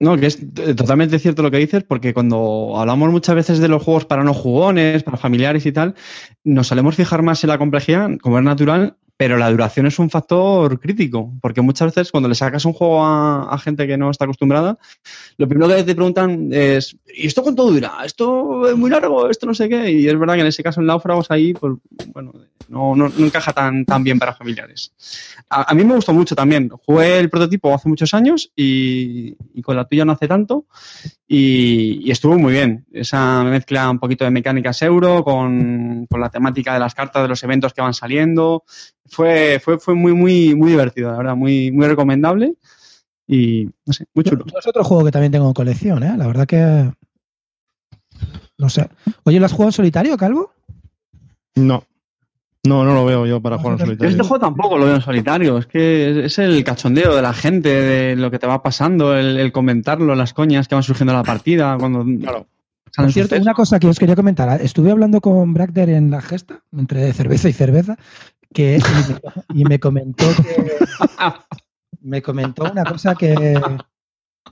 [0.01, 3.67] No, que es eh, totalmente cierto lo que dices, porque cuando hablamos muchas veces de
[3.67, 5.95] los juegos para no jugones, para familiares y tal,
[6.45, 10.09] nos solemos fijar más en la complejidad, como es natural, pero la duración es un
[10.09, 14.23] factor crítico, porque muchas veces cuando le sacas un juego a, gente que no está
[14.23, 14.79] acostumbrada,
[15.35, 17.97] lo primero que te preguntan es, ¿y esto cuánto dura?
[18.05, 19.29] ¿Esto es muy largo?
[19.29, 19.91] ¿Esto no sé qué?
[19.91, 21.73] Y es verdad que en ese caso en náufragos ahí, pues,
[22.13, 22.31] bueno,
[22.69, 24.93] no, no, no encaja tan, tan bien para familiares.
[25.49, 26.69] A, a mí me gustó mucho también.
[26.69, 30.65] Jugué el prototipo hace muchos años y, y con la tuya no hace tanto
[31.27, 32.85] y, y estuvo muy bien.
[32.91, 37.27] Esa mezcla un poquito de mecánicas euro con, con la temática de las cartas de
[37.27, 38.63] los eventos que van saliendo.
[39.09, 42.55] Fue, fue, fue muy, muy, muy divertido, la verdad, muy, muy recomendable
[43.27, 44.45] y no sé, muy chulo.
[44.57, 46.13] Es otro juego que también tengo en colección, ¿eh?
[46.17, 46.91] La verdad que.
[48.57, 48.89] No sé.
[49.23, 50.51] Oye, ¿lo has jugado en solitario, Calvo?
[51.55, 51.83] No.
[52.65, 54.09] No, no lo veo yo para jugar en Yo solitario.
[54.11, 57.69] este juego tampoco lo veo en solitario, es que es, el cachondeo de la gente,
[57.69, 61.19] de lo que te va pasando, el, el comentarlo, las coñas que van surgiendo en
[61.19, 62.47] la partida, cuando Claro.
[62.95, 63.45] Por cierto, sucesos.
[63.45, 64.61] una cosa que os quería comentar.
[64.61, 67.97] Estuve hablando con Bragder en la gesta, entre cerveza y cerveza,
[68.53, 68.79] que,
[69.53, 70.77] y, me, comentó que.
[72.01, 73.59] Me comentó una cosa que,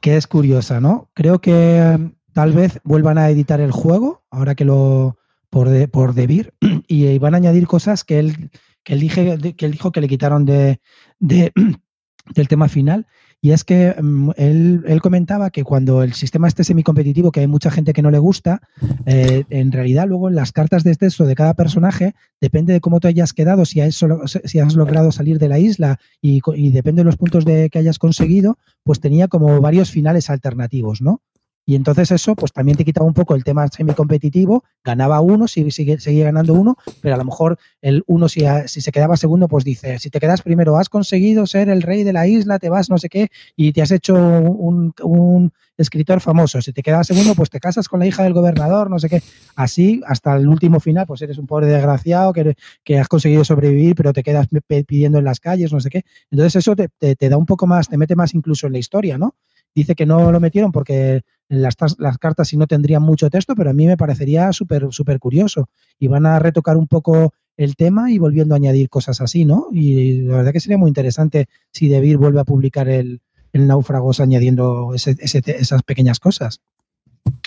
[0.02, 1.10] que es curiosa, ¿no?
[1.14, 5.18] Creo que eh, tal vez vuelvan a editar el juego, ahora que lo.
[5.50, 6.54] por, de, por Debir,
[6.88, 8.52] y, eh, van a añadir cosas que él,
[8.84, 10.82] que dije, que él dijo que le quitaron de,
[11.20, 11.52] de
[12.36, 13.08] del tema final.
[13.42, 17.48] Y es que mm, él, él, comentaba que cuando el sistema esté semicompetitivo, que hay
[17.48, 18.62] mucha gente que no le gusta,
[19.06, 23.08] eh, en realidad luego las cartas de texto de cada personaje, depende de cómo te
[23.10, 24.04] hayas quedado, si has,
[24.46, 27.80] si has logrado salir de la isla y, y, depende de los puntos de, que
[27.80, 31.22] hayas conseguido, pues tenía como varios finales alternativos, ¿no?
[31.68, 35.70] Y entonces eso, pues también te quitaba un poco el tema semicompetitivo, ganaba uno, sigue,
[35.70, 39.66] seguía ganando uno, pero a lo mejor el uno, si, si, se quedaba segundo, pues
[39.66, 42.90] dice, si te quedas primero, has conseguido ser el rey de la isla, te vas
[42.90, 46.62] no sé qué, y te has hecho un, un escritor famoso.
[46.62, 49.22] Si te quedas segundo, pues te casas con la hija del gobernador, no sé qué.
[49.58, 52.56] Así, hasta el último final, pues eres un pobre desgraciado que,
[52.86, 54.48] que has conseguido sobrevivir, pero te quedas
[54.88, 56.06] pidiendo en las calles, no sé qué.
[56.32, 58.80] Entonces eso te, te, te da un poco más, te mete más incluso en la
[58.80, 59.36] historia, ¿no?
[59.78, 63.70] Dice que no lo metieron porque las, las cartas sí no tendrían mucho texto, pero
[63.70, 65.70] a mí me parecería súper súper curioso.
[66.00, 69.68] Y van a retocar un poco el tema y volviendo a añadir cosas así, ¿no?
[69.72, 73.22] Y la verdad que sería muy interesante si Debir vuelve a publicar el,
[73.54, 76.60] el Náufragos añadiendo ese, ese, esas pequeñas cosas.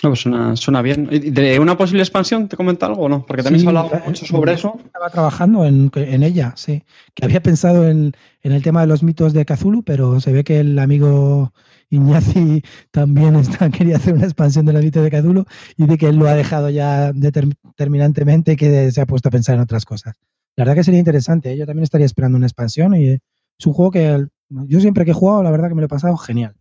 [0.03, 1.09] No, pues suena, suena, bien.
[1.09, 3.25] ¿De una posible expansión te comenta algo o no?
[3.25, 4.79] Porque también sí, se ha hablado mucho sobre eso.
[4.85, 6.83] Estaba trabajando en, en, ella, sí.
[7.13, 10.45] Que había pensado en, en, el tema de los mitos de Cthulhu, pero se ve
[10.45, 11.51] que el amigo
[11.91, 15.45] Iñazi también está, quería hacer una expansión de los mitos de Cthulhu
[15.77, 19.31] y de que él lo ha dejado ya determinantemente y que se ha puesto a
[19.31, 20.15] pensar en otras cosas.
[20.55, 21.51] La verdad que sería interesante.
[21.51, 21.57] ¿eh?
[21.57, 25.13] Yo también estaría esperando una expansión y es un juego que yo siempre que he
[25.13, 26.55] jugado, la verdad que me lo he pasado genial.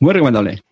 [0.00, 0.62] Muy recomendable.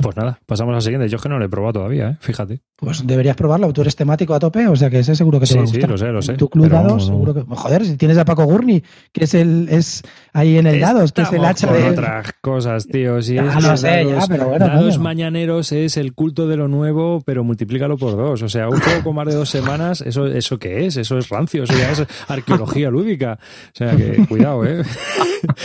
[0.00, 1.08] Pues nada, pasamos al siguiente.
[1.08, 2.16] Yo es que no lo he probado todavía, ¿eh?
[2.20, 2.60] fíjate.
[2.76, 3.72] Pues deberías probarlo.
[3.72, 5.64] Tú eres temático a tope, o sea que ese seguro que te sí, va a
[5.64, 5.82] gustar.
[5.82, 6.34] Sí, lo sé, lo sé.
[6.34, 7.42] Tu club dados, seguro que.
[7.42, 10.02] Joder, si tienes a Paco Gurney, que es el es
[10.32, 11.90] ahí en el dados, que es el hacha de.
[11.90, 13.20] otras cosas, tío.
[13.20, 14.66] Ya es lo sé, dados, ya, pero bueno.
[14.66, 15.02] Dados bueno.
[15.02, 18.42] mañaneros es el culto de lo nuevo, pero multiplícalo por dos.
[18.42, 20.96] O sea, un juego con más de dos semanas, ¿eso, eso qué es?
[20.96, 23.38] Eso es rancio, eso ya es arqueología lúdica.
[23.40, 24.82] O sea que, cuidado, ¿eh?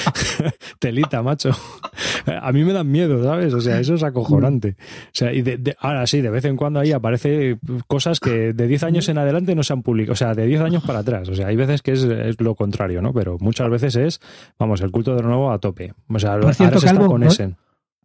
[0.79, 1.51] Telita, macho.
[2.41, 3.53] A mí me dan miedo, ¿sabes?
[3.53, 4.75] O sea, eso es acojonante.
[4.79, 8.53] O sea, y de, de, ahora sí, de vez en cuando ahí aparece cosas que
[8.53, 10.13] de 10 años en adelante no se han publicado.
[10.13, 11.29] O sea, de 10 años para atrás.
[11.29, 13.13] O sea, hay veces que es, es, lo contrario, ¿no?
[13.13, 14.21] Pero muchas veces es,
[14.57, 15.93] vamos, el culto de lo nuevo a tope.
[16.07, 17.57] O sea, Por cierto, ahora se Calvo, está con Essen.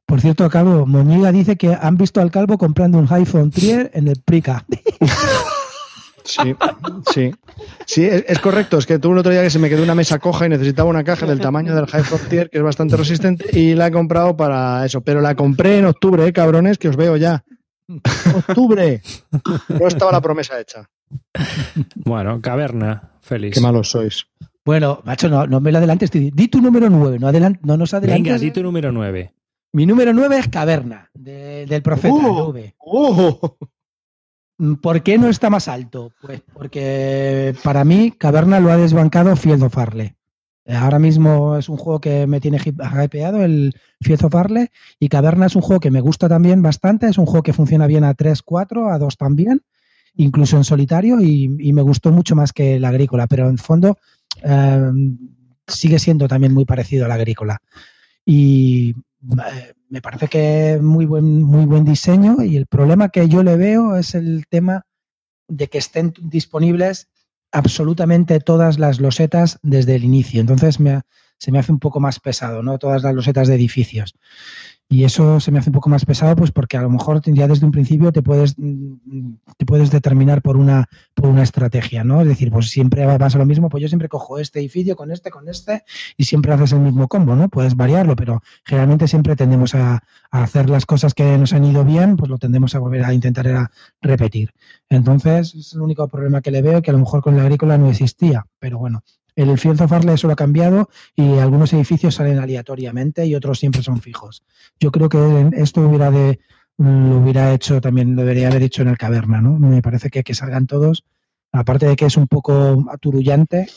[0.07, 4.09] Por cierto, Calvo, Moñiga dice que han visto al Calvo comprando un iPhone Trier en
[4.09, 4.64] el Prica.
[6.25, 6.57] Sí,
[7.12, 7.35] sí.
[7.87, 8.79] Sí, es, es, correcto.
[8.79, 10.89] Es que tuve el otro día que se me quedó una mesa coja y necesitaba
[10.89, 14.37] una caja del tamaño del High Frontier, que es bastante resistente, y la he comprado
[14.37, 15.03] para eso.
[15.03, 17.45] Pero la compré en octubre, ¿eh, cabrones, que os veo ya.
[18.49, 19.03] Octubre.
[19.68, 20.89] No estaba la promesa hecha.
[21.97, 23.55] Bueno, caverna, feliz.
[23.55, 24.27] Qué malos sois.
[24.64, 26.11] Bueno, macho, no, no me lo adelantes.
[26.11, 28.25] Di tu número 9, no, adelant, no nos adelantes.
[28.25, 29.35] Venga, di tu número 9.
[29.75, 32.14] Mi número 9 es Caverna, de, del profeta.
[32.14, 33.57] Uh, uh.
[34.81, 36.13] ¿Por qué no está más alto?
[36.21, 40.17] Pues porque para mí Caverna lo ha desbancado Field of Arle.
[40.67, 45.47] Ahora mismo es un juego que me tiene hypeado, el Field of Arle, y Caverna
[45.47, 48.15] es un juego que me gusta también bastante, es un juego que funciona bien a
[48.15, 49.63] 3, 4, a 2 también,
[50.15, 53.99] incluso en solitario, y, me gustó mucho más que el agrícola, pero en fondo
[54.43, 54.91] eh,
[55.67, 57.61] sigue siendo también muy parecido al agrícola.
[58.25, 58.95] y eh,
[59.89, 63.97] me parece que muy buen, muy buen diseño y el problema que yo le veo
[63.97, 64.87] es el tema
[65.49, 67.09] de que estén disponibles
[67.53, 70.41] absolutamente todas las losetas desde el inicio.
[70.41, 71.03] Entonces me,
[71.39, 72.78] se me hace un poco más pesado, ¿no?
[72.78, 74.14] Todas las losetas de edificios.
[74.89, 77.49] Y eso se me hace un poco más pesado, pues porque a lo mejor ya
[77.49, 82.20] desde un principio te puedes, mm, te puedes determinar por una, por una estrategia, ¿no?
[82.20, 85.11] Es decir, pues siempre vas a lo mismo, pues yo siempre cojo este edificio con
[85.11, 85.85] este, con este,
[86.16, 87.49] y siempre haces el mismo combo, ¿no?
[87.49, 91.85] Puedes variarlo, pero generalmente siempre tendemos a, a hacer las cosas que nos han ido
[91.85, 93.70] bien, pues lo tendemos a volver a intentar a
[94.03, 94.53] repetir.
[94.91, 97.78] Entonces, es el único problema que le veo, que a lo mejor con la agrícola
[97.78, 99.03] no existía, pero bueno,
[99.37, 103.59] el Field of Arle eso lo ha cambiado y algunos edificios salen aleatoriamente y otros
[103.59, 104.45] siempre son fijos.
[104.78, 106.41] Yo creo que esto hubiera de
[106.76, 109.59] lo hubiera hecho también, lo debería haber hecho en el caverna, ¿no?
[109.59, 111.05] Me parece que que salgan todos,
[111.53, 113.68] aparte de que es un poco aturullante,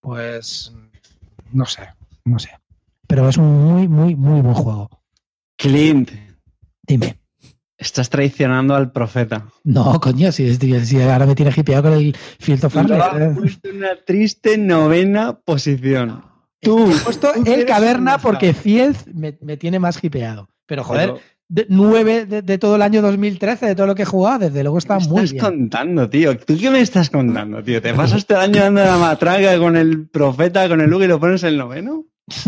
[0.00, 0.72] pues
[1.50, 1.88] no sé,
[2.24, 2.50] no sé.
[3.06, 4.90] Pero es un muy, muy, muy buen juego.
[5.56, 6.10] Clint,
[6.86, 7.21] Dime.
[7.82, 9.46] Estás traicionando al profeta.
[9.64, 13.12] No, coño, si, si- si ahora me tiene hipeado con el Field of Lo has
[13.12, 13.28] Arle.
[13.38, 16.24] puesto en una triste novena posición.
[16.60, 20.48] Tú, He puesto tú el caverna porque Field me, me tiene más hipeado.
[20.66, 24.02] Pero joder, Pero, de- nueve de, de todo el año 2013, de todo lo que
[24.02, 25.44] he jugado, desde luego está ¿qué me muy estás bien.
[25.44, 26.38] contando, tío?
[26.38, 27.82] ¿Tú qué me estás contando, tío?
[27.82, 31.18] ¿Te pasaste el año dando la matraca con el profeta, con el Luke y lo
[31.20, 32.04] pones en noveno?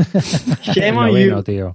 [0.76, 1.42] El noveno, you.
[1.42, 1.74] tío.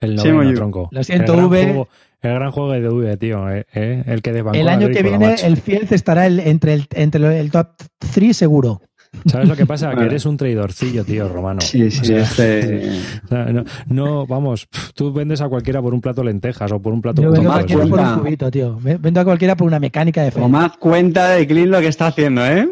[0.00, 0.88] El noveno, tronco.
[0.92, 1.86] Lo siento, el V.
[2.20, 3.48] El gran juego de V, tío.
[3.50, 6.74] eh, eh, el que desbancó El a año que viene el Field estará el- entre,
[6.74, 7.68] el, entre el top
[8.12, 8.80] 3 seguro.
[9.24, 9.94] ¿Sabes lo que pasa?
[9.94, 11.60] Que eres un traidorcillo, tío, romano.
[11.60, 12.90] Sí, sí, O sea, este...
[13.30, 17.00] no, no, vamos, tú vendes a cualquiera por un plato de lentejas o por un
[17.00, 18.14] plato Yo de vendo a cualquiera por cuenta.
[18.14, 18.78] un cubito, tío.
[18.80, 20.40] Ve- Vendo a cualquiera por una mecánica de fe.
[20.40, 22.68] Tomad cuenta de Clint lo que está haciendo, ¿eh?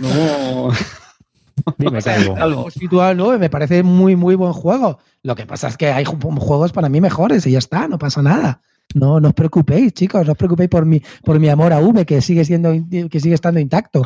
[0.00, 0.72] Luego-
[1.78, 2.36] Dime, Calvo.
[2.36, 2.70] Algo.
[2.70, 4.98] Situado, no, me parece muy, muy buen juego.
[5.22, 7.98] Lo que pasa es que hay ju- juegos para mí mejores y ya está, no
[7.98, 8.60] pasa nada.
[8.94, 12.04] No, no os preocupéis, chicos, no os preocupéis por mi, por mi amor a V,
[12.06, 12.70] que sigue siendo,
[13.10, 14.02] que sigue estando intacto.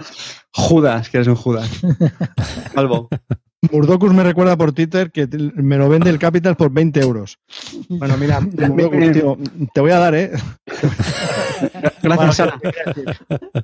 [0.53, 1.69] Judas, que eres un Judas.
[2.75, 3.09] Calvo.
[3.73, 7.39] Murdocus me recuerda por Twitter que me lo vende el Capital por 20 euros.
[7.89, 9.37] Bueno, mira, Murdocus, tío,
[9.75, 10.31] te voy a dar, ¿eh?
[12.03, 12.49] Gracias.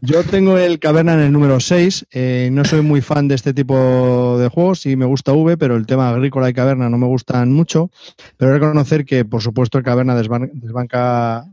[0.03, 2.07] Yo tengo el Caverna en el número 6.
[2.11, 4.81] eh, no soy muy fan de este tipo de juegos.
[4.81, 7.91] Sí me gusta V, pero el tema agrícola y caverna no me gustan mucho.
[8.37, 11.45] Pero reconocer que, por supuesto, el Caverna desban- desbanca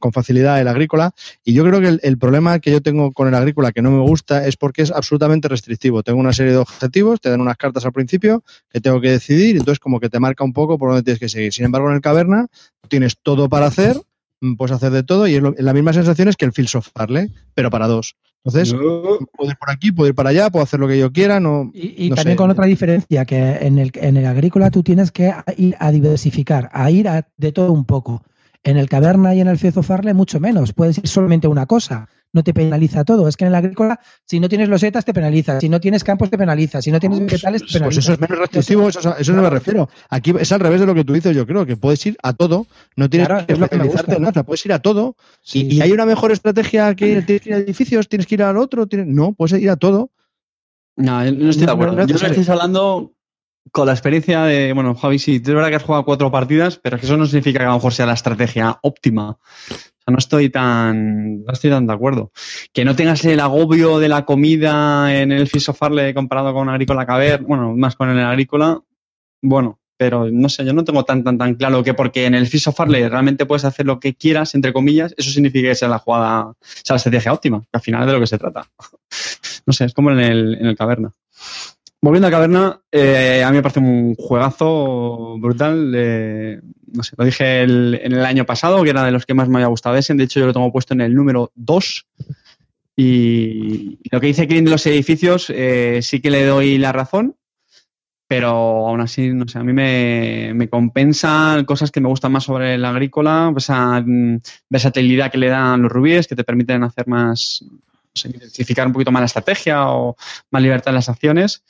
[0.00, 1.12] con facilidad el agrícola.
[1.44, 3.90] Y yo creo que el, el problema que yo tengo con el agrícola que no
[3.90, 6.02] me gusta es porque es absolutamente restrictivo.
[6.02, 9.54] Tengo una serie de objetivos, te dan unas cartas al principio que tengo que decidir,
[9.56, 11.52] y entonces como que te marca un poco por dónde tienes que seguir.
[11.52, 12.46] Sin embargo, en el Caverna
[12.88, 13.96] tienes todo para hacer,
[14.58, 16.88] puedes hacer de todo y es lo- la misma sensación es que el Fields of
[16.94, 18.16] Farley, pero para dos.
[18.44, 21.40] Entonces, puedo ir por aquí, puedo ir para allá, puedo hacer lo que yo quiera,
[21.40, 21.68] no...
[21.74, 22.38] Y, y No también sé.
[22.38, 26.70] con otra diferencia, que en el, en el agrícola tú tienes que ir a diversificar,
[26.72, 28.22] a ir a de todo un poco.
[28.66, 30.72] En el caverna y en el Farle mucho menos.
[30.72, 32.08] Puedes ir solamente a una cosa.
[32.32, 33.28] No te penaliza todo.
[33.28, 35.60] Es que en el agrícola, si no tienes losetas, te penaliza.
[35.60, 36.82] Si no tienes campos, te penaliza.
[36.82, 37.84] Si no tienes vegetales, te Pues, penaliza.
[37.96, 39.88] pues eso es menos restrictivo, eso, eso no me refiero.
[40.10, 42.32] Aquí es al revés de lo que tú dices, yo creo, que puedes ir a
[42.32, 44.16] todo, no tienes Claro, que es lo que me especializarte gusta.
[44.16, 45.14] en nada, puedes ir a todo.
[45.42, 48.42] Sí, y, hay una mejor estrategia que tienes que ir a edificios, tienes que ir
[48.42, 50.10] al otro, tienes- no, puedes ir a todo.
[50.96, 51.94] No, no estoy de acuerdo.
[51.94, 53.12] no, no, Yo no, estáis hablando
[53.72, 56.96] con la experiencia de, bueno, Javi, sí, es verdad que has jugado cuatro partidas, pero
[56.96, 59.30] es que eso no significa que a lo mejor sea la estrategia óptima.
[59.30, 59.38] O
[59.68, 62.32] sea, no estoy tan, no estoy tan de acuerdo.
[62.72, 66.68] Que no tengas el agobio de la comida en el Fish of Farley comparado con
[66.68, 68.80] Agrícola Caber, bueno, más con el Agrícola,
[69.42, 72.46] bueno, pero no sé, yo no tengo tan, tan, tan claro que porque en el
[72.46, 75.88] Fish of Farley realmente puedes hacer lo que quieras, entre comillas, eso significa que sea
[75.88, 78.68] la jugada, sea la estrategia óptima, que al final es de lo que se trata.
[79.68, 81.10] No sé, es como en el, en el Caverna.
[82.02, 85.92] Volviendo a Caverna, eh, a mí me parece un juegazo brutal.
[85.96, 86.60] eh,
[86.92, 89.48] no sé, lo dije el- en el año pasado, que era de los que más
[89.48, 90.14] me había gustado ese.
[90.14, 92.06] De hecho, yo lo tengo puesto en el número 2.
[92.96, 97.34] Y lo que dice Clint de los edificios, eh, sí que le doy la razón.
[98.28, 98.48] Pero
[98.88, 102.74] aún así, no sé, a mí me, me compensan cosas que me gustan más sobre
[102.74, 107.64] el agrícola, esa mm, versatilidad que le dan los rubíes, que te permiten hacer más,
[108.16, 110.16] sé, identificar un poquito más la estrategia o
[110.50, 111.62] más libertad en las acciones.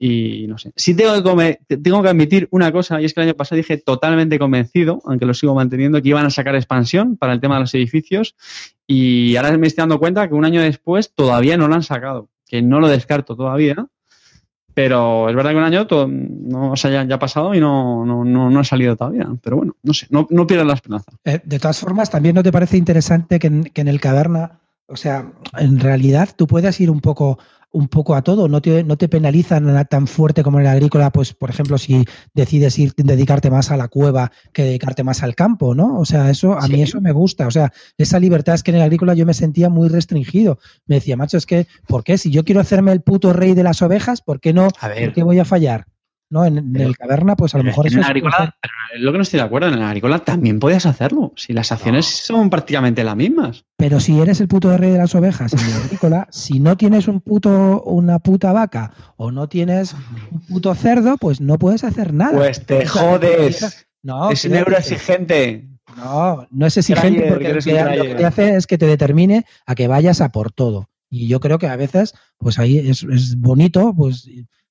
[0.00, 0.70] Y no sé.
[0.76, 3.56] Sí tengo que, come- tengo que admitir una cosa, y es que el año pasado
[3.56, 7.56] dije totalmente convencido, aunque lo sigo manteniendo, que iban a sacar expansión para el tema
[7.56, 8.36] de los edificios.
[8.86, 12.28] Y ahora me estoy dando cuenta que un año después todavía no lo han sacado,
[12.46, 13.86] que no lo descarto todavía.
[14.72, 18.06] Pero es verdad que un año todo, no, o sea, ya ha pasado y no,
[18.06, 19.26] no, no, no ha salido todavía.
[19.42, 21.10] Pero bueno, no sé, no, no pierdas la esperanza.
[21.24, 24.60] Eh, de todas formas, también no te parece interesante que en, que en el caverna,
[24.88, 27.38] o sea, en realidad tú puedas ir un poco
[27.70, 30.72] un poco a todo, no te, no te penalizan nada tan fuerte como en el
[30.72, 35.22] agrícola, pues por ejemplo, si decides ir dedicarte más a la cueva que dedicarte más
[35.22, 35.98] al campo, ¿no?
[35.98, 38.78] O sea, eso a mí eso me gusta, o sea, esa libertad es que en
[38.78, 40.58] el agrícola yo me sentía muy restringido.
[40.86, 43.62] Me decía, macho, es que ¿por qué si yo quiero hacerme el puto rey de
[43.62, 44.68] las ovejas, ¿por qué no?
[44.80, 45.86] A ¿Por qué voy a fallar?
[46.30, 48.74] No, en, en el caverna pues a lo mejor en eso el es agrícola, pero
[48.94, 51.32] es lo que no estoy de acuerdo, en el agrícola también podías hacerlo.
[51.36, 53.64] Si las acciones son prácticamente las mismas.
[53.76, 57.08] Pero si eres el puto rey de las ovejas en el agrícola, si no tienes
[57.08, 59.94] un puto, una puta vaca o no tienes
[60.30, 62.36] un puto cerdo, pues no puedes hacer nada.
[62.36, 63.86] Pues te O sea, jodes.
[64.02, 65.68] No, es un euro exigente.
[65.96, 68.66] No, no es exigente porque que lo eres que, un lo que te hace es
[68.66, 70.88] que te determine a que vayas a por todo.
[71.10, 74.28] Y yo creo que a veces, pues ahí es, es bonito, pues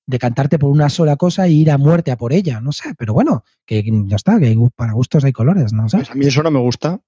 [0.07, 3.13] decantarte por una sola cosa e ir a muerte a por ella, no sé, pero
[3.13, 5.97] bueno, que ya está, que para gustos hay colores, no sé.
[5.97, 6.99] Pues a mí eso no me gusta.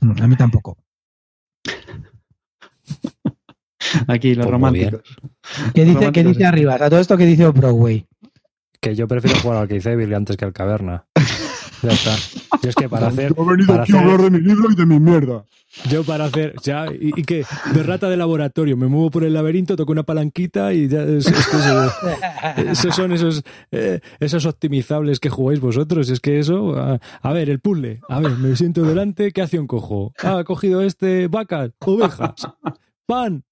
[0.00, 0.76] A mí tampoco.
[4.08, 5.02] Aquí, los Pues románticos.
[5.72, 6.44] ¿Qué dice, ¿qué dice sí.
[6.44, 6.74] arriba?
[6.74, 8.06] A todo esto que dice Broadway.
[8.80, 11.06] Que yo prefiero jugar al Keithevil antes que al Caverna.
[11.86, 12.16] Ya está.
[12.62, 13.32] Yo es que para hacer.
[13.36, 15.44] Yo he venido para aquí a hacer- hablar de mi libro y de mi mierda.
[15.90, 17.44] Yo para hacer, ya, ¿y, y qué?
[17.74, 21.26] De rata de laboratorio, me muevo por el laberinto, toco una palanquita y ya es,
[21.26, 21.90] es que eso-
[22.70, 26.08] esos son esos, eh, esos optimizables que jugáis vosotros.
[26.10, 29.66] Es que eso, a, a ver, el puzzle, a ver, me siento delante, ¿qué acción
[29.66, 30.12] cojo?
[30.22, 32.34] Ah, cogido este, vacas, ovejas,
[33.06, 33.44] pan,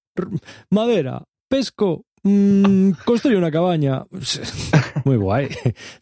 [0.69, 4.03] madera, pesco, mm, construyo una cabaña.
[5.05, 5.47] Muy guay.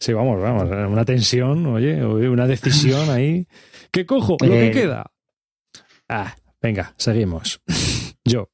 [0.00, 3.46] Sí, vamos, vamos, una tensión, oye, una decisión ahí.
[3.90, 4.36] ¿Qué cojo?
[4.40, 4.72] Lo que Eh.
[4.72, 5.06] queda.
[6.08, 7.60] Ah, venga, seguimos.
[8.24, 8.48] Yo.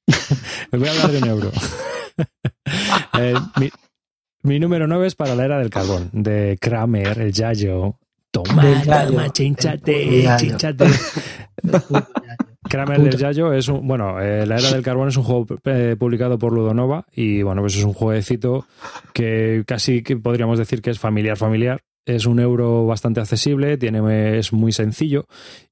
[0.73, 1.51] Os voy a hablar de un euro.
[3.18, 3.71] Eh, mi,
[4.43, 7.99] mi número 9 es para la era del carbón, de Kramer, el Yayo.
[8.31, 10.85] Toma, toma, chinchate, chinchate.
[12.69, 15.97] Kramer del Yayo es un, bueno, eh, la era del carbón es un juego eh,
[15.99, 18.67] publicado por Ludonova y bueno, pues es un jueguecito
[19.15, 21.81] que casi que podríamos decir que es familiar familiar.
[22.15, 25.27] Es un euro bastante accesible, tiene, es muy sencillo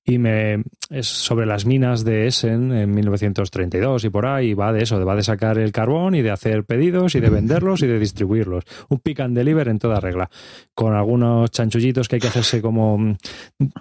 [0.08, 4.72] y me, es sobre las minas de Essen en 1932 y por ahí, y va
[4.72, 7.86] de eso, va de sacar el carbón y de hacer pedidos y de venderlos y
[7.86, 8.64] de distribuirlos.
[8.88, 10.30] Un pick and deliver en toda regla,
[10.74, 13.16] con algunos chanchullitos que hay que hacerse como, mm,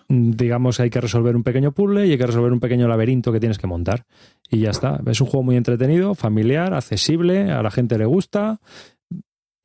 [0.07, 3.39] digamos, hay que resolver un pequeño puzzle y hay que resolver un pequeño laberinto que
[3.39, 4.03] tienes que montar.
[4.49, 4.99] Y ya está.
[5.05, 8.59] Es un juego muy entretenido, familiar, accesible, a la gente le gusta.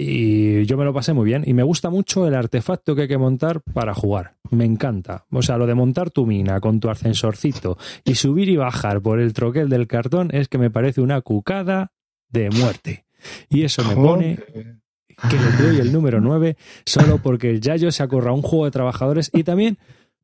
[0.05, 1.45] Y yo me lo pasé muy bien.
[1.47, 4.35] Y me gusta mucho el artefacto que hay que montar para jugar.
[4.51, 5.27] Me encanta.
[5.31, 9.21] O sea, lo de montar tu mina con tu ascensorcito y subir y bajar por
[9.21, 11.93] el troquel del cartón es que me parece una cucada
[12.29, 13.05] de muerte.
[13.49, 14.39] Y eso me pone
[15.31, 18.65] que le doy el número 9 solo porque el Yayo se ha currado un juego
[18.65, 19.79] de trabajadores y también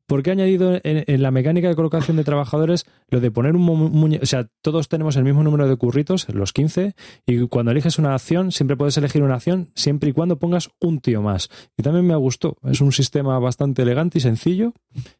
[0.09, 3.61] porque ha añadido en, en la mecánica de colocación de trabajadores lo de poner un
[3.61, 6.95] mu- muñe- o sea, todos tenemos el mismo número de curritos, los 15,
[7.25, 10.99] y cuando eliges una acción, siempre puedes elegir una acción siempre y cuando pongas un
[10.99, 11.49] tío más.
[11.77, 14.73] Y también me gustó, es un sistema bastante elegante y sencillo,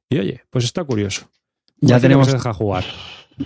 [0.10, 1.30] y oye, pues está curioso.
[1.82, 2.84] Ya Parece que tenemos se deja jugar.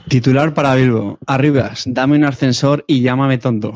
[0.08, 1.20] titular para Bilbo.
[1.28, 3.74] Arribas, dame un ascensor y llámame tonto.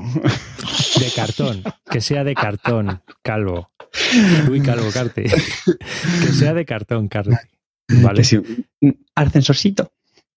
[0.99, 3.70] De cartón, que sea de cartón, calvo.
[4.49, 5.24] Uy, calvo, Carte.
[6.22, 7.38] Que sea de cartón, Carte.
[7.88, 8.23] Vale.
[8.23, 8.38] Sí,
[8.81, 9.91] un ascensorcito.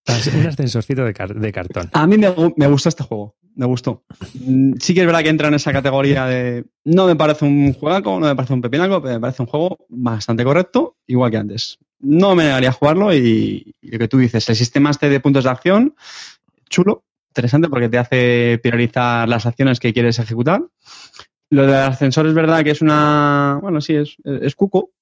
[0.09, 1.91] Un ascensorcito de, car- de cartón.
[1.93, 3.37] A mí me, me gustó este juego.
[3.55, 4.05] Me gustó.
[4.35, 6.65] Mm, Sí que es verdad que entra en esa categoría de.
[6.85, 9.79] No me parece un juegaco, no me parece un pepinaco, pero me parece un juego
[9.89, 11.79] bastante correcto, igual que antes.
[11.99, 15.21] No me negaría a jugarlo y, y lo que tú dices, el sistema este de
[15.21, 15.95] puntos de acción,
[16.71, 20.63] chulo, interesante porque te hace priorizar las acciones que quieres ejecutar.
[21.51, 23.59] Lo del ascensor es verdad que es una.
[23.61, 24.93] Bueno, sí, es, es cuco,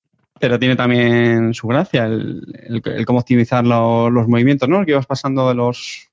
[0.41, 4.85] pero tiene también su gracia, el, el- el cómo optimizar lo- los movimientos, ¿no?
[4.85, 6.09] Que ibas pasando de los,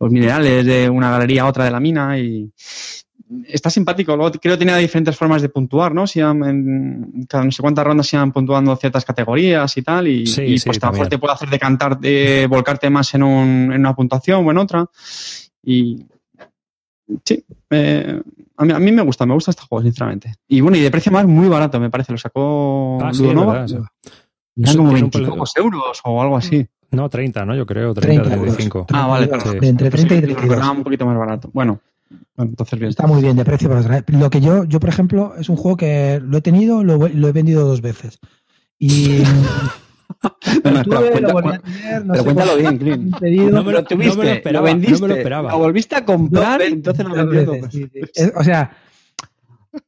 [0.00, 2.50] los minerales de una galería a otra de la mina y
[3.48, 4.16] está simpático.
[4.16, 6.06] Luego creo que tenía diferentes formas de puntuar, ¿no?
[6.06, 10.26] Si en cada no sé cuántas rondas se iban puntuando ciertas categorías y tal, y,
[10.26, 11.10] Sí, y, sí, pues a lo mejor también.
[11.10, 14.86] te puede hacer decantar, de volcarte más en, un, en una puntuación o en otra.
[15.62, 16.04] Y
[17.24, 18.20] sí, eh,
[18.56, 20.34] a, mí, a mí me gusta, me gusta este juego, sinceramente.
[20.48, 22.12] Y bueno, y de precio más muy barato, me parece.
[22.12, 23.76] Lo sacó Ah, sí, verdad, sí.
[24.56, 26.66] Eran como tiene un 20 y pre- pocos euros o algo así.
[26.90, 27.56] No, 30, ¿no?
[27.56, 28.56] Yo creo, 30, 30 euros.
[28.56, 28.86] 35.
[28.92, 29.60] Ah, vale, 32, perdón.
[29.60, 30.56] de entre 30 y Pues sí, 32.
[30.64, 31.50] era un poquito más barato.
[31.52, 31.80] Bueno,
[32.36, 32.90] bueno, entonces bien.
[32.90, 33.68] Está muy bien de precio.
[33.68, 34.04] para.
[34.06, 37.28] Lo que yo, yo, por ejemplo, es un juego que lo he tenido, lo, lo
[37.28, 38.20] he vendido dos veces.
[38.78, 39.22] Y
[40.64, 42.98] No, no, lo tuve, lo cuenta- volví a tener, no pero sé cuéntalo cuánto bien,
[42.98, 43.16] Clint.
[43.16, 43.50] he pedido.
[43.50, 45.50] No me lo- Lo tuviste, no me lo esperaba, lo vendiste, no me lo esperaba.
[45.52, 47.70] lo volviste a comprar y entonces lo vendió.
[47.70, 48.00] sí, sí.
[48.14, 48.76] Es- o sea,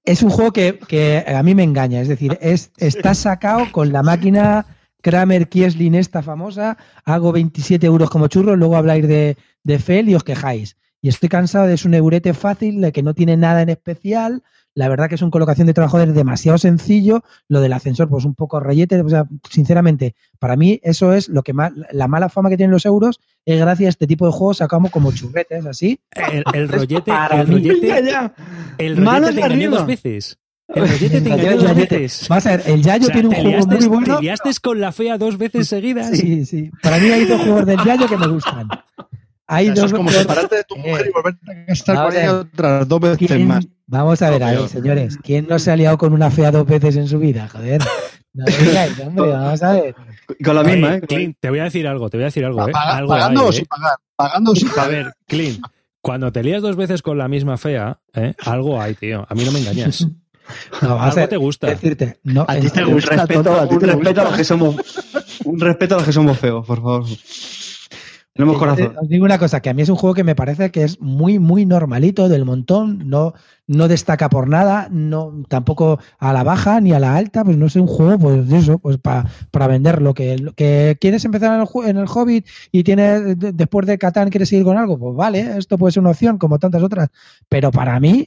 [0.05, 2.01] es un juego que, que a mí me engaña.
[2.01, 4.67] Es decir, es, está sacado con la máquina
[5.01, 6.77] Kramer Kieslin esta famosa.
[7.05, 10.77] Hago 27 euros como churro, luego habláis de, de Fel y os quejáis.
[11.01, 14.43] y estoy cansado de es un eurete fácil, de que no tiene nada en especial.
[14.77, 17.25] La verdad que es una colocación de trabajo demasiado sencillo.
[17.49, 19.01] Lo del ascensor, pues un poco reyete.
[19.01, 22.73] O sea, sinceramente, para mí eso es lo que más, la mala fama que tienen
[22.73, 25.99] los euros es gracias a este tipo de juegos sacamos como churretes, así.
[26.13, 28.35] El, el rollete, Para el mí- rollete, Ya, ya.
[28.79, 29.79] el rollete te engañó arriba.
[29.79, 30.39] dos veces.
[30.69, 32.27] El rollete te engañó dos veces.
[32.29, 34.17] Vas a ver, el Yayo O sea, tiene un juego muy bueno.
[34.19, 36.11] te liaste con la fea dos veces seguidas.
[36.19, 36.71] Sí, sí.
[36.83, 38.69] Para mí hay dos juegos del Yayo que me gustan.
[39.47, 41.37] Hay dos es como separarte de tu mujer Eh, y volver
[41.69, 43.67] a estar con ella otras dos veces ¿Quién- más.
[43.89, 44.69] Vamos a ver, a ver, peor.
[44.69, 47.49] señores, ¿quién no se ha liado con una fea dos veces en su vida?
[47.49, 47.81] Joder.
[48.35, 49.95] No me digáis, hombre, vamos a ver.
[50.45, 51.01] Con la misma, Oye, ¿eh?
[51.03, 52.73] Clint, te voy a decir algo, te voy a decir algo, ¿eh?
[52.73, 53.53] Paga- Algo pagando hay, o ¿eh?
[53.53, 53.97] sin pagar.
[54.17, 54.91] Pagando o sin A pagar.
[54.91, 55.65] ver, Clint,
[56.01, 58.35] cuando te lías dos veces con la misma fea, ¿eh?
[58.45, 59.25] algo hay, tío.
[59.29, 60.07] A mí no me engañas.
[60.81, 61.67] No, a Algo te gusta.
[61.67, 64.45] decirte, no, A ti te Un gusta, respeto, a ti un respeto a los que
[64.45, 64.77] somos.
[65.45, 67.05] Un respeto a los que somos feos, por favor.
[68.37, 68.97] Tenemos Eh, corazón.
[69.01, 71.01] Os digo una cosa, que a mí es un juego que me parece que es
[71.01, 73.33] muy, muy normalito del montón, no,
[73.67, 77.69] no destaca por nada, no, tampoco a la baja ni a la alta, pues no
[77.71, 81.25] sé, un juego, pues de eso, pues pa- para vender lo que, lo que quieres
[81.25, 84.77] empezar en el, en el Hobbit y tienes, de- después de Catán quieres seguir con
[84.77, 87.09] algo, pues vale, esto puede ser una opción como tantas otras,
[87.49, 88.27] pero para mí,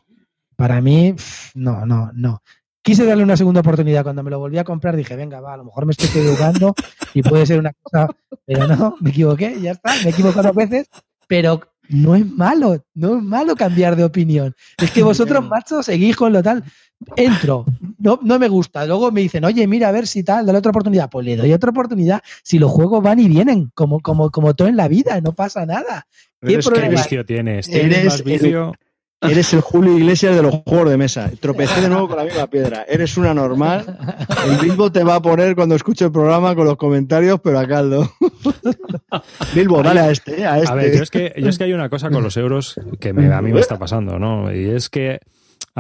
[0.56, 1.14] para mí,
[1.56, 2.42] no, no, no.
[2.82, 4.04] Quise darle una segunda oportunidad.
[4.04, 6.74] Cuando me lo volví a comprar dije, venga, va, a lo mejor me estoy equivocando
[7.14, 8.08] y puede ser una cosa,
[8.46, 10.90] pero no, me equivoqué, ya está, me he equivocado dos veces,
[11.28, 14.56] pero no es malo, no es malo cambiar de opinión.
[14.78, 16.64] Es que vosotros, macho, seguís con lo tal.
[17.16, 17.66] Entro,
[17.98, 18.86] no, no me gusta.
[18.86, 21.10] Luego me dicen, oye, mira, a ver si tal, dale otra oportunidad.
[21.10, 22.22] Pues le doy otra oportunidad.
[22.44, 25.66] Si los juegos van y vienen, como, como, como todo en la vida, no pasa
[25.66, 26.06] nada.
[26.42, 27.68] ¿Qué ¿Qué vicio tienes?
[27.68, 28.68] ¿Tienes Eres más vicio?
[28.68, 28.89] Eres
[29.22, 31.30] el Julio Iglesias de los juegos de mesa.
[31.40, 32.86] Tropecé de nuevo con la misma piedra.
[32.88, 33.98] Eres una normal.
[34.46, 37.68] El Bilbo te va a poner cuando escuche el programa con los comentarios, pero a
[37.68, 38.10] caldo.
[39.54, 40.72] Bilbo, dale a este, a este.
[40.72, 43.14] A ver, yo es, que, yo es que hay una cosa con los euros que
[43.14, 44.54] me- a mí me está pasando, ¿no?
[44.54, 45.20] Y es que a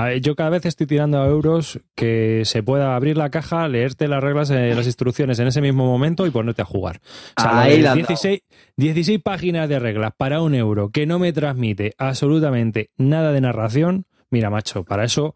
[0.06, 4.08] ver, yo cada vez estoy tirando a euros que se pueda abrir la caja, leerte
[4.08, 7.02] las reglas, eh, las instrucciones en ese mismo momento y ponerte a jugar.
[7.38, 8.42] O sea, Ahí la has 16,
[8.78, 14.06] 16 páginas de reglas para un euro que no me transmite absolutamente nada de narración.
[14.30, 15.36] Mira, macho, para eso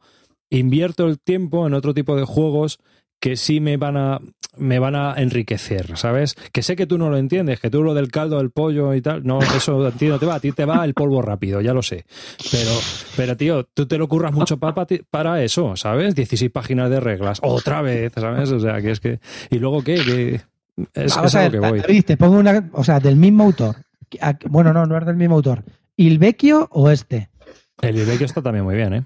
[0.50, 2.80] invierto el tiempo en otro tipo de juegos
[3.24, 4.20] que sí me van a
[4.58, 6.36] me van a enriquecer, ¿sabes?
[6.52, 9.02] Que sé que tú no lo entiendes, que tú lo del caldo del pollo y
[9.02, 11.62] tal, no, eso a ti no te va, a ti te va el polvo rápido,
[11.62, 12.04] ya lo sé.
[12.52, 12.72] Pero,
[13.16, 16.16] pero tío, tú te lo curras mucho pa- pa ti- para eso, ¿sabes?
[16.16, 18.52] 16 páginas de reglas, otra vez, ¿sabes?
[18.52, 19.20] O sea, que es que...
[19.50, 20.04] ¿Y luego qué?
[20.04, 20.36] Que
[20.94, 21.80] es, Vamos es a ver, que voy.
[21.80, 23.78] David, te pongo una, o sea, del mismo autor.
[24.50, 25.64] Bueno, no, no es del mismo autor.
[25.96, 27.30] ¿Il Vecchio o este?
[27.82, 29.04] El Ibekio está también muy bien, ¿eh?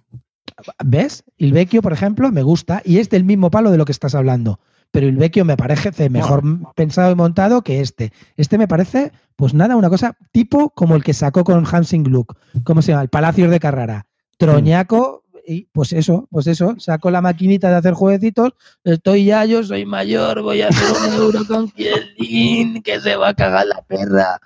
[0.84, 1.24] ¿Ves?
[1.38, 4.16] Il Vecchio, por ejemplo, me gusta y es del mismo palo de lo que estás
[4.16, 4.60] hablando.
[4.91, 6.43] Pero Il Vecchio me parece mejor
[6.76, 8.12] pensado y montado que este.
[8.38, 12.38] Este me parece, pues nada, una cosa tipo como el que sacó con Hansing Gluck.
[12.64, 13.03] ¿Cómo se llama?
[13.03, 14.05] El Palacios de Carrara.
[14.38, 16.76] Troñaco, y pues eso, pues eso.
[16.78, 18.51] Sacó la maquinita de hacer jueguecitos.
[18.84, 23.30] Estoy ya, yo soy mayor, voy a hacer un euro con Kielin, que se va
[23.30, 24.39] a cagar la perra.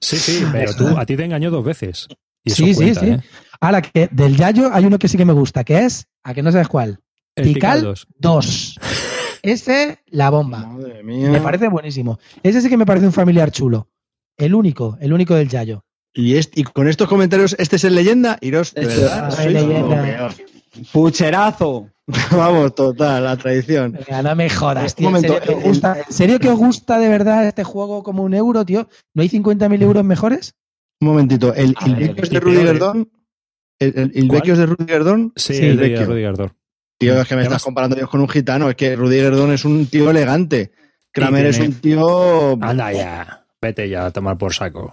[0.00, 2.06] Sí, sí, pero tú, a ti te engañó dos veces.
[2.44, 3.06] Y eso Sí, sí, sí.
[3.06, 3.20] ¿eh?
[3.60, 6.42] Ahora que del Yayo hay uno que sí que me gusta, que es, a que
[6.42, 7.00] no sabes cuál,
[7.34, 8.06] El Ticaldos.
[8.18, 8.78] 2.
[9.42, 10.58] Ese, la bomba.
[10.66, 11.30] Madre mía.
[11.30, 12.18] Me parece buenísimo.
[12.42, 13.88] Ese sí que me parece un familiar chulo.
[14.36, 15.84] El único, el único del Yayo.
[16.12, 18.38] Y, y con estos comentarios, ¿este es el leyenda?
[18.40, 20.28] Iros, de Este- verdad, Ah, sois leyenda.
[20.92, 21.90] Pucherazo.
[22.32, 23.92] Vamos, total, la tradición.
[23.92, 25.08] Venga, no me jodas, Un tío.
[25.08, 27.64] ¿En momento, serio, que os el- gusta, ¿En serio que os gusta de verdad este
[27.64, 28.88] juego como un euro, tío?
[29.14, 30.54] ¿No hay 50.000 euros mejores?
[31.00, 33.06] Un momentito, ¿el A ver, Ilvecchio es de Rudy peor,
[33.78, 34.02] Gerdón?
[34.04, 35.32] ¿El, el Ilvecchio es de Rudy Gerdón?
[35.36, 36.06] Sí, Sí, el de Vecchio.
[36.06, 36.52] Rudy Gardor.
[36.98, 38.70] Tío, es que me Además- estás comparando Dios con un gitano.
[38.70, 40.72] Es que Rudy Gerdón es un tío elegante.
[41.12, 42.52] Kramer es un tío.
[42.62, 44.92] Anda ya, vete ya a tomar por saco.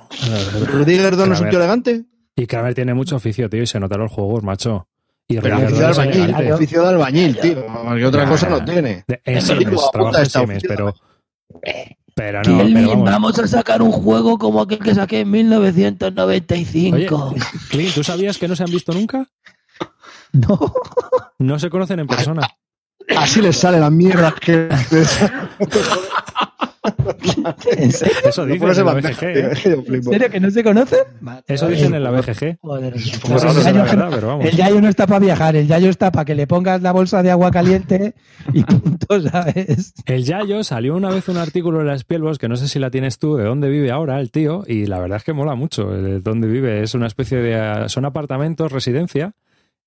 [0.72, 2.04] ¿Rudy Gerdón no es un tío elegante?
[2.36, 4.88] Y Kramer tiene mucho oficio, tío, y se nota los juegos, macho.
[5.28, 7.68] Y Pero oficio de es albañil, oficio de albañil, tío.
[7.70, 8.30] Más que otra Nah.
[8.30, 9.06] cosa no tiene.
[9.08, 10.94] De- de Siemens, oficio pero...
[12.16, 13.06] Pero no, Kielin, pero vamos.
[13.06, 16.96] vamos a sacar un juego como aquel que saqué en 1995.
[16.96, 17.10] Oye,
[17.70, 19.28] Clint, ¿tú sabías que no se han visto nunca?
[20.36, 20.60] No.
[21.38, 22.42] No se conocen en persona.
[23.16, 24.68] Así les sale la mierda que.
[27.78, 28.16] ¿En serio?
[28.26, 29.24] Eso dicen en la BGG.
[29.24, 29.52] ¿eh?
[29.88, 31.00] ¿En serio que no se conocen?
[31.48, 32.58] Eso dicen en la BGG.
[32.62, 32.94] Joder,
[33.30, 34.46] No sé si el, será Yayo, verdad, pero vamos.
[34.46, 37.24] el Yayo no está para viajar, el Yayo está para que le pongas la bolsa
[37.24, 38.16] de agua caliente
[38.52, 39.94] y punto, ¿sabes?
[40.06, 42.92] El Yayo salió una vez un artículo en la Spielbox, que no sé si la
[42.92, 45.90] tienes tú, de dónde vive ahora el tío, y la verdad es que mola mucho.
[45.90, 47.88] De dónde vive es una especie de.
[47.90, 49.34] Son apartamentos, residencia,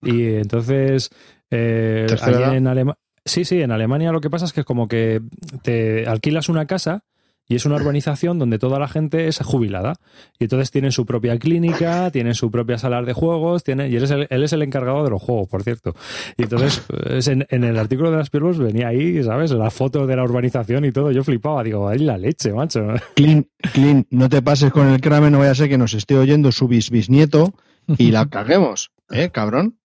[0.03, 1.11] y entonces.
[1.51, 2.99] Eh, allí en Alemania.
[3.27, 5.21] Sí, sí, en Alemania lo que pasa es que es como que
[5.63, 7.03] te alquilas una casa
[7.49, 9.95] y es una urbanización donde toda la gente es jubilada.
[10.39, 14.05] Y entonces tienen su propia clínica, tienen su propia sala de juegos, tienen, y él
[14.05, 15.95] es, el, él es el encargado de los juegos, por cierto.
[16.37, 19.53] Y entonces es en, en el artículo de las piernas venía ahí, ¿sabes?
[19.53, 21.13] La foto de la urbanización y todo.
[21.13, 22.95] Yo flipaba, digo, ahí la leche, macho.
[23.15, 26.17] Clint, Clint, no te pases con el crame, no vaya a ser que nos esté
[26.17, 27.55] oyendo su bis bisnieto
[27.99, 29.79] y la caguemos, ¿eh, cabrón?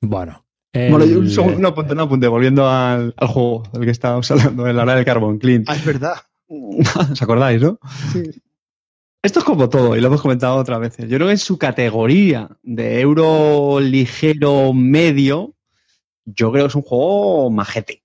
[0.00, 0.41] Bueno.
[0.74, 3.90] Bueno, yo un el- segundo, no apunte, no apunte, volviendo al, al juego del que
[3.90, 5.64] estábamos hablando, de la hora del carbón, Clean.
[5.66, 6.14] Ah, es verdad.
[6.48, 7.78] ¿Os acordáis, no?
[9.22, 11.08] Esto es como todo, y lo hemos comentado otras veces.
[11.08, 15.54] Yo creo que en su categoría de euro ligero medio,
[16.24, 18.02] yo creo que es un juego majete.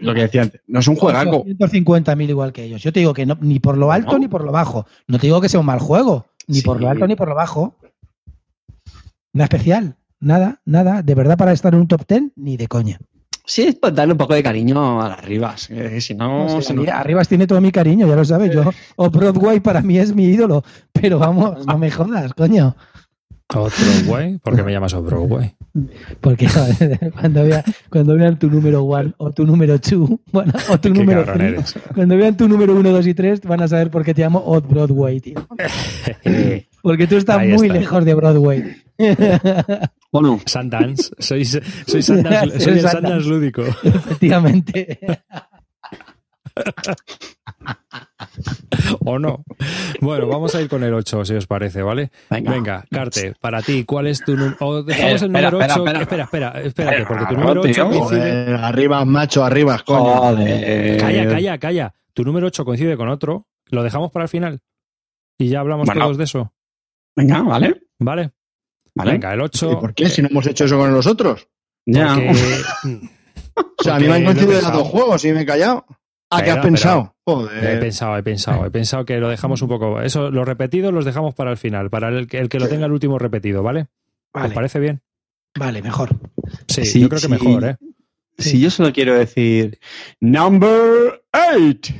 [0.00, 0.60] Lo que decía antes.
[0.66, 1.44] No es un juegaco.
[1.44, 2.82] 150.000 igual que ellos.
[2.82, 4.18] Yo te digo que no, ni por lo alto No.
[4.18, 4.86] ni por lo bajo.
[5.06, 6.62] No te digo que sea un mal juego, ni Sí.
[6.62, 7.76] por lo alto ni por lo bajo.
[9.32, 11.02] Nada especial, nada, nada.
[11.02, 12.98] De verdad para estar en un top 10, ni de coña.
[13.44, 15.68] Sí, es para darle un poco de cariño a las ribas.
[15.68, 18.52] que si no, No sé, nos- Arribas tiene todo mi cariño, ya lo sabes.
[18.54, 18.62] Yo,
[18.96, 20.62] o Broadway para mí es mi ídolo.
[20.92, 22.76] Pero vamos, no me jodas, coño.
[23.54, 25.56] Otro güey, ¿por qué me llamas otro güey?
[26.20, 30.78] Porque joder, cuando, vea- cuando vean tu número one o tu número two, bueno, o
[30.78, 31.74] tu Qué número cabrón three, eres.
[31.94, 34.42] cuando vean tu número uno, dos y tres, van a saber por qué te llamo
[34.44, 35.48] Odd Broadway, tío.
[36.82, 37.78] Porque tú estás Ahí muy está.
[37.80, 38.64] lejos de Broadway.
[40.10, 41.10] Bueno, Sundance.
[41.18, 43.28] Soy, soy, Sundance, soy el Sundance.
[43.28, 43.62] Lúdico.
[43.84, 44.98] Efectivamente.
[49.04, 49.44] ¿O no?
[50.00, 52.10] Bueno, vamos a ir con el 8, si os parece, ¿vale?
[52.30, 52.50] venga.
[52.52, 54.56] Venga, Carte, para ti, ¿cuál es tu número?
[54.60, 55.66] O dejamos el Eh, espera, número 8.
[55.84, 56.48] espera, Espera, espera.
[56.48, 57.84] espera, espérate, porque tu número 8 tío.
[57.88, 58.18] coincide.
[58.20, 60.04] Joder, arriba, macho, arriba, coño.
[60.16, 61.00] Joder.
[61.00, 61.94] Calla, calla, calla.
[62.14, 63.46] Tu número 8 coincide con otro.
[63.66, 64.60] Lo dejamos para el final.
[65.38, 66.00] Y ya hablamos Bueno.
[66.02, 66.52] todos de eso.
[67.14, 67.82] Venga, vale.
[67.98, 68.30] ¿Vale?
[68.98, 69.12] Vale.
[69.12, 69.72] Venga, el 8.
[69.72, 70.08] ¿Y por qué?
[70.08, 71.48] Si no hemos hecho eso con los otros.
[71.86, 72.16] Ya.
[73.80, 74.78] O sea, a mí me han coincidido pensado.
[74.78, 75.84] dos juegos y me he callado.
[76.30, 77.14] Ah, ¿qué Espera, has pensado?
[77.26, 77.80] He Joder.
[77.80, 80.00] pensado, he pensado, he pensado que lo dejamos un poco.
[80.00, 82.86] Eso, los repetidos los dejamos para el final, para el, que- el que lo tenga
[82.86, 83.86] el último repetido, ¿vale?
[84.32, 85.00] ¿Os parece bien?
[85.58, 86.10] vale, mejor.
[86.68, 87.32] Sí, Sí, yo creo que sí.
[87.32, 87.76] mejor, ¿eh?
[88.36, 89.78] Si yo solo quiero decir
[90.20, 91.94] number 8.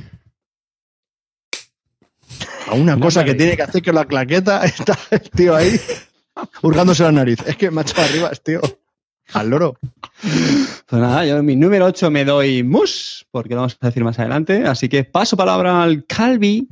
[2.67, 5.79] A una cosa que tiene que hacer que la claqueta está el tío ahí
[6.61, 7.39] hurgándose la nariz.
[7.45, 8.61] Es que macho arriba, tío.
[9.33, 9.77] Al loro.
[10.21, 14.03] Pues nada, yo en mi número 8 me doy mus, porque lo vamos a decir
[14.03, 14.65] más adelante.
[14.65, 16.67] Así que paso palabra al Calvi.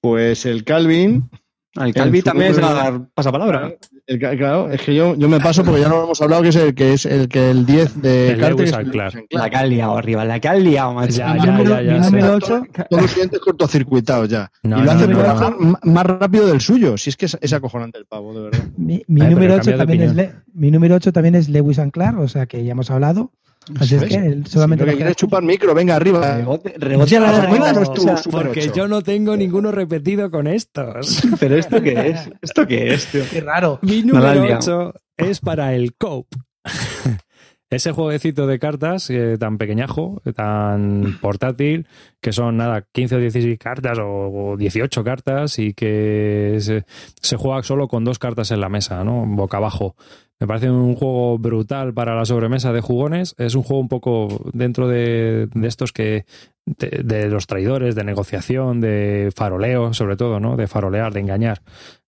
[0.00, 1.30] Pues el Calvin.
[1.76, 3.72] Al Calvi también se va a dar pasapalabra.
[4.06, 6.48] el claro, es que yo, yo me paso porque ya no lo hemos hablado, que
[6.48, 9.96] es el que es el que el 10 de El Carter La que has liado
[9.96, 11.12] arriba, la que has liado, macho.
[11.12, 12.10] Ya, mi ya, número, ya, ya mi sé.
[12.10, 14.50] número 8, Todos los siguientes cortocircuitados ya.
[14.64, 14.90] No, y lo no,
[15.20, 16.98] hace no, más rápido del suyo.
[16.98, 18.64] Si es que es, es acojonante el pavo, de verdad.
[18.76, 20.14] mi, mi Ay, número cambia 8 de también es.
[20.16, 23.30] Le- mi número 8 también es Lewis and Clark, o sea que ya hemos hablado.
[23.78, 26.36] Así es que él Si solamente lo que quieres chupar micro, venga arriba.
[26.36, 28.88] Rebote, rebote a Ya, la bueno, no, no es tu O sea, super porque yo
[28.88, 31.22] no tengo ninguno repetido con estos.
[31.38, 32.30] Pero esto qué es?
[32.40, 33.22] ¿Esto qué es, tío?
[33.30, 33.78] Qué raro.
[33.82, 34.58] Mi número liado.
[34.58, 36.36] 8 es para el Cope.
[37.70, 41.86] Ese jueguecito de cartas eh, tan pequeñajo, tan portátil,
[42.20, 46.84] que son nada, 15 o 16 cartas o, o 18 cartas y que se,
[47.22, 49.24] se juega solo con dos cartas en la mesa, ¿no?
[49.24, 49.94] Boca abajo.
[50.40, 53.34] Me parece un juego brutal para la sobremesa de jugones.
[53.36, 56.24] Es un juego un poco dentro de, de estos que.
[56.64, 60.56] De, de los traidores, de negociación, de faroleo, sobre todo, ¿no?
[60.56, 61.62] De farolear, de engañar,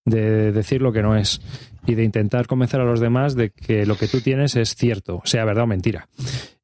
[0.05, 1.41] de decir lo que no es
[1.87, 5.21] y de intentar convencer a los demás de que lo que tú tienes es cierto,
[5.25, 6.09] sea verdad o mentira.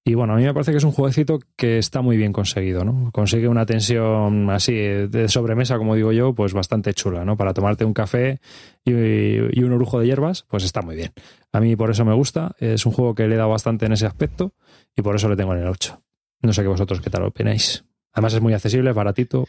[0.08, 2.82] Y bueno, a mí me parece que es un jueguecito que está muy bien conseguido,
[2.82, 3.10] ¿no?
[3.12, 7.36] Consigue una tensión así de sobremesa, como digo yo, pues bastante chula, ¿no?
[7.36, 8.40] Para tomarte un café
[8.86, 11.12] y, un orujo de hierbas, pues está muy bien.
[11.52, 13.92] A mí por eso me gusta, es un juego que le he dado bastante en
[13.92, 14.54] ese aspecto
[14.96, 16.00] y por eso le tengo en el 8.
[16.40, 17.84] No sé qué vosotros qué tal opináis.
[18.14, 19.46] Además es muy accesible, es baratito.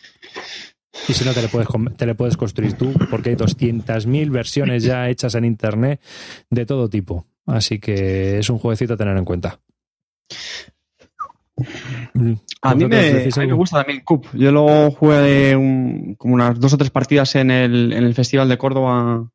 [1.08, 4.84] Y si no, te le puedes, te le puedes construir tú, porque hay 200.000 versiones
[4.84, 6.02] ya hechas en internet
[6.50, 7.28] de todo tipo.
[7.46, 9.62] Así que es un jueguecito a tener en cuenta.
[12.62, 14.28] A mí, ¿Vosotros me, decís a mí me gusta también Cup.
[14.34, 18.48] Yo lo jugué un- como unas dos o tres partidas en el, en el Festival
[18.50, 19.30] de Córdoba,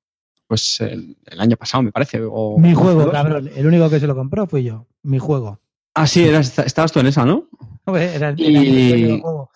[0.47, 2.21] pues el, el año pasado, me parece.
[2.23, 3.51] o- Mi juego, cabrón.
[3.55, 4.87] El único que se lo compró fui yo.
[5.03, 5.61] Mi juego.
[5.95, 7.45] Ah, sí, eras- estabas tú en esa, ¿no?
[7.87, 9.51] Era el, Y- era el juego.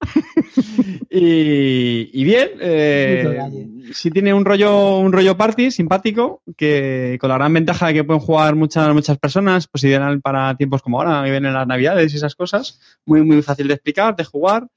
[1.10, 7.36] Y, y bien, eh, sí tiene un rollo, un rollo party simpático, que con la
[7.36, 11.24] gran ventaja de que pueden jugar muchas, muchas personas, pues ideal para tiempos como ahora,
[11.24, 12.80] que vienen las navidades y esas cosas.
[13.06, 14.68] Muy, muy fácil de explicar, de jugar.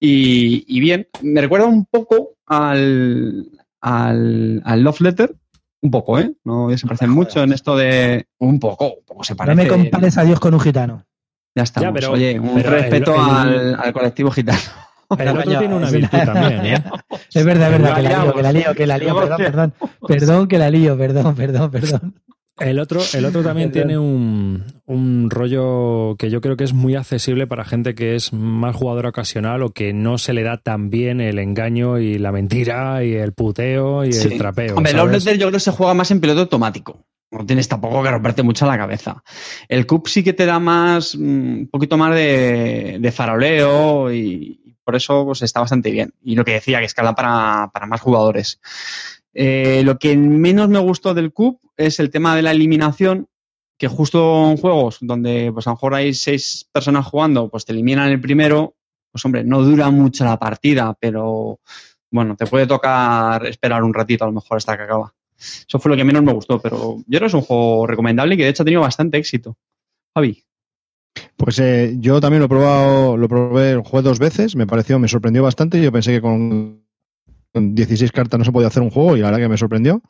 [0.00, 3.48] Y, y bien, me recuerda un poco al,
[3.80, 5.34] al, al Love Letter.
[5.80, 6.32] Un poco, ¿eh?
[6.44, 8.26] No se parecen mucho en esto de.
[8.38, 9.62] Un poco, un poco se No parece.
[9.62, 11.04] me compares a Dios con un gitano.
[11.58, 11.88] Ya estamos.
[11.88, 14.58] Ya, pero- Oye, un pero respeto el- al, al colectivo gitano.
[15.18, 16.84] El otro tiene una es- virtud también, ¿eh?
[17.34, 19.72] Es verdad, es verdad, que la lío, que la lío, que la lío, perdón, perdón,
[20.06, 22.14] perdón, que la lío, perdón, perdón, perdón.
[22.60, 26.94] El otro, el otro también tiene un, un rollo que yo creo que es muy
[26.94, 30.90] accesible para gente que es más jugadora ocasional o que no se le da tan
[30.90, 34.28] bien el engaño y la mentira y el puteo y Sí.
[34.32, 34.76] el trapeo.
[34.76, 35.06] Hombre, el yo
[35.46, 36.98] creo que se juega más en piloto automático.
[37.30, 39.22] No tienes tampoco que romperte mucho la cabeza.
[39.68, 41.20] El Cup sí que te da más, mm,
[41.60, 46.14] un poquito más de, faroleo y por eso pues, está bastante bien.
[46.22, 48.60] Y lo que decía, que escala para, para más jugadores.
[49.34, 53.28] Eh, lo que menos me gustó del Cup es el tema de la eliminación,
[53.78, 57.72] que justo en juegos donde pues a lo mejor hay seis personas jugando, pues te
[57.72, 58.74] eliminan el primero,
[59.12, 61.60] pues hombre, no dura mucho la partida, pero
[62.10, 65.14] bueno, te puede tocar esperar un ratito a lo mejor hasta que acaba.
[65.38, 68.34] Eso fue lo que menos me gustó, pero yo creo que es un juego recomendable
[68.34, 69.56] y que de hecho ha tenido bastante éxito.
[70.14, 70.44] Javi.
[71.36, 74.98] Pues eh, yo también lo he probado, lo probé, lo jugué dos veces, me pareció,
[74.98, 75.80] me sorprendió bastante.
[75.80, 76.82] Yo pensé que con,
[77.52, 80.02] con 16 cartas no se podía hacer un juego y la verdad que me sorprendió.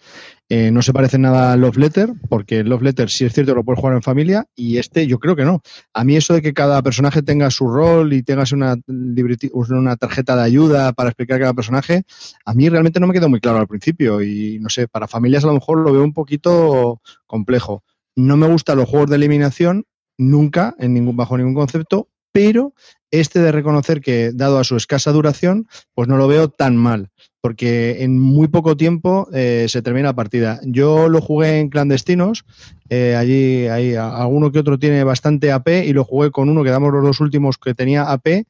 [0.48, 3.64] Eh, no se parece nada a Love Letter, porque Love Letter sí es cierto lo
[3.64, 5.62] puedes jugar en familia y este yo creo que no.
[5.92, 10.36] A mí eso de que cada personaje tenga su rol y tengas una, una tarjeta
[10.36, 12.02] de ayuda para explicar cada personaje,
[12.44, 15.44] a mí realmente no me quedó muy claro al principio y no sé, para familias
[15.44, 17.82] a lo mejor lo veo un poquito complejo.
[18.16, 19.84] No me gustan los juegos de eliminación,
[20.16, 22.74] nunca, en ningún, bajo ningún concepto, pero
[23.10, 27.10] este de reconocer que, dado a su escasa duración, pues no lo veo tan mal,
[27.40, 30.60] porque en muy poco tiempo eh, se termina la partida.
[30.64, 32.44] Yo lo jugué en clandestinos,
[32.90, 36.70] eh, allí hay alguno que otro tiene bastante AP y lo jugué con uno que
[36.70, 38.44] damos los dos últimos que tenía AP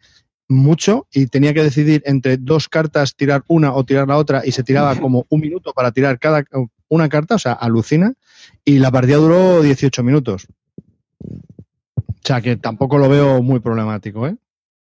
[0.49, 4.53] mucho y tenía que decidir entre dos cartas tirar una o tirar la otra y
[4.53, 6.45] se tiraba como un minuto para tirar cada
[6.89, 8.15] una carta, o sea, alucina,
[8.65, 10.49] y la partida duró 18 minutos.
[12.23, 14.37] O sea, que tampoco lo veo muy problemático, ¿eh?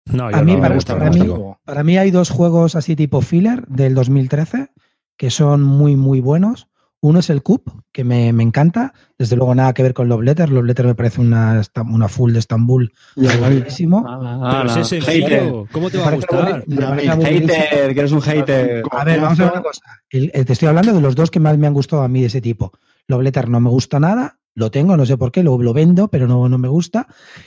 [0.06, 1.54] No, yo A mí no me me gusta, gusta a mí-.
[1.64, 4.70] Para mí hay dos juegos así tipo filler del 2013
[5.16, 6.68] que son muy, muy buenos.
[7.04, 8.94] Uno es el Cup, que me, me encanta.
[9.18, 10.50] Desde luego nada que ver con Love Letter.
[10.50, 11.60] Love Letter me parece una,
[11.90, 12.92] una full de Estambul
[13.40, 14.04] buenísimo.
[14.98, 15.06] Es
[15.72, 16.64] ¿cómo te va a gustar?
[17.08, 17.52] aburridísimo.
[17.54, 18.82] Hater, que eres un hater.
[18.90, 19.82] A ver, vamos a ver una cosa.
[20.10, 22.20] El- el- te estoy hablando de los dos que más me han gustado a mí
[22.20, 22.72] de ese tipo.
[23.08, 26.08] Love Letter no me gusta nada, lo tengo, no sé por qué, lo, lo vendo,
[26.08, 27.06] pero no, no me gusta.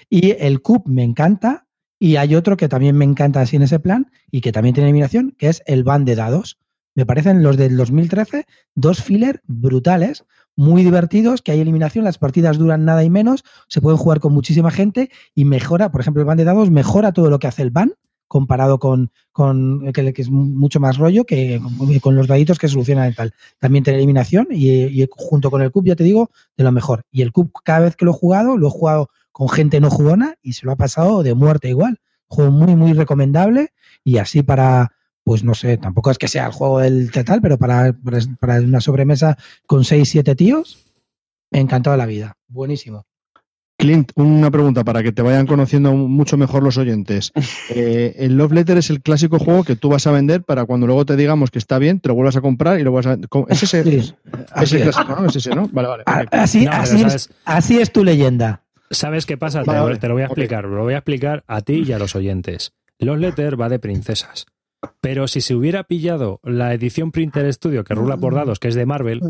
[0.10, 1.68] Y el Cup me encanta.
[1.98, 4.90] Y hay otro que también me encanta así en ese plan y que también tiene
[4.90, 6.60] eliminación, que es el Van de Dados.
[6.94, 10.26] Me parecen los del 2013 dos filler brutales,
[10.56, 14.34] muy divertidos, que hay eliminación, las partidas duran nada y menos, se pueden jugar con
[14.34, 17.62] muchísima gente y mejora, por ejemplo, el Van de Dados mejora todo lo que hace
[17.62, 17.94] el Van
[18.28, 22.68] comparado con, con que, que es mucho más rollo que con, con los daditos que
[22.68, 23.34] solucionan y tal.
[23.60, 27.04] También tiene eliminación y, junto con el Cup, ya te digo, de lo mejor.
[27.12, 29.90] Y el Cup, cada vez que lo he jugado, lo he jugado con gente no
[29.90, 32.00] jugona y se lo ha pasado de muerte igual.
[32.28, 33.74] Juego muy, muy recomendable
[34.04, 34.94] y así para,
[35.24, 37.94] pues no sé, tampoco es que sea el juego del tal, pero para,
[38.40, 40.86] para, una sobremesa con 6, 7 tíos,
[41.52, 42.38] encantado la vida.
[42.48, 43.06] Buenísimo.
[43.86, 47.32] Clint, una pregunta para que te vayan conociendo mucho mejor los oyentes.
[47.70, 50.86] Eh, el Love Letter es el clásico juego que tú vas a vender para cuando
[50.88, 53.18] luego te digamos que está bien, te lo vuelvas a comprar y lo vas a.
[53.50, 54.14] Es ese, Sí, es
[54.62, 54.84] ese es.
[54.84, 55.28] clásico, ¿no?
[55.28, 55.68] Es ese, ¿no?
[55.72, 56.04] Vale, vale.
[56.32, 58.62] Así, No, así, es, así es tu leyenda.
[58.92, 59.62] ¿Sabes qué pasa?
[59.64, 59.98] Te, Vale, vale.
[59.98, 60.66] te lo voy a explicar.
[60.66, 62.72] Lo voy a explicar a ti y a los oyentes.
[63.00, 64.46] Los Letter va de princesas.
[65.02, 68.76] Pero si se hubiera pillado la edición Printer Studio que rula por dados, que es
[68.76, 69.22] de Marvel,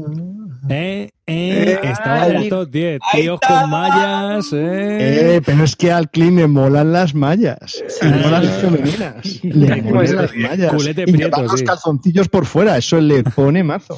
[0.70, 3.00] eh, eh, estaba en el top 10.
[3.14, 5.36] ahí Tíos con mallas, eh.
[5.38, 7.84] Eh, pero es que al Clint le molan las mallas.
[8.02, 8.20] Le Ah.
[8.24, 9.44] molan las femeninas.
[9.44, 10.74] Le molan las mallas.
[10.74, 11.66] Culete y prieto, los sí.
[11.66, 13.98] calzoncillos por fuera, eso le pone mazo.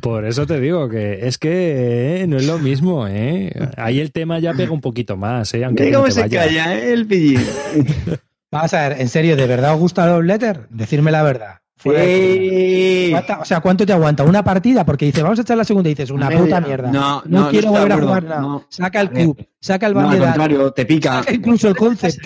[0.00, 3.52] Por eso te digo que es que eh, no es lo mismo, ¿eh?
[3.76, 5.64] Ahí el tema ya pega un poquito más, ¿eh?
[5.64, 6.40] Aunque no cómo se vaya.
[6.44, 6.92] calla, ¿eh?
[6.92, 7.40] El pillín.
[8.50, 10.66] Vamos a ver, en serio, ¿de verdad os gusta Love Letter?
[10.70, 11.58] Decirme la verdad.
[11.82, 13.08] Sí.
[13.10, 14.24] ¿Cuánta- o sea, ¿cuánto te aguanta?
[14.24, 14.84] ¿Una partida?
[14.84, 16.42] Porque dice, vamos a echar la segunda y dices, una Media.
[16.44, 16.90] puta mierda.
[16.90, 18.40] No, no, no quiero volver a jugar nada.
[18.40, 18.66] no.
[18.70, 21.18] Saca el cube, saca el No, al bandera, contrario, te pica.
[21.18, 22.24] saca incluso el concept.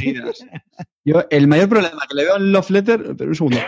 [1.05, 3.59] Yo, el mayor problema que le veo en Love Letter, pero un segundo,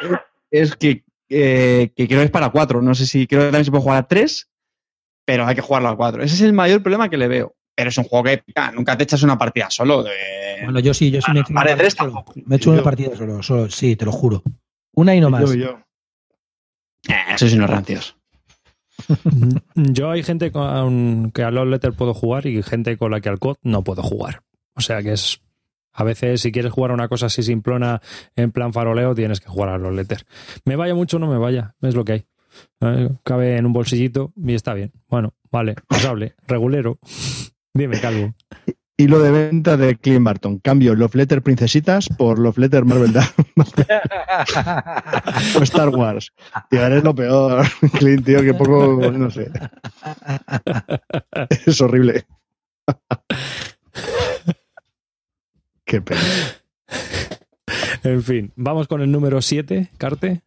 [0.50, 2.80] es que, eh, que creo que es para cuatro.
[2.82, 4.50] No sé si creo que también se puede jugar a tres,
[5.24, 6.22] pero hay que jugarlo a cuatro.
[6.22, 7.54] Ese es el mayor problema que le veo.
[7.74, 8.70] Pero es un juego que pica.
[8.72, 10.02] Nunca te echas una partida solo.
[10.02, 10.12] De...
[10.64, 12.24] Bueno, yo sí, yo sí me he hecho una Vale, partida tres solo.
[12.46, 14.42] Me he hecho una partida solo, solo, sí, te lo juro.
[14.94, 15.42] Una y no más.
[15.42, 15.78] Yo, yo.
[17.08, 18.16] Eh, eso sí, unos rancios.
[19.74, 23.28] Yo hay gente con que a Love Letter puedo jugar y gente con la que
[23.28, 24.42] al COD no puedo jugar.
[24.74, 25.40] O sea que es.
[25.94, 28.00] A veces, si quieres jugar a una cosa así simplona
[28.34, 30.24] en plan faroleo, tienes que jugar a Love Letter.
[30.64, 32.26] Me vaya mucho o no me vaya, es lo que hay.
[32.80, 34.92] Eh, Cabe en un bolsillito y está bien.
[35.08, 36.98] Bueno, vale, pasable, regulero.
[37.74, 38.34] Dime, Calvo.
[38.98, 40.58] hilo de venta de Clint Barton.
[40.58, 43.14] Cambio Love Letter Princesitas por Love Letter Marvel
[45.58, 46.32] o Star Wars.
[46.70, 47.64] Tío, eres lo peor,
[47.98, 49.50] Clint, tío, que poco, no sé.
[51.66, 52.24] Es horrible.
[55.84, 56.20] Qué pena.
[58.04, 60.42] En fin, vamos con el número 7, Carte.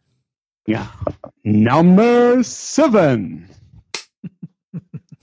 [0.66, 0.92] Ya.
[1.42, 3.48] Number 7.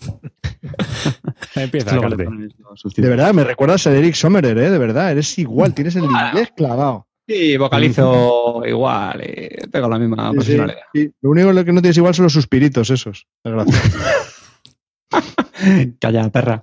[1.56, 1.98] Empieza.
[1.98, 4.70] De verdad, me recuerdas a Eric Sommerer, ¿eh?
[4.70, 7.08] De verdad, eres igual, tienes el inglés clavado.
[7.28, 10.78] Sí, vocalizo igual, y tengo la misma Sí, personalidad.
[10.94, 11.12] sí.
[11.22, 13.28] Lo único que no tienes igual son los suspiritos esos.
[16.00, 16.62] Calla, perra.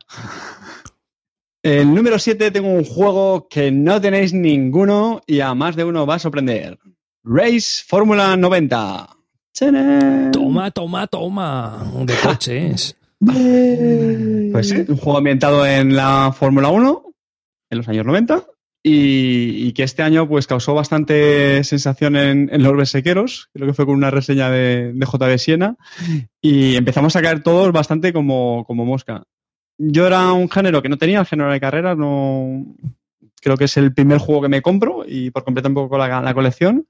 [1.62, 6.06] El número 7 tengo un juego que no tenéis ninguno y a más de uno
[6.06, 6.78] va a sorprender.
[7.22, 9.08] Race Fórmula 90.
[9.52, 10.30] ¡Tcharam!
[10.32, 11.92] Toma, toma, toma.
[12.04, 12.96] De coches.
[13.20, 17.04] Pues sí, un juego ambientado en la Fórmula 1
[17.70, 18.46] en los años 90
[18.82, 23.84] y, que este año pues causó bastante sensación en, en los besequeros, creo que fue
[23.84, 25.76] con una reseña de, de JB Siena
[26.40, 29.22] y empezamos a caer todos bastante como, como mosca.
[29.76, 32.64] Yo era un género que no tenía, el género de carreras, no
[33.42, 36.22] creo que es el primer juego que me compro y por completar un poco la,
[36.22, 36.86] la colección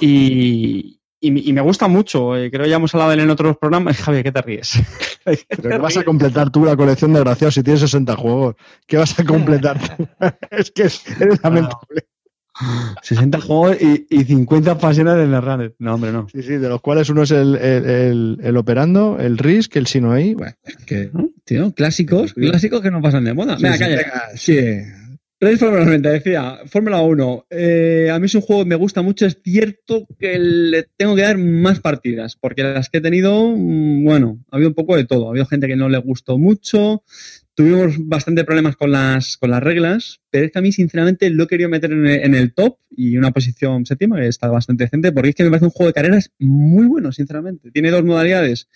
[0.00, 3.30] y, y, y me gusta mucho, eh, creo que ya hemos hablado de él en
[3.30, 3.96] otros programas.
[4.02, 4.72] Javier, ¿qué te ríes?
[5.24, 8.54] Pero ¿qué vas a completar tú la colección de desgraciados si tienes 60 juegos?
[8.86, 10.06] ¿Qué vas a completar tú?
[10.50, 12.04] es que eres lamentable.
[13.02, 15.74] 60 juegos y, y 50 pasiones de Netrunner.
[15.80, 16.28] No, hombre, no.
[16.28, 19.86] Sí, sí, de los cuales uno es el, el, el- el operando, el Risk, el
[19.88, 20.34] Sinoí.
[20.34, 20.54] Bueno.
[21.44, 23.56] Tío, clásicos, clásicos que no pasan de moda.
[23.56, 23.96] Sí, Venga, sí, calla.
[23.96, 24.58] venga, sí.
[25.58, 27.46] Fórmula 90, decía, Fórmula 1.
[27.50, 29.26] eh, a mí es un juego que me gusta mucho.
[29.26, 34.04] Es cierto que le tengo que dar más partidas, porque las que he tenido, mm,
[34.04, 35.26] bueno, ha habido un poco de todo.
[35.26, 37.02] Ha habido gente que no le gustó mucho.
[37.54, 41.44] Tuvimos bastante problemas con las, con las reglas, pero es que a mí, sinceramente, lo
[41.44, 45.30] he querido meter en el, top y una posición séptima, que está bastante decente, porque
[45.30, 47.70] es que me parece un juego de carreras muy bueno, sinceramente.
[47.70, 48.68] Tiene dos modalidades,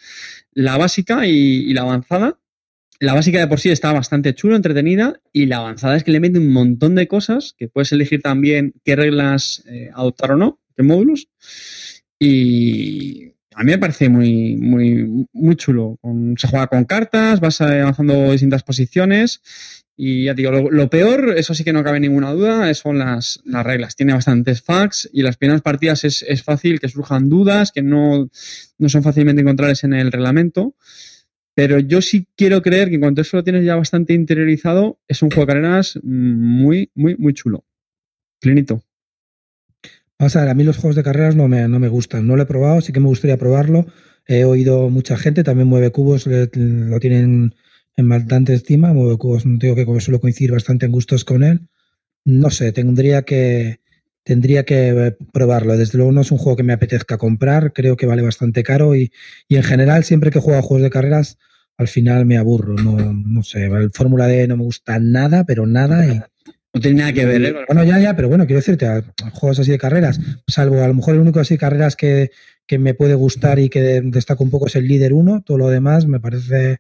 [0.52, 2.38] la básica y la avanzada.
[3.00, 6.18] La básica de por sí está bastante chulo, entretenida, y la avanzada es que le
[6.18, 10.58] mete un montón de cosas, que puedes elegir también qué reglas eh, adoptar o no,
[10.76, 11.28] qué módulos.
[12.18, 15.98] Y a mí me parece muy, muy, muy chulo.
[16.36, 19.42] Se juega con cartas, vas avanzando distintas posiciones.
[19.96, 23.40] Y ya digo, lo, lo peor, eso sí que no cabe ninguna duda, son las,
[23.44, 23.96] las reglas.
[23.96, 28.30] Tiene bastantes facts y las primeras partidas es, es fácil que surjan dudas que no,
[28.78, 30.74] no son fácilmente encontrables en el reglamento.
[31.58, 35.22] Pero yo sí quiero creer que en cuanto eso lo tienes ya bastante interiorizado, es
[35.22, 37.64] un juego de carreras muy, muy, muy chulo.
[38.40, 38.84] Clinito.
[40.20, 42.28] Vamos a ver, a mí los juegos de carreras no me, no me gustan.
[42.28, 43.86] No lo he probado, sí que me gustaría probarlo.
[44.28, 47.56] He oído mucha gente, también Mueve Cubos lo tienen
[47.96, 48.92] en bastante estima.
[48.92, 51.66] Mueve Cubos, no digo que suelo coincidir bastante en gustos con él.
[52.24, 53.80] No sé, tendría que,
[54.22, 55.76] tendría que eh, probarlo.
[55.76, 58.94] Desde luego no es un juego que me apetezca comprar, creo que vale bastante caro
[58.94, 59.10] y,
[59.48, 61.36] y en general siempre que juego a juegos de carreras
[61.78, 62.74] al final me aburro.
[62.74, 66.20] No, no sé, el Fórmula D no me gusta nada, pero nada y
[66.74, 67.54] No tiene nada que ver, ¿eh?
[67.66, 69.02] bueno, ya, ya, pero bueno, quiero decirte, a,
[69.32, 72.30] juegos así de carreras, salvo a lo mejor el único así de carreras que,
[72.66, 75.68] que me puede gustar y que destaca un poco es el líder 1, todo lo
[75.68, 76.78] demás me parece,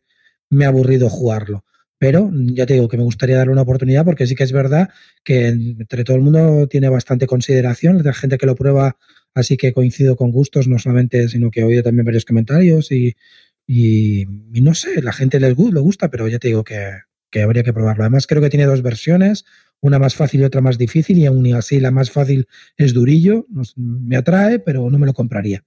[0.50, 1.64] me ha aburrido jugarlo.
[2.00, 4.88] Pero ya te digo que me gustaría darle una oportunidad porque sí que es verdad
[5.24, 8.96] que entre todo el mundo tiene bastante consideración, la gente que lo prueba,
[9.34, 13.16] así que coincido con gustos, no solamente, sino que he oído también varios comentarios y,
[13.70, 14.24] y,
[14.62, 16.90] no sé, la gente le gusta, pero ya te digo que,
[17.30, 18.02] que habría que probarlo.
[18.02, 19.44] Además creo que tiene dos versiones,
[19.80, 23.46] una más fácil y otra más difícil, y aún así la más fácil es durillo.
[23.76, 25.62] Me atrae, pero no me lo compraría.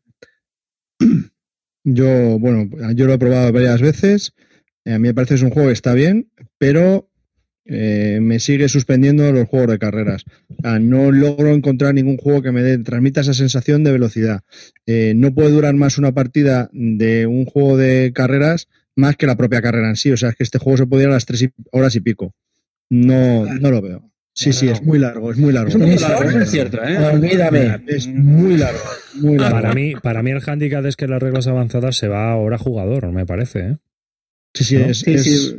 [1.83, 4.33] Yo, bueno, yo lo he probado varias veces.
[4.83, 7.10] Eh, A mí me parece que es un juego que está bien, pero
[7.65, 10.23] eh, me sigue suspendiendo los juegos de carreras.
[10.81, 14.41] No logro encontrar ningún juego que me dé- transmita esa sensación de velocidad.
[14.85, 19.37] Eh, no puede durar más una partida de un juego de carreras más que la
[19.37, 20.11] propia carrera en sí.
[20.11, 22.01] O sea, es que este juego se podía ir a las tres y- horas y
[22.01, 22.33] pico.
[22.89, 24.07] No, no lo veo.
[24.33, 25.67] Sí, sí, es muy largo, es muy largo.
[25.69, 26.97] Es Sí, largo, es cierto, ¿eh?
[26.97, 27.83] Olvídame.
[27.87, 28.79] Es muy largo,
[29.15, 29.55] muy largo.
[29.61, 32.57] Para mí, para mí el hándicap es que las reglas avanzadas se va a hora
[32.57, 33.59] jugador, me parece.
[33.59, 33.77] ¿eh?
[34.53, 34.85] Sí, sí, ¿no?
[34.85, 35.55] es, Sí, es- sí.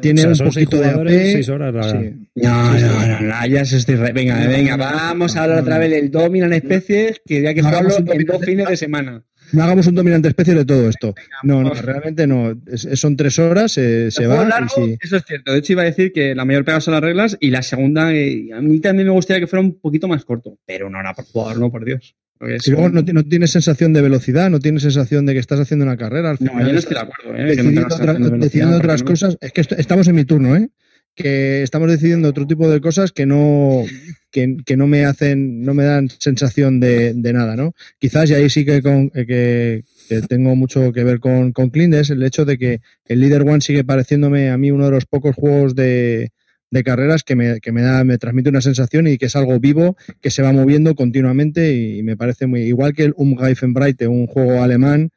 [0.00, 1.08] Tiene O sea, un poquito de AP.
[1.32, 2.28] seis horas la- sí.
[2.34, 5.90] No, no, no, no, ya se estoy re- Venga, venga, vamos a hablar otra vez
[5.90, 9.24] del Dominan Especies, que ya que No jugarlo hagamos un en dos fines de semana.
[9.52, 11.14] No hagamos un dominante especie de todo esto.
[11.44, 12.52] No, no, realmente no.
[12.66, 14.44] Es- son tres horas, eh, se va.
[14.44, 14.96] y largo, sí.
[15.00, 15.52] Eso es cierto.
[15.52, 18.12] De hecho, iba a decir que la mayor pega son las reglas y la segunda,
[18.12, 20.58] eh, a mí también me gustaría que fuera un poquito más corto.
[20.66, 22.16] Pero una hora por jugador, no, por Dios.
[22.40, 25.84] Y luego no, no tienes sensación de velocidad, no tienes sensación de que estás haciendo
[25.84, 26.30] una carrera.
[26.30, 27.30] Al No, final yo no estás estoy de acuerdo.
[27.34, 27.42] ¿eh?
[27.42, 29.38] no decidiendo, otra- de otras no- cosas.
[29.40, 30.68] Es que est- estamos en mi turno, ¿eh?
[31.14, 33.84] que estamos decidiendo otro tipo de cosas que no,
[34.30, 37.72] que, que no me hacen, no me dan sensación de, de nada, ¿no?
[37.98, 41.70] Quizás, y ahí sí que, con, eh, que, que tengo mucho que ver con, con
[41.70, 44.90] Clint, es el hecho de que el Leader One sigue pareciéndome a mí uno de
[44.90, 46.32] los pocos juegos de,
[46.70, 49.58] de carreras que me, que me da, me transmite una sensación y que es algo
[49.60, 54.26] vivo, que se va moviendo continuamente y, me parece muy igual que el Umgreifenbreite, un
[54.26, 55.10] juego alemán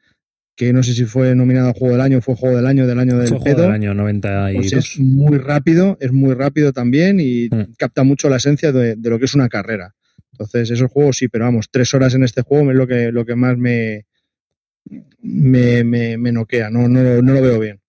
[0.56, 2.98] que no sé si fue nominado a juego del año, fue juego del año del
[2.98, 3.62] año del Fue juego pedo.
[3.64, 4.54] del año 92.
[4.56, 7.72] Pues es muy rápido, es muy rápido también y Mm.
[7.78, 9.94] capta mucho la esencia de, de lo que es una carrera.
[10.32, 13.24] Entonces, esos juegos sí, pero vamos, tres horas en este juego es lo que, lo
[13.24, 14.04] que más me,
[15.22, 17.80] me, me, me noquea, no, no, lo- no lo veo bien.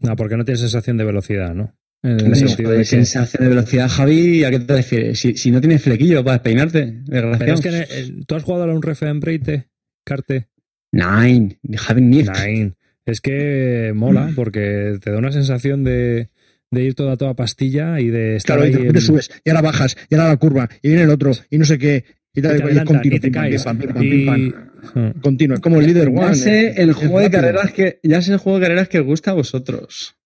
[0.00, 1.74] No, porque no tiene sensación de velocidad, ¿no?
[2.02, 5.20] En el Hombre, sentido de que- sensación de velocidad, Javi, ¿a qué te refieres?
[5.20, 7.78] Si, si no tienes flequillo para despeinarte, Pero desgraciado.
[7.82, 9.68] es que eh, tú has jugado a un Refrain Breite,
[10.04, 10.48] Carte.
[10.92, 12.00] Nine, Javi.
[12.00, 12.72] Nine.
[13.06, 16.30] Es que mola porque te da una sensación de,
[16.70, 19.50] de ir toda toda pastilla y de estar Claro, y ahí repente en- subes, y
[19.50, 22.04] ahora bajas, y ahora la curva, y viene el otro, y no sé qué,
[22.34, 23.66] y y tal, te y es continuo, y te caes.
[24.00, 24.54] Y-.
[24.94, 25.20] Mm.
[25.20, 26.34] continuo, como el líder Ya one.
[26.34, 29.04] sé es- el juego de carreras que ya sé el juego de carreras que os
[29.06, 30.16] gusta a vosotros.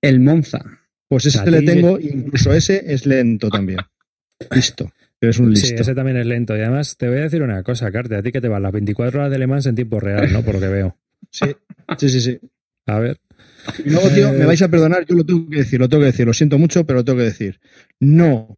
[0.00, 0.64] El Monza.
[1.10, 3.80] Pues ese le tengo, incluso ese es lento también.
[4.54, 5.82] Listo, pero es un Sí, listo.
[5.82, 6.56] ese también es lento.
[6.56, 8.72] Y además te voy a decir una cosa, Carte, a ti que te van las
[8.72, 10.42] 24 horas de Le Mans en tiempo real, ¿no?
[10.42, 10.96] Por lo que veo.
[11.30, 11.46] Sí,
[11.98, 12.20] sí, sí.
[12.20, 12.38] sí.
[12.86, 13.18] A ver.
[13.84, 16.00] Y luego, tío, Eh, me vais a perdonar, yo lo tengo que decir, lo tengo
[16.02, 17.60] que decir, lo siento mucho, pero lo tengo que decir.
[17.98, 18.56] No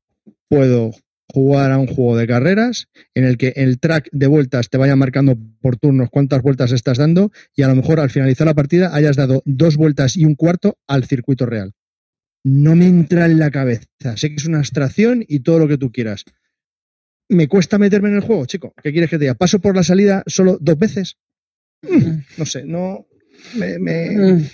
[0.49, 0.93] puedo
[1.33, 4.95] jugar a un juego de carreras en el que el track de vueltas te vaya
[4.95, 8.95] marcando por turnos cuántas vueltas estás dando y a lo mejor al finalizar la partida
[8.95, 11.73] hayas dado dos vueltas y un cuarto al circuito real.
[12.45, 13.87] No me entra en la cabeza.
[14.17, 16.25] Sé que es una abstracción y todo lo que tú quieras.
[17.29, 18.75] Me cuesta meterme en el juego, chico.
[18.83, 19.35] ¿Qué quieres que te diga?
[19.35, 21.17] ¿Paso por la salida solo dos veces?
[21.83, 23.07] Mm, No sé, no.
[23.57, 24.51] Me, me-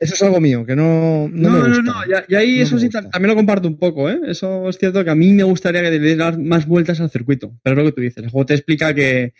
[0.00, 1.82] eso es algo mío, que no, no, No, me no, gusta.
[1.82, 4.20] no, y ahí No eso sí también lo comparto un poco, ¿eh?
[4.26, 7.58] Eso es cierto que a mí me gustaría que le dieras más vueltas al circuito,
[7.64, 9.34] pero es lo que tú dices, el juego te explica que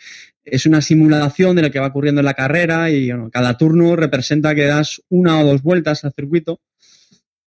[0.45, 3.95] es una simulación de lo que va ocurriendo en la carrera y bueno, cada turno
[3.95, 6.61] representa que das una o dos vueltas al circuito,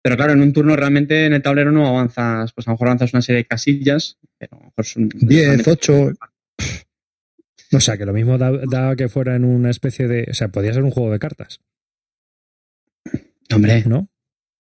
[0.02, 2.88] pero claro, en un turno realmente en el tablero no avanzas, pues a lo mejor
[2.88, 6.12] avanzas una serie de casillas, pero a lo mejor son 10, 8.
[7.74, 10.28] O sea, que lo mismo da, da que fuera en una especie de.
[10.30, 11.62] O sea, podría ser un juego de cartas,
[13.54, 14.10] Hombre, ¿no?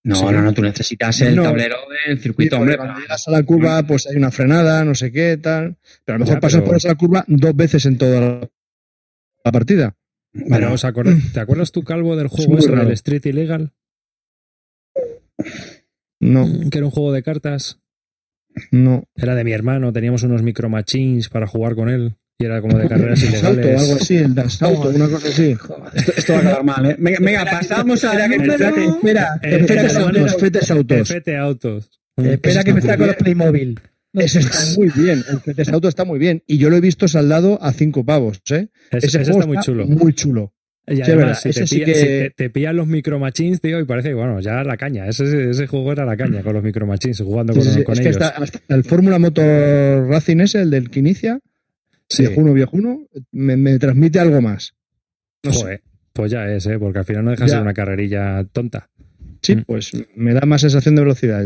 [0.03, 0.25] no, Sí.
[0.25, 1.43] no, no, tú necesitas el No.
[1.43, 1.77] tablero
[2.07, 2.77] del circuito, hombre.
[2.77, 5.77] cuando llegas a la curva, pues hay una frenada, no sé qué, tal.
[6.05, 8.19] Pero a lo mejor Ya, pasas pero- por esa curva dos veces en toda
[9.43, 9.95] la, partida.
[10.33, 12.83] Pero Bueno, ¿os acordáis- ¿te acuerdas tú, Calvo, del juego raro.
[12.85, 13.71] del Street Illegal?
[16.21, 17.79] No, Que era un juego de cartas.
[18.71, 19.03] no.
[19.15, 22.15] Era de mi hermano, teníamos unos micro machines para jugar con él.
[22.39, 23.81] Y era como de carreras El ilegales.
[23.81, 24.33] algo así, el
[24.95, 25.51] una cosa así.
[25.95, 26.95] esto, esto va a quedar mal, ¿eh?
[26.97, 28.13] Venga, venga, pasamos a
[28.87, 29.19] número...
[29.43, 31.11] Eh, me manera- saco- Fetes autos.
[31.11, 31.89] FT Autos.
[32.17, 33.79] espera Eso que me está saco muy los Playmobil.
[34.13, 35.23] Ese está muy bien.
[35.29, 36.43] El Fetes auto está muy bien.
[36.47, 38.69] Y yo lo he visto saldado a cinco pavos, ¿eh?
[38.91, 39.85] Es- Ese, ese está muy chulo.
[39.87, 40.53] Muy chulo.
[40.87, 43.19] Y Sí, además, verdad, si, te sí pilla- que- si te, te pillan los micro
[43.19, 45.07] machines, tío, y parece que, bueno, ya la caña.
[45.07, 48.09] Ese, ese juego era la caña con los micro machines, jugando con, con Es que
[48.09, 48.21] ellos.
[48.21, 51.39] hasta, hasta el Fórmula Motor Racing ese, el del que inicia,
[52.17, 54.73] viejuno, viejuno, me, me transmite algo más.
[55.43, 55.59] No sé.
[55.61, 55.81] Joder,
[56.13, 56.77] pues ya es, ¿eh?
[56.79, 58.89] porque al final no deja de ser una carrerilla tonta.
[59.43, 59.61] Sí, Mm.
[59.65, 61.45] pues me da más sensación de velocidad.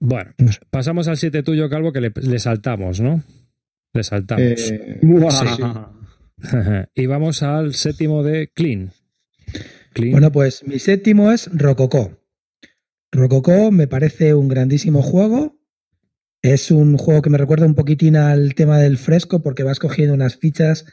[0.00, 0.60] Bueno, No sé.
[0.70, 3.22] pasamos al 7 tuyo, Calvo, que le, le saltamos, ¿no?
[3.94, 4.42] Le saltamos.
[4.44, 5.06] eh, sí.
[6.94, 8.92] y vamos al séptimo de Clean.
[9.92, 10.12] Clean.
[10.12, 12.18] Bueno, pues mi séptimo es Rococó.
[13.12, 15.58] Rococó me parece un grandísimo juego.
[16.42, 20.14] Es un juego que me recuerda un poquitín al tema del fresco porque vas cogiendo
[20.14, 20.84] unas fichas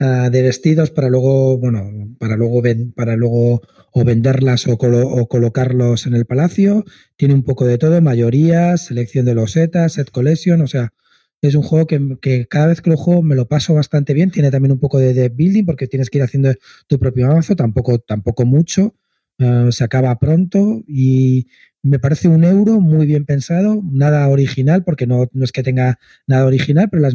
[0.00, 3.60] ah, de vestidos para luego, bueno, para luego, ven- para luego
[3.92, 6.84] o venderlas o, colo- o colocarlos en el palacio.
[7.16, 10.92] Tiene un poco de todo, mayorías, selección de losetas, set collection, o sea,
[11.42, 14.30] es un juego que, cada vez que lo juego me lo paso bastante bien.
[14.30, 16.52] Tiene también un poco de deck building porque tienes que ir haciendo
[16.86, 18.94] tu propio mazo, tampoco, tampoco mucho.
[19.38, 21.46] eh, se acaba pronto y
[21.86, 25.98] me parece un euro muy bien pensado, nada original, porque no, no es que tenga
[26.26, 27.14] nada original, pero las,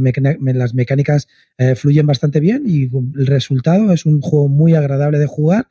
[0.73, 1.27] mecánicas
[1.57, 2.83] eh, fluyen bastante bien y
[3.19, 5.67] el resultado es un juego muy agradable de jugar.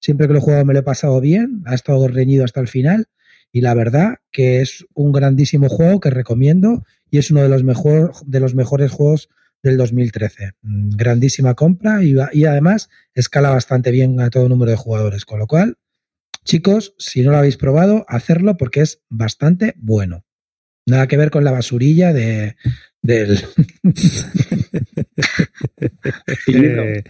[0.00, 3.06] Siempre que lo he me lo he pasado bien, ha estado reñido hasta el final
[3.52, 7.62] y la verdad que es un grandísimo juego que recomiendo y es uno de los,
[7.62, 9.28] mejor, de los mejores juegos
[9.62, 10.52] del 2013.
[10.62, 12.16] Mm, Grandísima compra y,
[12.46, 15.76] además escala bastante bien a todo número de jugadores, con lo cual,
[16.44, 20.24] chicos, si no lo habéis probado, hacerlo porque es bastante bueno.
[20.86, 22.56] Nada que ver con la basurilla de,
[23.02, 23.38] del...
[26.46, 27.04] Dilo, Eh,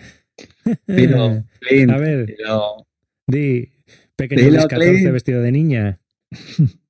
[0.86, 2.86] dilo, Clint, a ver, dilo.
[3.28, 3.70] di,
[4.16, 5.12] pequeño Dilo, Luis 14 Clint.
[5.12, 6.00] vestido de niña.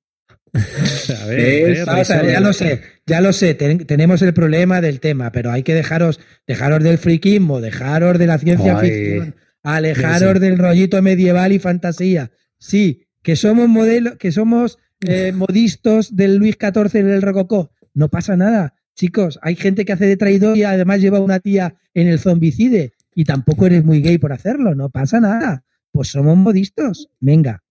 [1.23, 5.31] A ver, Eh, ya lo sé, ya lo sé, ten- tenemos el problema del tema,
[5.31, 8.89] pero hay que dejaros, dejaros del friquismo, dejaros de la ciencia Ay.
[8.89, 12.31] ficción, alejaros del rollito medieval y fantasía.
[12.59, 17.71] Sí, que somos modelos, que somos eh, modistos del Luis XIV y del Rococó.
[17.95, 19.39] No pasa nada, chicos.
[19.41, 23.23] Hay gente que hace de traidor y además lleva una tía en el zombicide y
[23.25, 24.75] tampoco eres muy gay por hacerlo.
[24.75, 25.63] No pasa nada.
[25.91, 27.09] Pues somos modistos.
[27.19, 27.63] Venga.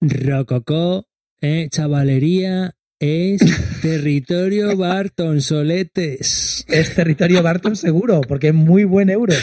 [0.00, 1.06] Rococó,
[1.42, 3.40] eh, chavalería, es
[3.82, 6.64] territorio Barton Soletes.
[6.68, 9.34] Es territorio Barton seguro, porque es muy buen euro.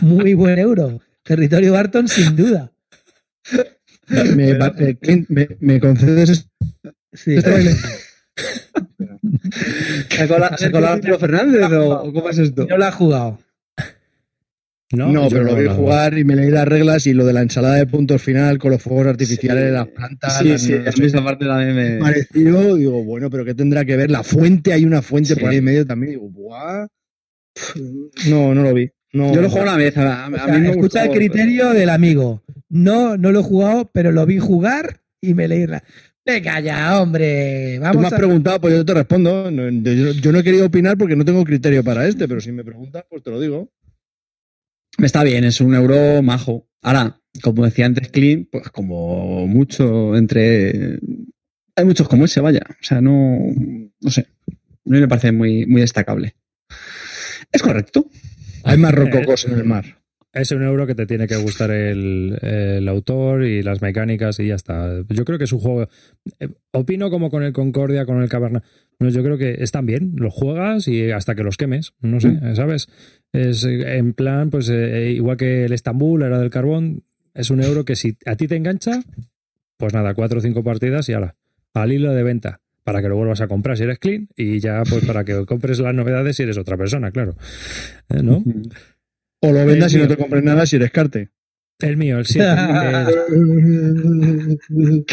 [0.00, 1.00] Muy buen euro.
[1.22, 2.72] Territorio Barton sin duda.
[4.08, 6.46] Me, eh, Clint, me, me concedes este
[7.12, 7.36] Sí.
[7.40, 7.74] baile?
[10.08, 12.66] ¿Sacó la, sacó la Arturo Fernández o o cómo es esto?
[12.68, 13.38] No lo ha jugado.
[14.92, 15.74] No, pero lo vi no.
[15.74, 18.72] jugar y me leí las reglas y lo de la ensalada de puntos final con
[18.72, 19.72] los fuegos artificiales, Sí.
[19.72, 20.38] las plantas.
[20.38, 21.98] Sí, las- sí, a mí esa parte también me...
[22.00, 24.10] parecido, digo, bueno, pero ¿qué tendrá que ver?
[24.10, 25.40] La fuente, hay una fuente Sí.
[25.40, 26.12] por ahí en medio también.
[26.14, 26.86] Digo, ¡buah!
[28.28, 28.90] No, no lo vi.
[29.12, 31.18] No, Yo lo juego una vez, a, a O sea, mí me escucha gustó, el
[31.18, 32.42] criterio del amigo.
[32.68, 35.82] No, no lo he jugado, pero lo vi jugar y me leí la.
[36.24, 37.74] Venga ya, hombre.
[37.76, 38.16] Tú me Vamos has a...
[38.16, 39.50] preguntado, pues yo te respondo.
[39.50, 42.52] No, yo, yo no he querido opinar porque no tengo criterio para este, pero si
[42.52, 43.68] me preguntas, pues te lo digo.
[45.02, 46.68] Está bien, es un euro majo.
[46.82, 50.98] Ahora, como decía antes Clean, pues como mucho entre...
[51.76, 52.60] Hay muchos como ese, vaya.
[52.68, 53.38] O sea, no...
[54.00, 54.26] No sé.
[54.50, 56.34] A mí me parece muy, muy destacable.
[57.52, 58.06] Es correcto.
[58.64, 59.98] Hay más rococos en el mar.
[60.32, 64.46] Es un euro que te tiene que gustar el, el autor y las mecánicas y
[64.46, 65.02] ya está.
[65.08, 65.88] Yo creo que es un juego.
[66.38, 68.62] eh, opino como con el Concordia, con el Caverna.
[69.00, 70.12] No, yo creo que están bien.
[70.16, 71.94] Los juegas y hasta que los quemes.
[72.00, 72.54] No sé, Mm.
[72.54, 72.88] ¿sabes?
[73.32, 77.02] Es eh, en plan, pues eh, igual que el Estambul, era del carbón.
[77.34, 79.02] Es un euro que si a ti te engancha,
[79.76, 81.36] pues nada, cuatro o cinco partidas y ala,
[81.74, 82.60] al hilo de venta.
[82.82, 85.78] Para que lo vuelvas a comprar si eres clean y ya pues para que compres
[85.80, 87.36] las novedades si eres otra persona, claro.
[88.08, 88.42] Eh, ¿No?
[89.40, 91.28] O lo vendas y no te compres nada si eres carte.
[91.78, 92.46] El mío, el 7.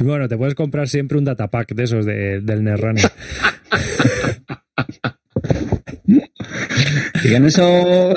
[0.00, 3.10] bueno, te puedes comprar siempre un datapack de esos de- del Netrunner.
[7.24, 8.14] Y en eso...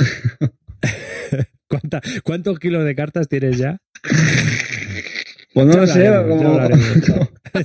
[1.68, 3.78] ¿Cuánta- ¿Cuántos kilos de cartas tienes ya?
[5.54, 6.28] Pues no Ya lo sé.
[6.28, 7.10] como- ya hablaremos.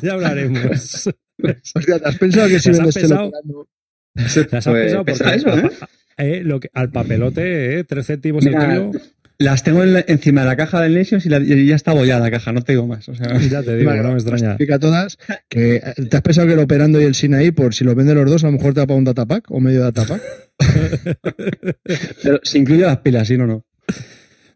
[0.03, 1.11] ya hablaremos.
[1.75, 3.31] Hostia, ¿te has pensado que si ¿Las vendes has te lo pesado?
[3.31, 3.69] quedando?
[4.15, 5.71] Las has Pues pesado pesa porque eso, ¿eh?
[6.19, 9.01] eh, lo que- al papelote, eh, 3 céntimos Mira, el kilo.
[9.39, 11.93] Las tengo en la- encima de la caja del Nations y, la- y ya está
[11.93, 13.09] bollada la caja, no te digo más.
[13.09, 14.51] O sea, Ya te digo, no me pues extraña.
[14.53, 17.85] Explica todas que eh, te has pensado que el operando y el Sinaí, por si
[17.85, 20.23] los vende los dos, a lo mejor te da para un datapack o medio datapack.
[22.23, 23.65] pero se incluye las pilas, si no, no.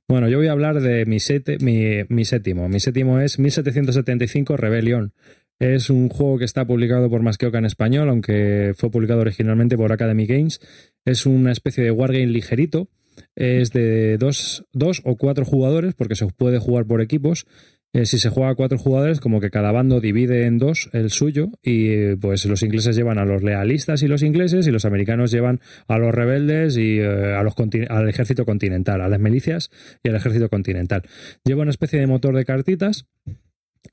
[0.09, 2.69] Bueno, yo voy a hablar de mi, sete- mi, mi séptimo.
[2.69, 5.13] Mi séptimo es 1775 Rebellion.
[5.61, 9.93] Es un juego que está publicado por Masqueoka en español, aunque fue publicado originalmente por
[9.93, 10.61] Academy Games.
[11.05, 12.89] Es una especie de wargame ligerito.
[13.35, 17.47] Es de dos, dos o cuatro jugadores, porque se puede jugar por equipos.
[17.95, 21.11] Eh, si se juega a cuatro jugadores, como que cada bando divide en dos el
[21.11, 24.85] suyo, y eh, pues los ingleses llevan a los lealistas y los ingleses, y los
[24.85, 27.55] americanos llevan a los rebeldes y eh, a los
[27.89, 29.71] al ejército continental, a las milicias
[30.03, 31.03] y al ejército continental.
[31.45, 33.07] Lleva una especie de motor de cartitas.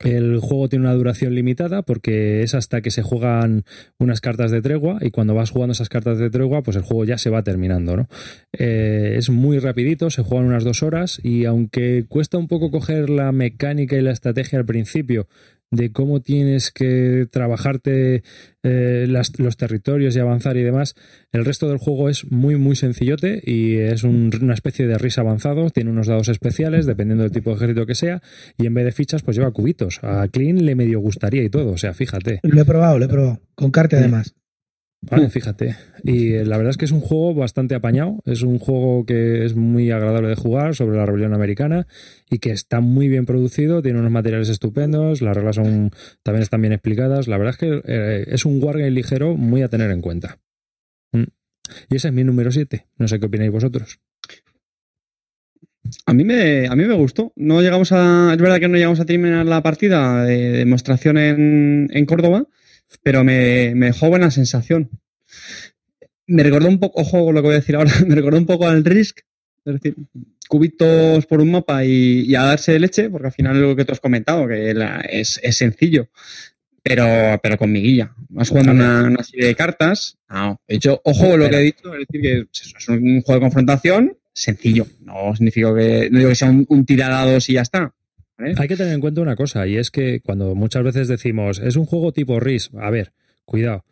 [0.00, 3.64] El juego tiene una duración limitada porque es hasta que se juegan
[3.98, 7.04] unas cartas de tregua y cuando vas jugando esas cartas de tregua pues el juego
[7.04, 7.96] ya se va terminando.
[7.96, 8.08] ¿no?
[8.52, 13.08] Eh, es muy rapidito, se juegan unas dos horas y aunque cuesta un poco coger
[13.08, 15.28] la mecánica y la estrategia al principio
[15.70, 18.22] de cómo tienes que trabajarte
[18.68, 20.94] eh, las- los territorios y avanzar y demás,
[21.32, 25.20] el resto del juego es muy, muy sencillote y es un- una especie de risa
[25.20, 25.70] avanzado.
[25.70, 28.22] Tiene unos dados especiales, dependiendo del tipo de ejército que sea,
[28.58, 30.00] y en vez de fichas, pues lleva cubitos.
[30.02, 32.40] A Clean le medio gustaría y todo, o sea, fíjate.
[32.42, 33.40] Lo he probado, lo he probado.
[33.54, 34.34] Con carte además.
[35.02, 35.76] Vale, fíjate.
[36.02, 38.22] Y eh, la verdad es que es un juego bastante apañado.
[38.24, 41.86] Es un juego que es muy agradable de jugar sobre la rebelión americana
[42.30, 43.82] y que está muy bien producido.
[43.82, 45.22] Tiene unos materiales estupendos.
[45.22, 45.92] Las reglas son
[46.22, 47.28] también están bien explicadas.
[47.28, 50.38] La verdad es que eh, es un wargame ligero muy a tener en cuenta.
[51.12, 51.24] Mm.
[51.90, 52.86] Y ese es mi número 7.
[52.98, 54.00] No sé qué opináis vosotros.
[56.04, 57.32] A mí me, a mí me gustó.
[57.36, 61.88] No llegamos a, es verdad que no llegamos a terminar la partida de demostración en,
[61.92, 62.46] en Córdoba,
[63.02, 64.90] pero me, me dejó buena sensación.
[66.26, 68.46] Me recordó un poco, ojo con lo que voy a decir ahora, me recordó un
[68.46, 69.18] poco al Risk,
[69.64, 69.94] es decir,
[70.48, 73.76] cubitos por un mapa y, y a darse de leche, porque al final es lo
[73.76, 76.08] que tú has comentado, que la- es, es sencillo,
[76.82, 77.04] pero,
[77.42, 78.12] pero con miguilla.
[78.28, 80.18] Vas jugando una, una serie de cartas.
[80.28, 83.40] No, de hecho, ojo con lo que he dicho, es decir, que es un juego
[83.40, 84.86] de confrontación sencillo.
[85.00, 87.92] No significa que, no digo que sea un, un tiradados y ya está.
[88.38, 88.54] ¿Vale?
[88.56, 91.76] Hay que tener en cuenta una cosa, y es que cuando muchas veces decimos, es
[91.76, 93.12] un juego tipo RIS, a ver,
[93.44, 93.84] cuidado.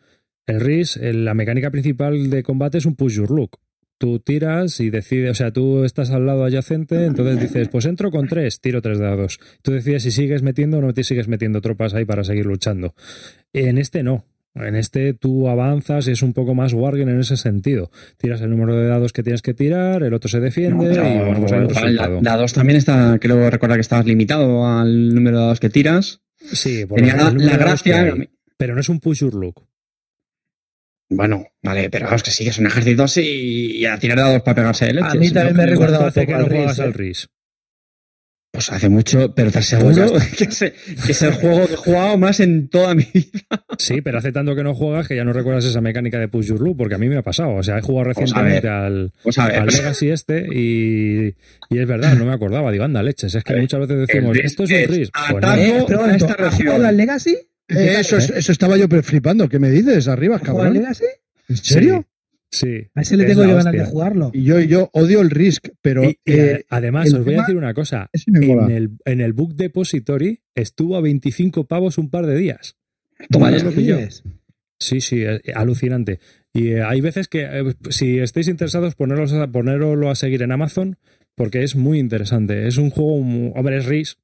[0.45, 3.57] El RIS, la mecánica principal de combate es un push your look.
[3.97, 8.11] Tú tiras y decides, o sea, tú estás al lado adyacente, entonces dices, pues entro
[8.11, 9.39] con tres, tiro tres dados.
[9.61, 12.93] Tú decides si sigues metiendo o no te sigues metiendo tropas ahí para seguir luchando.
[13.53, 14.25] En este no.
[14.55, 17.91] En este tú avanzas y es un poco más wargame en ese sentido.
[18.17, 21.17] Tiras el número de dados que tienes que tirar, el otro se defiende Pero, y
[21.17, 22.19] bueno, pues hay un resultado.
[22.21, 26.21] dados también está, creo recordar que estabas limitado al número de dados que tiras.
[26.37, 28.01] Sí, por Tenía el la, gracia.
[28.01, 28.29] hay.
[28.57, 29.67] Pero no es un push your look.
[31.09, 34.55] Bueno, vale, pero vamos, que sí, que son ejércitos y, y a tirar dados para
[34.55, 35.11] pegarse de leches.
[35.11, 36.93] A mí también me Yo- recuerda- ¿Cuánto hace un que no juegas al eh?
[36.93, 37.29] RIS?
[38.55, 41.73] Pues hace mucho, pero estás Pues ya seguro que, es, que es el juego que
[41.73, 43.65] he jugado más en toda mi vida.
[43.77, 46.47] Sí, pero hace tanto que no juegas que ya no recuerdas esa mecánica de push
[46.47, 47.55] your look, porque a mí me ha pasado.
[47.55, 48.75] O sea, he jugado Pues a recientemente ver.
[48.77, 51.35] al, Pues a al Legacy este y,
[51.69, 52.71] y es verdad, no me acordaba.
[52.71, 53.35] Digo, anda, leches.
[53.35, 55.11] Es que A ver, muchas veces decimos, esto es un es RIS.
[55.11, 55.37] Pues no.
[55.37, 56.67] ataque- Eh, esta ¿has región.
[56.67, 57.37] jugado al Legacy?
[57.67, 59.49] Eh, eso, es- eso estaba yo flipando.
[59.49, 60.07] ¿Qué me dices?
[60.07, 60.81] Arriba, ¿Has jugado al cabrón.
[60.83, 61.05] Legacy?
[61.49, 62.05] ¿En serio?
[62.51, 62.87] Sí.
[62.95, 64.31] A ese le Es tengo yo ganas de jugarlo.
[64.33, 67.39] Y yo, yo odio el Risk, pero Y- y eh, a- además, os voy a
[67.41, 68.09] decir una cosa.
[68.27, 68.73] En mola.
[68.73, 72.77] el, en el Book Depository estuvo a 25 pavos un par de días.
[73.29, 73.63] Toma ya.
[73.63, 73.71] lo.
[74.79, 76.19] Sí, sí, eh, alucinante.
[76.53, 80.51] Y eh, hay veces que, eh, si estáis interesados, ponerlos a, poneroslo a seguir en
[80.51, 80.97] Amazon,
[81.35, 82.67] porque es muy interesante.
[82.67, 84.17] Es un juego, mu- hombre, es RIS,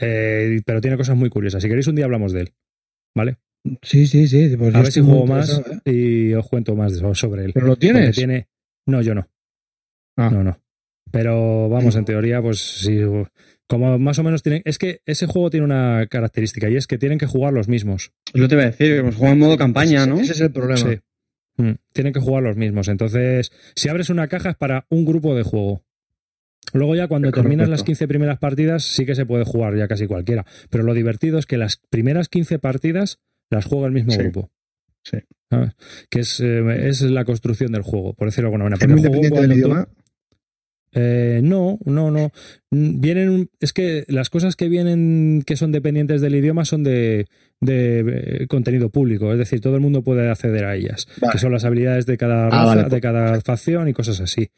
[0.00, 1.62] eh, pero tiene cosas muy curiosas.
[1.62, 2.52] Si queréis, un día hablamos de él.
[3.14, 3.36] ¿Vale?
[3.82, 4.56] Sí, sí, sí.
[4.56, 5.90] pues a ver si juego más ¿eh?
[5.92, 7.52] y os cuento más sobre él.
[7.52, 8.16] ¿Pero lo tienes?
[8.16, 8.48] tiene...
[8.86, 9.28] No, yo no.
[10.16, 10.30] Ah.
[10.30, 10.60] No, no.
[11.10, 13.00] Pero vamos, en teoría, pues sí.
[13.66, 14.62] Como más o menos tienen.
[14.64, 18.12] Es que ese juego tiene una característica y es que tienen que jugar los mismos.
[18.34, 20.20] Yo te iba a decir, pues juega en modo campaña, ¿no?
[20.20, 20.90] Ese es el problema.
[20.90, 21.00] Sí.
[21.56, 22.88] Mm, Tienen que jugar los mismos.
[22.88, 25.84] Entonces, si abres una caja es para un grupo de juego.
[26.72, 30.06] Luego ya cuando terminas las 15 primeras partidas sí que se puede jugar ya casi
[30.06, 30.46] cualquiera.
[30.68, 33.18] Pero lo divertido es que las primeras 15 partidas
[33.50, 34.18] las juega el mismo Sí.
[34.18, 34.50] grupo.
[35.02, 35.18] Sí.
[35.50, 35.72] ¿Sabes?
[36.08, 38.84] Que es, eh, es la construcción del juego, por decirlo de alguna manera.
[38.84, 39.86] Es muy del tú-
[40.92, 42.32] eh, no, no, no.
[42.70, 47.26] Vienen, es que las cosas que vienen que son dependientes del idioma son de,
[47.60, 48.00] de,
[48.42, 51.32] eh, contenido público, es decir, todo el mundo puede acceder a ellas, Vale.
[51.32, 54.20] que son las habilidades de cada Ah, raza, vale, de pues, cada facción y cosas
[54.20, 54.48] así.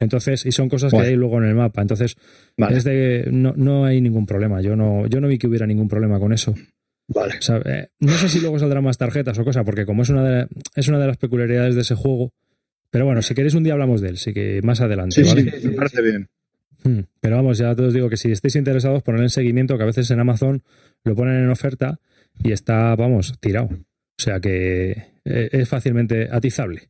[0.00, 1.82] Entonces, y son cosas que hay luego en el mapa.
[1.82, 2.16] Entonces,
[2.56, 4.60] Vale, es de, no, no hay ningún problema.
[4.62, 6.54] Yo no, yo no vi que hubiera ningún problema con eso.
[7.14, 7.34] Vale.
[7.38, 10.08] O sea, eh, no sé si luego saldrán más tarjetas o cosa, porque como es
[10.08, 12.32] una de, es una de las peculiaridades de ese juego.
[12.90, 15.60] Pero bueno, si queréis un día hablamos de él, sí que más adelante, Sí, ¿vale?
[15.60, 16.28] sí, me parece bien.
[16.84, 19.82] Hmm, Pero vamos, ya te os digo que si estáis interesados, poned en seguimiento, que
[19.84, 20.62] a veces en Amazon
[21.04, 22.00] lo ponen en oferta
[22.42, 23.66] y está, vamos, tirado.
[23.72, 24.90] O sea que
[25.24, 26.88] eh, es fácilmente atizable.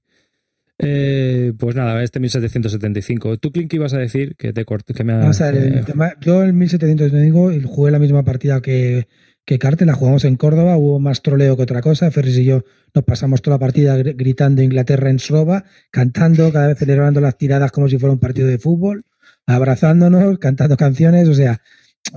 [0.79, 3.37] Eh, pues nada, este 1775.
[3.37, 4.35] ¿Tú, Clint, qué ibas a decir?
[4.37, 7.13] Que te corté, que me ha- Vamos a ver, el eh, tema- yo el 1700
[7.13, 9.07] digo, y jugué la misma partida que,
[9.45, 12.11] que Carte, la jugamos en Córdoba, hubo más troleo que otra cosa.
[12.11, 12.65] Ferris y yo
[12.95, 17.37] nos pasamos toda la partida gr- gritando Inglaterra en Sroba, cantando, cada vez celebrando las
[17.39, 19.05] tiradas como si fuera un partido de fútbol,
[19.47, 21.61] abrazándonos, cantando canciones, o sea,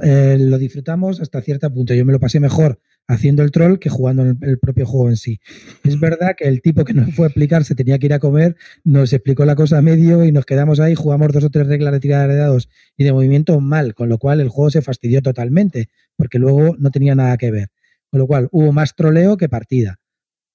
[0.04, 1.94] eh, lo disfrutamos hasta cierto punto.
[1.94, 5.40] Yo me lo pasé mejor haciendo el troll que jugando el propio juego en sí.
[5.84, 8.20] Es verdad que el tipo que nos fue a explicar se tenía que ir a
[8.20, 11.68] comer, nos explicó la cosa a medio y nos quedamos ahí, jugamos dos o tres
[11.68, 14.82] reglas de tirada de dados y de movimiento mal, con lo cual el juego se
[14.82, 17.70] fastidió totalmente, porque luego no tenía nada que ver.
[18.10, 20.00] Con lo cual hubo más troleo que partida.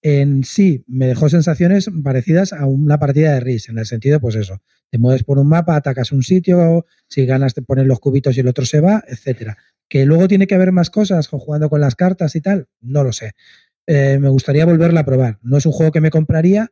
[0.02, 4.34] En sí, me dejó sensaciones parecidas a una partida de RIS, en el sentido, pues
[4.34, 8.36] eso, te mueves por un mapa, atacas un sitio, si ganas te pones los cubitos
[8.36, 9.58] y el otro se va, etcétera.
[9.90, 13.12] Que luego tiene que haber más cosas, jugando con las cartas y tal, no lo
[13.12, 13.32] sé.
[13.86, 15.38] Eh, me gustaría volverla a probar.
[15.42, 16.70] No es un juego que me compraría,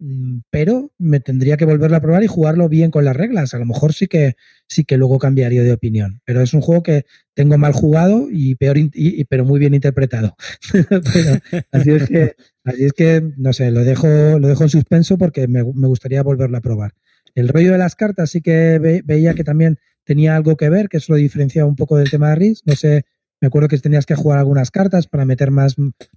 [0.00, 3.54] mm, pero me tendría que volverla a probar y jugarlo bien con las reglas.
[3.54, 4.34] A lo mejor sí que
[4.68, 6.20] sí que luego cambiaría de opinión.
[6.26, 10.36] Pero es un juego que tengo mal jugado y peor y- pero muy bien interpretado.
[11.72, 12.34] Así es que
[12.64, 14.08] así es que no sé, lo dejo
[14.40, 16.92] lo dejo en suspenso porque me, me gustaría volverlo a probar.
[17.36, 20.88] El rollo de las cartas sí que ve- veía que también tenía algo que ver,
[20.88, 22.62] que eso lo diferenciaba un poco del tema de RIS.
[22.66, 23.04] No sé,
[23.40, 25.74] me acuerdo que tenías que jugar algunas cartas para meter más,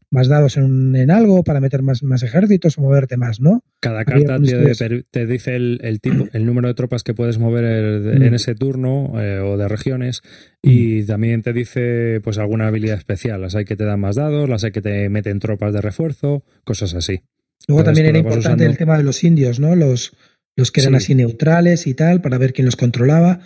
[0.09, 3.61] más dados en, en algo, para meter más, más ejércitos o moverte más, ¿no?
[3.81, 8.23] Cada carta te, dice el, el tipo, el número de tropas que puedes mover Mm.
[8.23, 10.21] en ese turno eh, o de regiones
[10.61, 13.41] y también te dice pues alguna habilidad especial.
[13.41, 16.43] Las hay que te dan más dados, las hay que te meten tropas de refuerzo,
[16.63, 17.21] cosas así.
[17.67, 18.63] Luego Entonces, también era importante usando.
[18.71, 19.75] el tema de los indios, ¿no?
[19.75, 20.13] Los,
[20.55, 20.97] los que eran Sí.
[20.97, 23.39] así neutrales y tal, para ver quién los controlaba.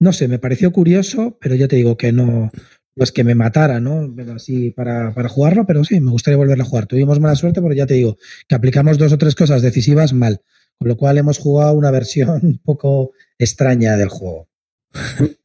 [0.00, 2.50] No sé, me pareció curioso, pero ya te digo que no,
[2.96, 4.12] no es que me matara, ¿no?
[4.16, 6.86] Pero así para, para jugarlo, pero sí, me gustaría volverlo a jugar.
[6.86, 8.16] Tuvimos mala suerte, pero ya te digo
[8.48, 10.40] que aplicamos dos o tres cosas decisivas mal,
[10.78, 14.48] con lo cual hemos jugado una versión un poco extraña del juego.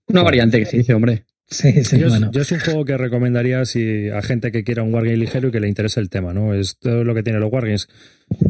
[0.07, 1.25] Una variante que se dice, hombre.
[1.49, 2.31] Sí, sí, yo, es- bueno.
[2.31, 5.51] yo es un juego que recomendaría si a gente que quiera un wargame ligero y
[5.51, 6.53] que le interese el tema, ¿no?
[6.53, 7.87] Es todo lo que tiene los wargames.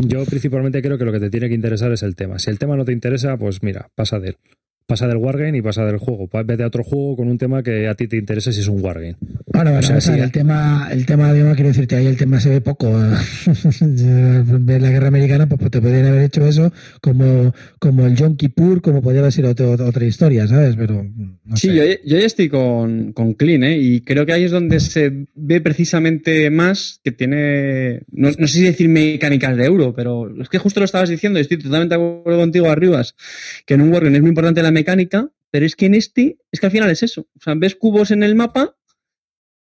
[0.08, 2.40] Yo principalmente creo que lo que te tiene que interesar es el tema.
[2.40, 4.38] Si el tema no te interesa, pues mira, pasa de él.
[4.86, 6.30] Pasa del wargame y pasa del juego.
[6.46, 8.84] Vete a otro juego con un tema que a ti te interese si es un
[8.84, 9.16] wargame.
[9.54, 10.20] Bueno, bueno, O sea, o sea, sí.
[10.20, 12.92] el tema, el tema de quiero decirte, ahí el tema se ve poco.
[13.86, 18.36] Ver la guerra americana, pues, pues te podrían haber hecho eso como, como el Yom
[18.36, 20.76] Kippur, como podría haber sido otro- otra historia, ¿sabes?
[20.76, 21.06] Pero
[21.46, 21.76] no Sí, sé.
[21.76, 23.78] yo, yo ya estoy con, con Clean, ¿eh?
[23.78, 28.58] Y creo que ahí es donde se ve precisamente más que tiene, no, no sé
[28.60, 31.96] si decir mecánicas de euro, pero es que justo lo estabas diciendo y estoy totalmente
[31.98, 33.16] de acuerdo contigo, Arribas,
[33.66, 36.60] que en un Wargame es muy importante la mecánica, pero es que en este, es
[36.60, 37.22] que al final es eso.
[37.38, 38.76] O sea, ves cubos en el mapa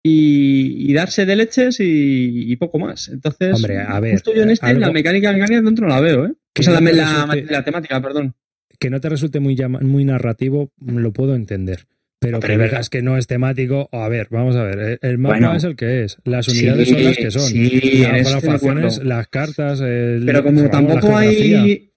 [0.03, 3.09] y, y darse de leches y, y poco más.
[3.09, 6.01] Entonces, Hombre, a ver, justo yo en este, algo- la mecánica mecánica dentro no la
[6.01, 6.33] veo, ¿eh?
[6.53, 8.35] Que O sea, la, no te la- resulte- la temática, perdón.
[8.79, 11.87] Que no te resulte muy, llama- muy narrativo, lo puedo entender.
[12.19, 14.99] Pero, Pero que es digas que no es temático, a ver, vamos a ver, eh,
[15.03, 15.55] el mapa Bueno.
[15.55, 19.05] es el que es, las unidades Sí, son las que son, sí, las grabaciones, acuerdo.
[19.05, 21.91] las cartas, el- Pero como tampoco hay.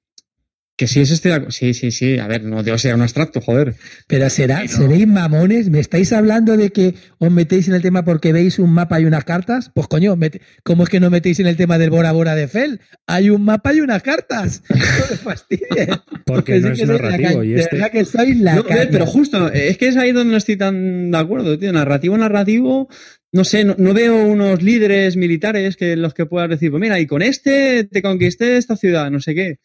[0.80, 1.30] Que sí, es este.
[1.50, 2.20] Sí, sí, sí.
[2.20, 3.76] A ver, no digo que sea un abstracto, joder.
[4.08, 8.32] Pero será, seréis mamones, ¿me estáis hablando de que os metéis en el tema porque
[8.32, 9.72] veis un mapa y unas cartas?
[9.76, 12.48] Pues coño, mete- ¿cómo es que no metéis en el tema del Bora Bora de
[12.48, 12.80] Fel?
[13.08, 14.64] Hay un mapa y unas cartas.
[14.70, 14.76] No
[15.10, 15.90] me fastidies.
[16.26, 18.88] Porque no sí es que narrativo y de este- verdad que sois la No, caña.
[18.90, 21.74] pero justo, es que es ahí donde no estoy tan de acuerdo, tío.
[21.74, 22.88] Narrativo, narrativo.
[23.34, 27.00] No sé, no, no veo unos líderes militares que los que puedas decir, pues mira,
[27.02, 29.60] y con este te conquisté esta ciudad, no sé qué.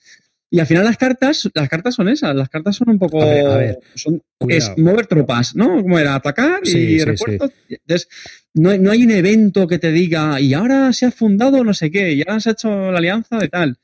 [0.54, 3.20] Y al final las cartas, las cartas son esas, las cartas son un poco.
[3.20, 5.82] A ver, a ver, son, es mover tropas, ¿no?
[5.82, 7.50] Como era atacar Sí, y sí, refuerzos.
[7.68, 8.08] Entonces,
[8.54, 11.74] no, hay- no hay un evento que te diga, y ahora se ha fundado no
[11.74, 13.78] sé qué, y ahora se ha hecho la alianza de tal.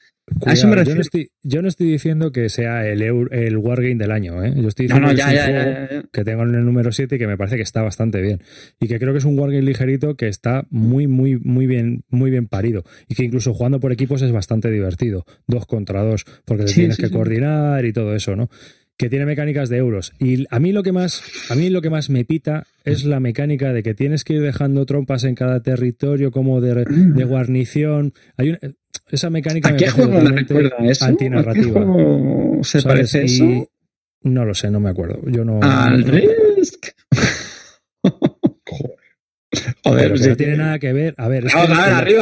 [0.47, 3.57] A eso me Cuidado, yo, no estoy, yo no estoy diciendo que sea el, el
[3.59, 4.53] Wargame del año, ¿eh?
[4.57, 6.09] Yo estoy diciendo no, que ya, es un ya, juego ya, ya, ya.
[6.13, 8.41] que tengo en el número 7 y que me parece que está bastante bien.
[8.81, 12.31] Y que creo que es un Wargame ligerito que está muy, muy, muy bien, muy
[12.31, 12.85] bien parido.
[13.09, 15.25] Y que incluso jugando por equipos es bastante divertido.
[15.47, 17.15] Dos contra dos, porque te Sí, tienes sí, que sí.
[17.15, 18.49] coordinar y todo eso, ¿no?
[18.97, 20.13] Que tiene mecánicas de euros.
[20.19, 23.19] Y a mí lo que más, a mí lo que más me pita es la
[23.19, 28.13] mecánica de que tienes que ir dejando trompas en cada territorio como de, de guarnición.
[28.37, 28.59] Hay una-
[29.11, 31.05] esa mecánica ¿A me qué parece juego me recuerda eso?
[31.05, 31.83] ¿A qué antinarrativa.
[31.83, 32.85] juego se ¿sabes?
[33.13, 33.71] parece Y eso?
[34.23, 35.21] No lo sé, no me acuerdo.
[35.31, 35.61] Yo no.
[35.63, 36.87] Al no- Risk.
[39.83, 40.29] Joder, sí.
[40.29, 41.15] no tiene nada que ver.
[41.17, 42.15] A ver, es que Vamos a ver,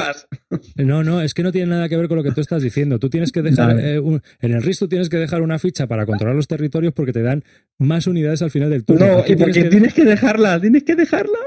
[0.76, 0.84] no-.
[0.86, 2.98] No, no, es que no tiene nada que ver con lo que tú estás diciendo.
[2.98, 5.86] Tú tienes que dejar, eh, un- en el RIS tú tienes que dejar una ficha
[5.86, 7.44] para controlar los territorios porque te dan
[7.78, 9.06] más unidades al final del turno.
[9.06, 11.38] No, y porque tienes que- tienes que dejarla, tienes que dejarla.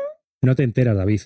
[0.44, 1.22] No te enteras, David.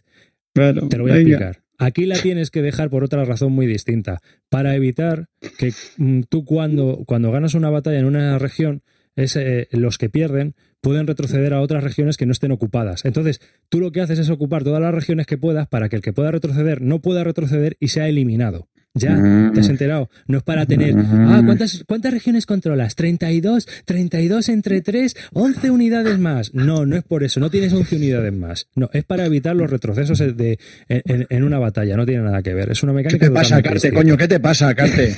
[0.55, 1.29] Bueno, Te lo voy a venga.
[1.37, 1.63] explicar.
[1.77, 5.27] Aquí la tienes que dejar por otra razón muy distinta, para evitar
[5.57, 8.81] que mm, tú cuando, cuando ganas una batalla en una región,
[9.15, 13.05] es, eh, los que pierden pueden retroceder a otras regiones que no estén ocupadas.
[13.05, 16.01] Entonces, tú lo que haces es ocupar todas las regiones que puedas para que el
[16.01, 18.67] que pueda retroceder no pueda retroceder y sea eliminado.
[18.97, 20.09] Ya, ¿te has enterado?
[20.25, 22.95] No es para tener, ah, ¿cuántas, ¿cuántas regiones controlas?
[22.95, 26.53] 32, 32 entre 3, 11 unidades más.
[26.53, 28.67] No, no es por eso, no tienes 11 unidades más.
[28.73, 30.57] No, es para evitar los retrocesos de,
[30.87, 32.71] en, una batalla, no tiene nada que ver.
[32.71, 34.15] Es una ¿Qué mecánica te pasa, Carte, coño?
[34.15, 35.15] ¿Qué te pasa, Carte?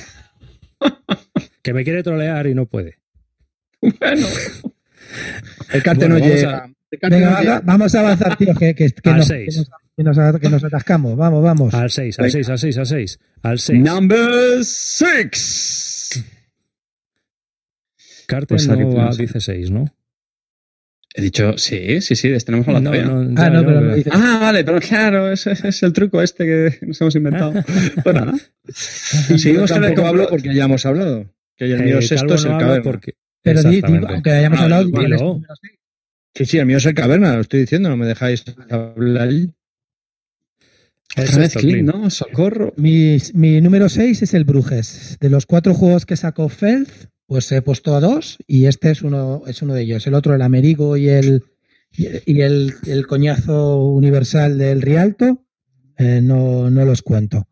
[1.62, 2.98] Que me quiere trolear y no puede.
[3.80, 4.26] Bueno,
[5.72, 6.70] El Carte Bueno, no llega.
[7.00, 7.60] Carte Venga, no va- llega.
[7.64, 9.54] vamos a avanzar, tío, que, que, que Al nos, seis.
[9.54, 11.16] que nos- que nos- que nos atascamos.
[11.16, 11.74] Vamos, vamos.
[11.74, 13.18] Al 6, al 6, al 6, al 6.
[13.42, 13.80] Al 6.
[13.80, 16.24] number six.
[18.26, 19.86] Carter Pues no dice 6, ¿no?
[21.14, 24.12] He dicho, sí, sí, sí, tenemos a la No, no, ah, no, pero dices.
[24.14, 27.54] Ah, vale, pero claro, ese ese es el truco este que nos hemos inventado.
[28.04, 28.34] pues nada.
[29.30, 31.26] Y Seguimos con el tampoco hablo porque ya hemos hablado.
[31.56, 32.82] Que el mío Eh, sexto es el caverna.
[32.84, 35.40] porque- pero di- di- aunque hayamos Ah, hablado.
[36.34, 39.28] Sí, sí, el mío es el caverna, lo estoy diciendo, no me dejáis hablar.
[41.14, 41.88] Clic, Clint.
[41.88, 42.10] ¿no?
[42.10, 42.72] Socorro.
[42.76, 45.16] Mi, mi número 6 es el Brujes.
[45.20, 46.88] De los cuatro juegos que sacó Feld,
[47.26, 50.06] pues he puesto a dos y este es uno, es uno de ellos.
[50.06, 51.44] El otro, el Amerigo y el,
[51.92, 55.44] y el, el coñazo universal del Rialto,
[55.96, 57.48] eh, no, no los cuento.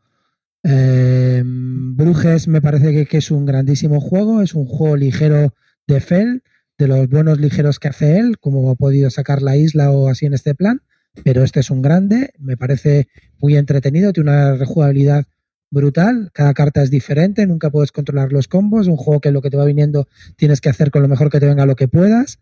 [0.63, 5.55] Eh, Brujes me parece que, que es un grandísimo juego, es un juego ligero
[5.87, 6.43] de Feld,
[6.79, 10.27] de los buenos ligeros que hace él, como ha podido sacar la isla o así
[10.27, 10.83] en este plan,
[11.25, 13.09] pero este es un grande, me parece
[13.41, 15.27] muy entretenido, tiene una rejugabilidad
[15.71, 19.51] brutal, cada carta es diferente, nunca puedes controlar los combos, un juego que lo que
[19.51, 22.39] te va viniendo tienes que hacer con lo mejor que te venga lo que puedas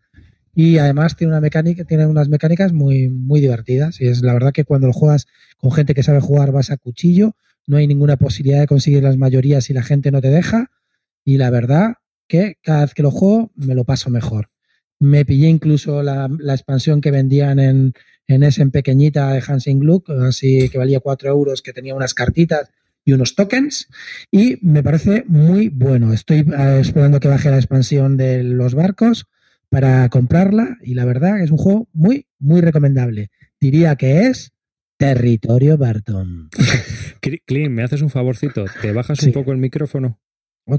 [0.54, 4.64] y además tiene una mecánica, unas mecánicas muy muy divertidas y es la verdad que
[4.64, 5.26] cuando lo juegas
[5.56, 7.34] con gente que sabe jugar vas a cuchillo,
[7.66, 10.70] no hay ninguna posibilidad de conseguir las mayorías si la gente no te deja
[11.24, 11.94] y la verdad
[12.28, 14.50] que cada vez que lo juego me lo paso mejor.
[15.00, 17.94] Me pillé incluso la expansión que vendían en,
[18.26, 22.70] en ese pequeñita de Hansing Gluck, así que valía 4 euros, que tenía unas cartitas
[23.04, 23.88] y unos tokens.
[24.30, 26.12] Y me parece muy bueno.
[26.12, 29.26] Estoy eh, esperando que baje la expansión de los barcos
[29.68, 30.78] para comprarla.
[30.82, 33.30] Y la verdad es un juego muy, muy recomendable.
[33.60, 34.52] Diría que es
[34.96, 36.48] Territorio Barton.
[37.20, 38.64] Cli- Clint, ¿me haces un favorcito?
[38.80, 39.26] ¿Te bajas Sí.
[39.26, 40.18] un poco el micrófono?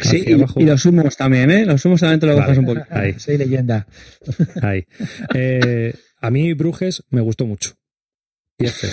[0.02, 1.64] Sí, y, y los humos también, ¿eh?
[1.64, 2.42] Los humos también te lo Vale.
[2.42, 2.82] bajas un poco.
[2.90, 3.20] Ahí.
[3.20, 3.86] Soy leyenda.
[4.64, 4.84] Ahí.
[5.36, 5.94] Eh,
[6.26, 7.74] a mí Brujes me gustó mucho.
[8.58, 8.88] Y este.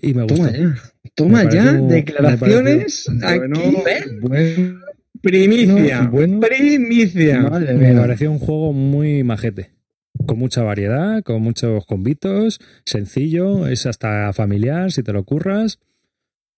[0.00, 0.44] Y me gustó.
[0.46, 0.74] Toma ya.
[1.14, 1.72] Toma ya.
[1.72, 3.06] Declaraciones.
[3.20, 3.60] Bueno,
[5.20, 6.10] Primicia.
[6.40, 7.40] Primicia.
[7.42, 8.00] Madre Me mía.
[8.00, 9.70] pareció un juego muy majete.
[10.26, 15.80] Con mucha variedad, con muchos convitos, sencillo, es hasta familiar si te lo curras.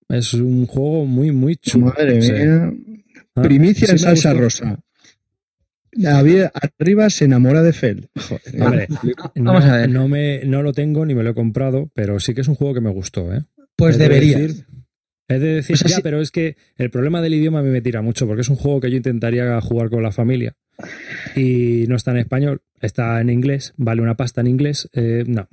[0.09, 1.87] Es un juego muy, muy chulo.
[1.87, 2.73] Madre mía.
[3.35, 4.79] Ah, Primicia sí en salsa rosa.
[5.97, 6.45] David
[6.79, 8.09] arriba se enamora de Fel.
[8.17, 8.89] Joder, Hombre,
[9.35, 9.91] no, Vamos a ver.
[9.91, 12.55] no me, no lo tengo ni me lo he comprado, pero sí que es un
[12.55, 13.33] juego que me gustó.
[13.35, 13.43] ¿eh?
[13.77, 14.41] Pues He de deberías.
[14.41, 14.65] decir-
[15.29, 17.63] He de decir, O sea, ya, sí- pero es que el problema del idioma a
[17.63, 20.55] mí me tira mucho, porque es un juego que yo intentaría jugar con la familia.
[21.35, 24.89] Y no está en español, está en inglés, vale una pasta en inglés.
[24.93, 25.49] eh, no,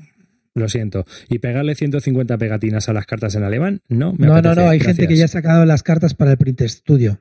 [0.56, 1.06] lo siento.
[1.30, 4.70] Y pegarle 150 pegatinas a las cartas en alemán, no, me No, no, apetece, no.
[4.70, 7.20] Hay gente que ya ha sacado las cartas para el Print Studio.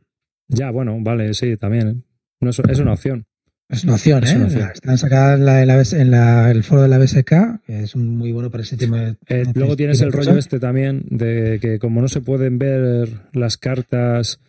[0.49, 2.05] Ya, bueno, vale, sí, también.
[2.43, 3.25] No, es, es una opción.
[3.69, 4.37] Es una opción, Es ¿eh?
[4.37, 4.71] una opción.
[4.75, 7.83] Están sacadas en, la- en la BS en la- el foro de la BSK, que
[7.85, 9.17] es muy bueno para ese tema de.
[9.29, 13.57] Eh, luego tienes el rollo este también de que como no se pueden ver las
[13.57, 14.41] cartas,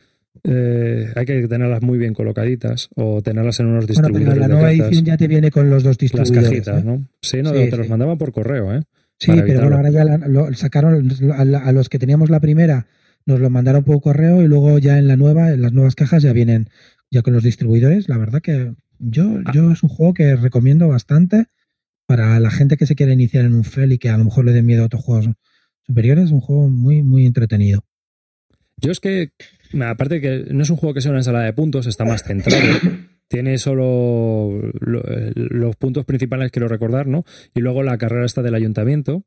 [0.43, 4.47] eh, hay que tenerlas muy bien colocaditas o tenerlas en unos Bueno, pero distribuidores la
[4.47, 4.87] de nueva cartas.
[4.87, 6.49] edición ya te viene con los dos las distribuidores.
[6.49, 6.85] cajitas, ¿eh?
[6.85, 7.07] ¿no?
[7.21, 8.81] Sí, no, Sí, te los mandaban por correo, ¿eh?
[9.19, 12.87] Sí, pero bueno, ahora ya lo sacaron a, la- a los que teníamos la primera,
[13.25, 16.23] nos lo mandaron por correo y luego ya en la nueva, en las nuevas cajas
[16.23, 16.67] ya vienen
[17.13, 18.09] ya con los distribuidores.
[18.09, 19.51] La verdad que yo, Ah.
[19.53, 21.45] yo es un juego que recomiendo bastante
[22.05, 24.43] para la gente que se quiere iniciar en un FEL y que a lo mejor
[24.45, 25.29] le dé miedo a otros juegos
[25.85, 26.25] superiores.
[26.25, 27.85] Es un juego muy, muy entretenido.
[28.81, 29.31] Yo es que,
[29.81, 32.61] aparte que no es un juego que sea una ensalada de puntos, está más centrado.
[33.29, 35.03] Tiene solo lo-
[35.35, 37.23] los puntos principales, quiero recordar, ¿no?
[37.55, 39.23] Y luego la carrera está del ayuntamiento.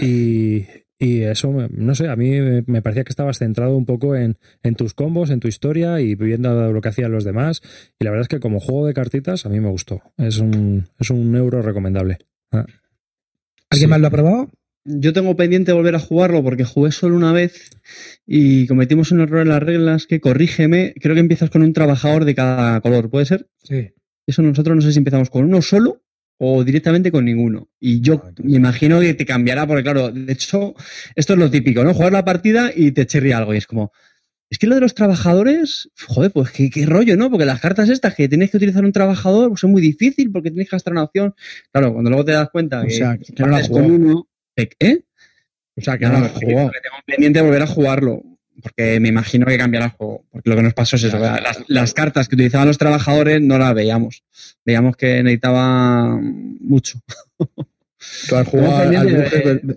[0.00, 0.66] Y,
[0.98, 4.14] y eso, me- no sé, a mí me- me parecía que estabas centrado un poco
[4.16, 7.60] en, en tus combos, en tu historia y viendo lo que hacían los demás.
[7.98, 10.02] Y la verdad es que como juego de cartitas, a mí me gustó.
[10.18, 12.18] Es un, es un euro recomendable.
[12.52, 12.64] Ah.
[13.70, 13.90] ¿Alguien Sí.
[13.90, 14.50] más lo ha probado?
[14.86, 17.70] Yo tengo pendiente volver a jugarlo porque jugué solo una vez
[18.26, 22.26] y cometimos un error en las reglas que, corrígeme, creo que empiezas con un trabajador
[22.26, 23.48] de cada color, ¿puede ser?
[23.62, 23.92] Sí.
[24.26, 26.02] Eso nosotros no sé si empezamos con uno solo
[26.38, 27.68] o directamente con ninguno.
[27.80, 30.74] Y yo Ah, me imagino que te cambiará porque, claro, de hecho,
[31.14, 31.94] esto es lo típico, ¿no?
[31.94, 33.92] Jugar la partida y te chirría algo y es como...
[34.50, 37.30] Es que lo de los trabajadores, joder, pues qué, qué rollo, ¿no?
[37.30, 40.50] Porque las cartas estas que tienes que utilizar un trabajador pues es muy difícil porque
[40.50, 41.34] tienes que gastar una opción.
[41.72, 45.00] Claro, cuando luego te das cuenta O que, sea, que no con uno, ¿eh?
[45.76, 46.70] O sea, que no has porque jugado.
[46.70, 48.22] tengo pendiente de volver a jugarlo.
[48.64, 50.24] Porque me imagino que cambiará el juego.
[50.32, 51.18] Porque lo que nos pasó es eso.
[51.18, 54.24] Las, las cartas que utilizaban los trabajadores no las veíamos.
[54.64, 56.98] Veíamos que necesitaba mucho.
[58.28, 59.76] Tú has jugado al de-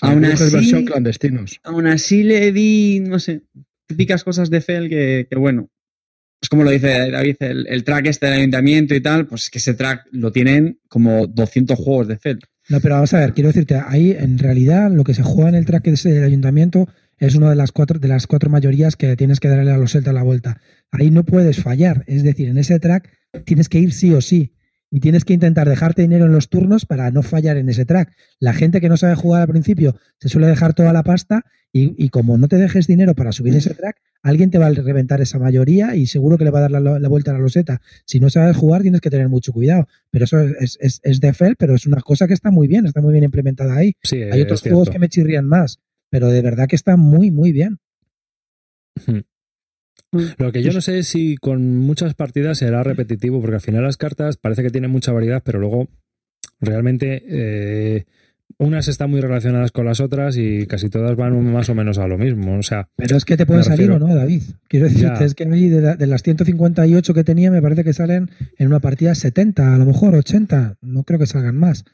[0.00, 1.60] Aún así, versión clandestinos.
[1.62, 3.42] aún así le di, no sé,
[3.86, 5.68] típicas cosas de Fel que, que bueno.
[6.40, 9.58] Es como lo dice David, el, el track este del ayuntamiento y tal, pues que
[9.58, 12.38] ese track lo tienen como 200 juegos de Fel.
[12.68, 15.54] No, pero vamos a ver, quiero decirte, ahí en realidad lo que se juega en
[15.56, 16.88] el track ese del ayuntamiento
[17.18, 19.92] es una de las cuatro, de las cuatro mayorías que tienes que darle a los
[19.92, 20.60] celtas la vuelta.
[20.90, 23.10] Ahí no puedes fallar, es decir, en ese track
[23.44, 24.54] tienes que ir sí o sí.
[24.90, 28.10] Y tienes que intentar dejarte dinero en los turnos para no fallar en ese track.
[28.40, 31.94] La gente que no sabe jugar al principio se suele dejar toda la pasta y,
[32.02, 35.20] y como no te dejes dinero para subir ese track, alguien te va a reventar
[35.20, 37.82] esa mayoría y seguro que le va a dar la, la vuelta a la loseta.
[38.06, 39.86] Si no sabes jugar tienes que tener mucho cuidado.
[40.10, 42.86] Pero eso es, es, es de FEL, pero es una cosa que está muy bien,
[42.86, 43.94] está muy bien implementada ahí.
[44.02, 45.80] Sí, Hay otros juegos que me chirrían más,
[46.10, 47.78] pero de verdad que está muy, muy bien.
[50.38, 53.82] Lo que yo no sé es si con muchas partidas será repetitivo, porque al final
[53.84, 55.88] las cartas parece que tienen mucha variedad, pero luego
[56.60, 58.06] realmente eh,
[58.56, 62.08] unas están muy relacionadas con las otras y casi todas van más o menos a
[62.08, 62.58] lo mismo.
[62.58, 64.42] O sea, Pero es que te pueden Me salir refiero- o no, David.
[64.68, 65.24] Quiero decirte, Ya.
[65.26, 68.30] es que a mí de, la- de las 158 que tenía, me parece que salen
[68.56, 70.78] en una partida 70, a lo mejor 80.
[70.80, 71.84] No creo que salgan más.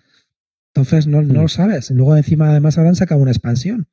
[0.73, 1.43] Entonces no, no Mm.
[1.43, 1.91] lo sabes.
[1.91, 3.89] Luego encima además habrán sacado una expansión.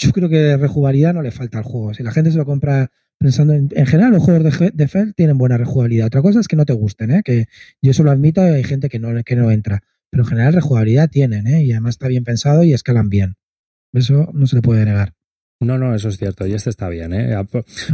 [0.00, 1.92] Yo creo que rejugabilidad no le falta al juego.
[1.92, 3.68] Si la gente se lo compra pensando en...
[3.72, 6.06] En general, los juegos de, de Fel tienen buena rejugabilidad.
[6.06, 7.22] Otra cosa es que no te gusten, ¿eh?
[7.22, 7.48] que
[7.82, 9.82] yo eso lo admito hay gente que no, que no entra.
[10.10, 11.62] Pero en general rejugabilidad tienen, ¿eh?
[11.62, 13.36] y además está bien pensado y escalan bien.
[13.92, 15.12] Eso no se le puede negar.
[15.62, 16.46] No, no, eso es cierto.
[16.46, 17.36] Y este está bien, ¿eh?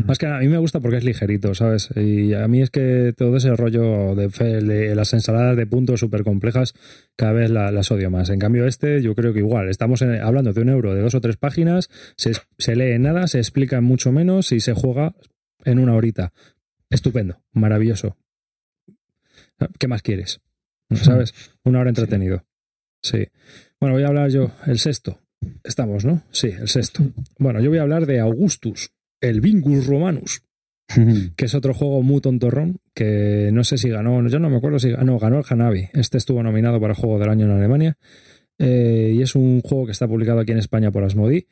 [0.06, 1.88] Más que nada, a mí me gusta porque es ligerito, ¿sabes?
[1.97, 5.98] Y a mí es que todo ese rollo de, fe- de las ensaladas de puntos
[5.98, 6.74] súper complejas,
[7.16, 8.30] cada vez la- las odio más.
[8.30, 9.68] En cambio, este, yo creo que igual.
[9.68, 13.26] Estamos en- hablando de un euro de dos o tres páginas, se, se lee nada,
[13.26, 15.16] se explica mucho menos y se juega
[15.64, 16.32] en una horita.
[16.88, 18.16] Estupendo, maravilloso.
[19.80, 20.40] ¿Qué más quieres?
[20.94, 21.34] ¿Sabes?
[21.64, 22.44] Una hora entretenido.
[23.02, 23.26] Sí.
[23.80, 25.20] Bueno, voy a hablar yo, el sexto.
[25.64, 26.22] Estamos, ¿no?
[26.30, 27.04] Sí, el sexto.
[27.38, 28.90] Bueno, yo voy a hablar de Augustus,
[29.20, 30.42] el Vingus Romanus,
[31.36, 34.78] que es otro juego muy tontorrón, que no sé si ganó, yo no me acuerdo
[34.78, 35.88] si ganó, ganó el Hanabi.
[35.92, 37.98] Este estuvo nominado para Juego del Año en Alemania.
[38.58, 41.46] Eh, y es un juego que está publicado aquí en España por Asmodi.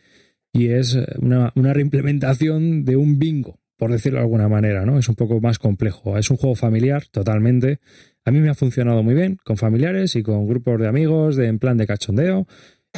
[0.53, 4.99] Y es una, una reimplementación de un bingo, por decirlo de alguna manera, ¿no?
[4.99, 6.17] Es un poco más complejo.
[6.17, 7.81] Es un juego familiar, totalmente.
[8.25, 11.49] A mí me ha funcionado muy bien, con familiares y con grupos de amigos, de,
[11.49, 12.47] en plan de cachondeo.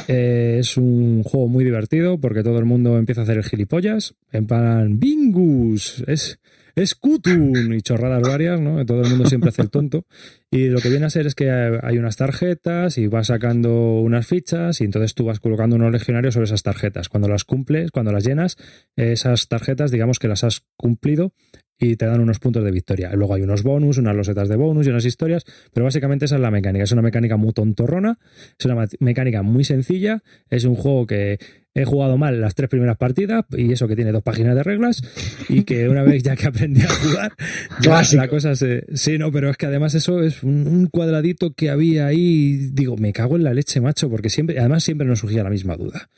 [0.07, 4.15] Eh, es un juego muy divertido porque todo el mundo empieza a hacer el gilipollas.
[4.31, 6.39] En plan, Bingus, es,
[6.75, 8.85] es Kutun y chorradas varias, ¿no?
[8.85, 10.05] Todo el mundo siempre hace el tonto.
[10.51, 14.27] Y lo que viene a ser es que hay unas tarjetas y vas sacando unas
[14.27, 17.09] fichas y entonces tú vas colocando unos legionarios sobre esas tarjetas.
[17.09, 18.57] Cuando las cumples, cuando las llenas,
[18.95, 21.33] esas tarjetas, digamos que las has cumplido
[21.79, 23.11] y te dan unos puntos de victoria.
[23.13, 26.41] Luego hay unos bonus, unas losetas de bonus y unas historias, pero básicamente esa es
[26.41, 26.83] la mecánica.
[26.83, 28.19] Es una mecánica muy tontorrona,
[28.57, 31.39] es una mecánica muy sencilla, es un juego que
[31.81, 35.03] he jugado mal las tres primeras partidas y eso que tiene dos páginas de reglas
[35.47, 37.33] y que una vez ya que aprendí a jugar,
[37.81, 38.85] ya la cosa se...
[38.95, 42.97] Sí, no, pero es que además eso es un, un, cuadradito que había ahí, digo,
[42.97, 46.09] me cago en la leche, macho, porque siempre, además siempre nos surgía la misma duda.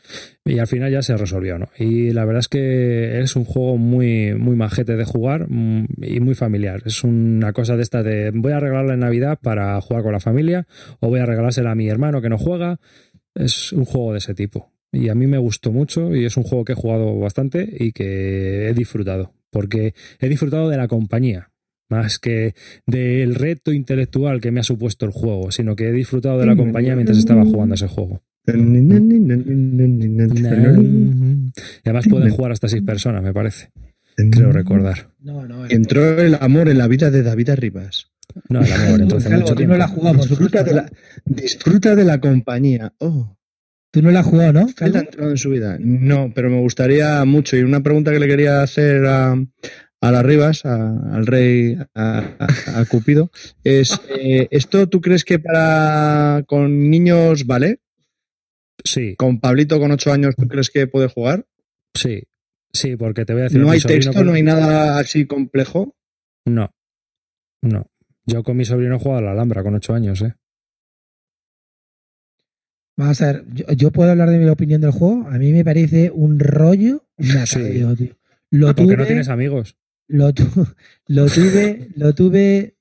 [0.45, 1.69] Y al final ya se resolvió, ¿no?
[1.77, 6.35] Y la verdad es que es un juego muy, muy majete de jugar y muy
[6.35, 6.81] familiar.
[6.85, 10.19] Es una cosa de esta de voy a regalarla en Navidad para jugar con la
[10.19, 10.67] familia
[10.99, 12.79] o voy a regalársela a mi hermano que no juega.
[13.35, 14.71] Es un juego de ese tipo.
[14.91, 17.91] Y a mí me gustó mucho y es un juego que he jugado bastante y
[17.91, 19.33] que he disfrutado.
[19.51, 21.51] Porque he disfrutado de la compañía,
[21.89, 22.53] más que
[22.85, 26.55] del reto intelectual que me ha supuesto el juego, sino que he disfrutado de la
[26.55, 28.21] compañía mientras estaba jugando ese juego.
[28.47, 28.51] Y
[31.85, 33.69] además pueden jugar hasta seis personas, me parece.
[34.31, 35.11] Creo recordar.
[35.19, 38.11] No, no, Entró el amor en la vida de David Arribas.
[38.49, 39.73] No, el amor mucho tiempo.
[39.73, 40.27] no la jugamos.
[40.27, 40.91] Disfruta de la,
[41.25, 42.93] disfruta de la compañía.
[42.99, 43.38] Oh.
[43.91, 44.67] Tú no la has jugado, ¿no?
[44.75, 45.77] ¿Qué ha entrado en su vida?
[45.79, 47.57] No, pero me gustaría mucho.
[47.57, 49.33] Y una pregunta que le quería hacer a,
[50.01, 53.31] a las Rivas, a, al rey, a, a, a Cupido,
[53.63, 57.79] es, eh, ¿esto tú crees que para con niños vale?
[58.83, 59.15] Sí.
[59.17, 61.47] ¿Con Pablito con ocho años tú crees que puede jugar?
[61.95, 62.23] Sí,
[62.71, 63.59] sí, porque te voy a decir...
[63.59, 64.27] ¿No hay texto, con...
[64.27, 65.95] no hay nada así complejo?
[66.45, 66.73] No,
[67.61, 67.87] no.
[68.25, 70.35] Yo con mi sobrino he jugado a la Alhambra con ocho años, ¿eh?
[72.99, 75.25] Vamos a ver, yo, yo, puedo hablar de mi opinión del juego.
[75.29, 77.07] A mí me parece un rollo.
[77.17, 77.63] Una sí.
[77.63, 77.95] tío.
[78.51, 79.77] Lo ah, tuve, porque no tienes amigos.
[80.09, 80.43] Lo, tu,
[81.07, 82.75] lo tuve, lo tuve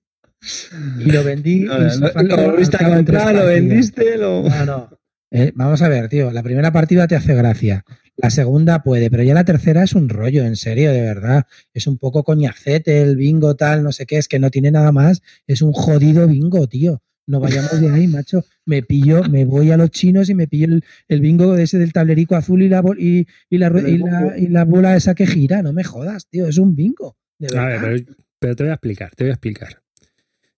[0.99, 1.61] y lo vendí.
[1.67, 4.43] No, no, lo, lo volviste a comprar, lo vendiste, lo.
[4.43, 4.91] No, no.
[5.31, 6.33] Eh, vamos a ver, tío.
[6.33, 7.85] La primera partida te hace gracia.
[8.17, 11.47] La segunda puede, pero ya la tercera es un rollo, en serio, de verdad.
[11.73, 14.91] Es un poco coñacete, el bingo tal, no sé qué, es que no tiene nada
[14.91, 15.23] más.
[15.47, 18.43] Es un jodido bingo, tío no vayamos de ahí, macho.
[18.65, 21.93] Me pillo, me voy a los chinos y me pillo el, el bingo ese del
[21.93, 25.63] tablerico azul y la, y, y, la, y, la, y la bola esa que gira.
[25.63, 27.17] No me jodas, tío, es un bingo.
[27.39, 29.83] De a ver, pero, pero, te voy a explicar, te voy a explicar.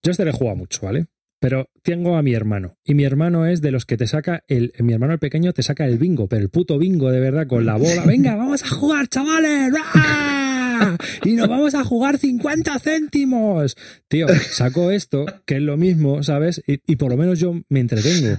[0.03, 1.07] Yo este le he jugado mucho, ¿vale?
[1.41, 2.77] Pero tengo a mi hermano.
[2.85, 4.73] Y mi hermano es de los que te saca el.
[4.79, 7.67] Mi hermano el pequeño te saca el bingo, pero el puto bingo de verdad, con
[7.67, 8.05] la bola.
[8.07, 9.73] Venga, vamos a jugar, chavales.
[10.81, 10.97] ¡Ah!
[11.24, 13.77] Y nos vamos a jugar 50 céntimos.
[14.09, 16.62] Tío, saco esto, que es lo mismo, ¿sabes?
[16.66, 18.39] Y, y por lo menos yo me entretengo.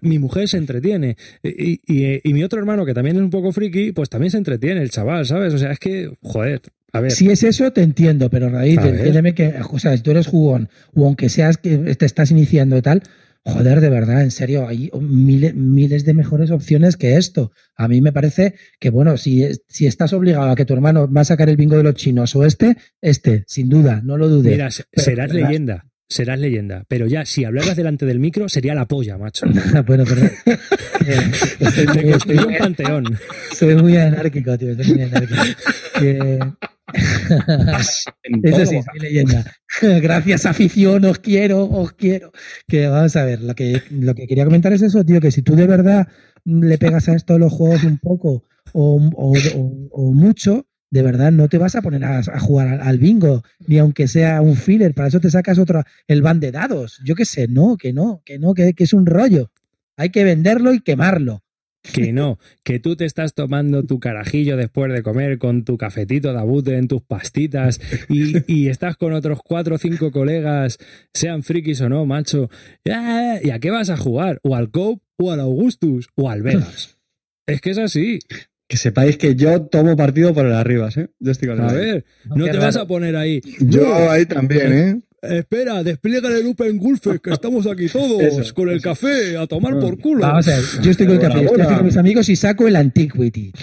[0.00, 1.16] Mi mujer se entretiene.
[1.42, 4.38] Y, y, y, mi otro hermano, que también es un poco friki, pues también se
[4.38, 5.52] entretiene, el chaval, ¿sabes?
[5.54, 6.62] O sea, es que, joder.
[6.92, 7.10] A ver.
[7.10, 10.68] Si es eso, te entiendo, pero Raíz, entiéndeme que, o sea, si tú eres jugón,
[10.94, 13.02] o aunque seas que te estás iniciando y tal,
[13.44, 17.52] joder, de verdad, en serio, hay miles, miles de mejores opciones que esto.
[17.76, 21.22] A mí me parece que, bueno, si, si estás obligado a que tu hermano va
[21.22, 24.52] a sacar el bingo de los chinos o este, este, sin duda, no lo dudes.
[24.52, 25.86] Mira, pero, serás leyenda.
[26.08, 29.46] Serás leyenda, pero ya si hablaras delante del micro sería la polla, macho.
[29.86, 30.28] bueno, pero
[31.94, 33.18] te construyo un panteón.
[33.54, 35.40] Soy muy anárquico, tío, soy muy anárquico.
[38.42, 39.44] Eso sí, leyenda.
[39.82, 42.32] Gracias, afición, os quiero, os quiero.
[42.68, 45.42] Que vamos a ver, lo que, lo que quería comentar es eso, tío, que si
[45.42, 46.08] tú de verdad
[46.44, 51.32] le pegas a esto los juegos un poco o, o, o, o mucho, de verdad
[51.32, 54.56] no te vas a poner a, a jugar al, al, bingo, ni aunque sea un
[54.56, 57.00] filler, para eso te sacas otro, el van de dados.
[57.04, 59.50] Yo qué sé, no, que no, que no, que, que es un rollo.
[59.96, 61.42] Hay que venderlo y quemarlo.
[61.82, 66.32] Que no, que tú te estás tomando tu carajillo después de comer con tu cafetito
[66.32, 70.78] de abute en tus pastitas y, y estás con otros cuatro o cinco colegas,
[71.12, 72.48] sean frikis o no, macho.
[72.88, 73.38] ¡Ah!
[73.42, 74.38] ¿Y a qué vas a jugar?
[74.44, 75.02] ¿O al Cope?
[75.18, 76.08] ¿O al Augustus?
[76.14, 76.98] ¿O al Vegas?
[77.46, 78.20] Es que es así.
[78.68, 81.10] Que sepáis que yo tomo partido por el Arribas, ¿eh?
[81.18, 81.76] Yo estoy con A él.
[81.76, 82.04] ver,
[82.34, 83.40] no qué te vas a poner ahí.
[83.60, 85.00] Yo ahí también, ¿eh?
[85.22, 89.78] Espera, despliega el Open Gulfe, que estamos aquí todos Eso, con el café a tomar
[89.78, 90.20] por culo.
[90.22, 92.66] Vamos a ver, yo estoy con el café, estoy aquí con mis amigos y saco
[92.68, 93.52] el Antiquity.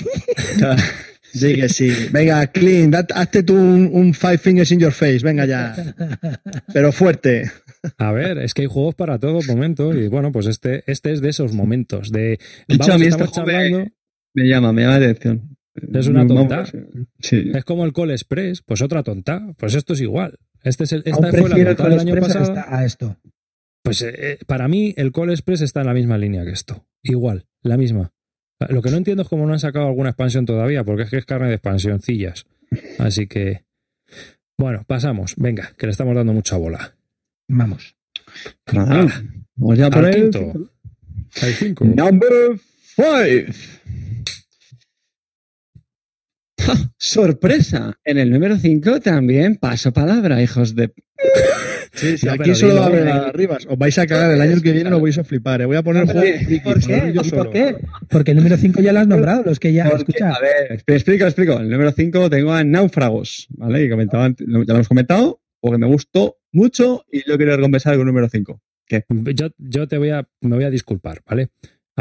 [1.31, 1.91] Sí que sí.
[2.11, 5.19] Venga, Clint, dat- hazte tú un, un Five Fingers in Your Face.
[5.19, 5.75] Venga ya.
[6.73, 7.51] Pero fuerte.
[7.99, 11.21] A ver, es que hay juegos para todo momento y bueno, pues este, este es
[11.21, 13.85] de esos momentos de De hecho, vamos, a mí este me- charlando,
[14.33, 15.55] Me llama, me llama la atención.
[15.93, 16.65] Es una tonta.
[17.19, 17.51] Sí.
[17.53, 20.35] es como el Call Express, pues otra tonta, pues esto es igual.
[20.63, 22.63] Este es el, esta fue la el del año pasado.
[22.67, 23.17] a esto.
[23.83, 26.85] Pues eh, eh, para mí el Call Express está en la misma línea que esto,
[27.01, 28.11] igual, la misma.
[28.69, 31.17] Lo que no entiendo es cómo no han sacado alguna expansión todavía, porque es que
[31.17, 32.45] es carne de expansioncillas.
[32.97, 33.63] Así que,
[34.57, 35.35] bueno, pasamos.
[35.37, 36.93] Venga, que le estamos dando mucha bola.
[37.47, 37.95] Vamos.
[38.73, 39.23] Nada,
[39.55, 40.71] Vamos ya por el quinto.
[41.41, 41.85] Hay cinco.
[41.85, 42.59] Number
[42.95, 43.53] five.
[46.97, 47.97] Sorpresa.
[48.03, 50.91] En el número 5 también paso palabra, hijos de.
[51.93, 53.11] Sí, aquí solo abre eh.
[53.11, 53.65] Arribas.
[53.67, 55.61] Os vais a cagar el año que viene, lo vais a flipar.
[55.61, 55.65] eh.
[55.65, 56.97] Voy a poner Pero, juegos ¿y frikis, ¿Por qué?
[56.97, 57.09] ¿no?
[57.09, 57.43] yo ¿Y solo.
[57.43, 57.75] por qué?
[58.09, 59.87] Porque el número 5 ya lo has nombrado, los que ya.
[59.87, 63.83] Escucha, a ver, explico, explico, el número 5 tengo a Náufragos, ¿vale?
[63.83, 68.01] Y comentaba, ya lo hemos comentado, porque me gustó mucho y lo quiero recompensar con
[68.01, 68.61] el número 5.
[69.35, 71.49] Yo, yo te voy a, me voy a disculpar, ¿vale?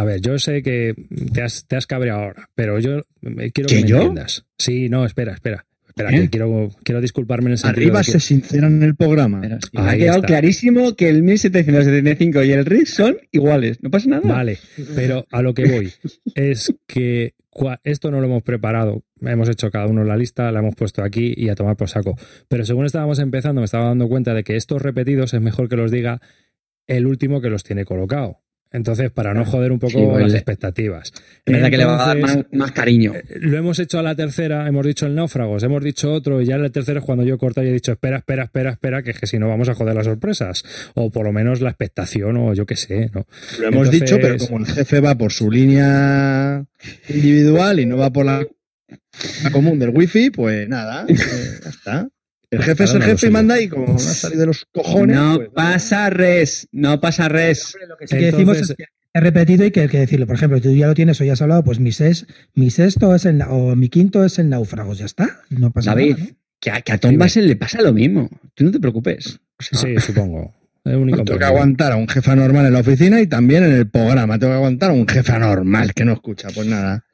[0.01, 0.95] A ver, yo sé que
[1.33, 3.97] te has, te has cabreado ahora, pero yo eh, quiero que ¿Que me yo?
[3.97, 4.45] entiendas.
[4.59, 5.65] Sí, no, espera, espera.
[5.87, 6.21] Espera, ¿Qué?
[6.21, 9.43] que quiero, quiero disculparme en el sentido Arribas de se sinceran en el programa.
[9.43, 10.27] Sí, ha quedado está.
[10.29, 13.83] clarísimo que el 1775 y el RIS son iguales.
[13.83, 14.23] No pasa nada.
[14.25, 14.59] Vale,
[14.95, 15.93] pero a lo que voy
[16.37, 19.03] es que cua- esto no lo hemos preparado.
[19.21, 22.17] Hemos hecho cada uno la lista, la hemos puesto aquí y a tomar por saco.
[22.47, 25.75] Pero según estábamos empezando, me estaba dando cuenta de que estos repetidos es mejor que
[25.77, 26.21] los diga
[26.87, 28.39] el último que los tiene colocado.
[28.71, 30.25] Entonces, para no joder un poco Sí, vale.
[30.25, 31.11] las expectativas.
[31.47, 33.15] Es verdad que le va a dar más, más cariño.
[33.15, 36.47] eh, Lo hemos hecho a la tercera, hemos dicho el náufragos, hemos dicho otro, y
[36.47, 38.71] ya en la tercera es cuando yo he cortado y he dicho, espera, espera, espera,
[38.73, 40.65] espera, que es que si no vamos a joder las sorpresas.
[40.95, 43.27] O por lo menos la expectación, o yo qué sé, ¿no?
[43.59, 46.63] Lo hemos Entonces- dicho, pero como el jefe va por su línea
[47.09, 48.47] individual y no va por la,
[49.45, 51.15] la común del wifi, pues nada, eh,
[51.65, 52.09] ya está.
[52.51, 55.17] El jefe es el jefe y manda y como no ha salido de los cojones.
[55.17, 57.75] no pues, pasa res, no pasa res.
[57.87, 60.27] Lo que sí que decimos es que he repetido y que hay que decirlo.
[60.27, 63.15] Por ejemplo, tú ya lo tienes o ya has hablado, pues mi, ses- mi sexto
[63.15, 65.41] es el, o mi quinto es el náufragos, ya está.
[65.51, 66.25] No pasa David, nada.
[66.31, 66.37] ¿no?
[66.61, 67.19] que a, que a Tom.
[67.19, 68.31] Basel le pasa lo mismo.
[68.55, 69.41] Tú no te preocupes.
[69.59, 70.55] O sea, Sí, supongo.
[70.85, 74.39] Tengo que aguantar a un jefe anormal en la oficina y también en el programa.
[74.39, 76.49] Tengo que aguantar a un jefe anormal que no escucha.
[76.55, 77.05] Pues nada.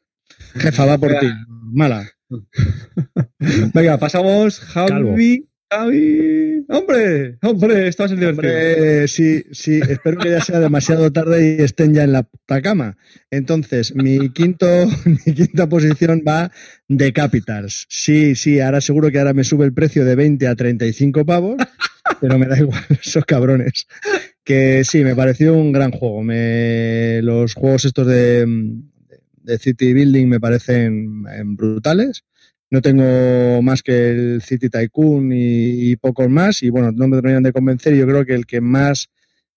[0.54, 1.26] Jefa, va por ti.
[1.72, 2.08] Mala.
[3.74, 4.60] Venga, pasamos.
[4.60, 5.48] Javi.
[5.70, 6.64] Javi.
[6.68, 8.52] Hombre, hombre, esto va a ser divertido.
[8.52, 12.62] Hombre, sí, sí, espero que ya sea demasiado tarde y estén ya en la puta
[12.62, 12.96] cama.
[13.30, 14.66] Entonces, mi quinto,
[15.26, 16.52] mi quinta posición va
[16.88, 17.86] de Capitals.
[17.88, 21.56] Sí, sí, ahora seguro que ahora me sube el precio de 20 a 35 pavos,
[22.20, 23.86] pero me da igual, esos cabrones.
[24.44, 26.22] Que sí, me pareció un gran juego.
[26.22, 28.46] Me, los juegos estos de,
[29.44, 32.24] de City Building me parecen em, brutales.
[32.70, 36.62] No tengo más que el City Tycoon y, pocos más.
[36.62, 37.94] Y bueno, no me terminan de convencer.
[37.94, 39.10] Yo creo que el que más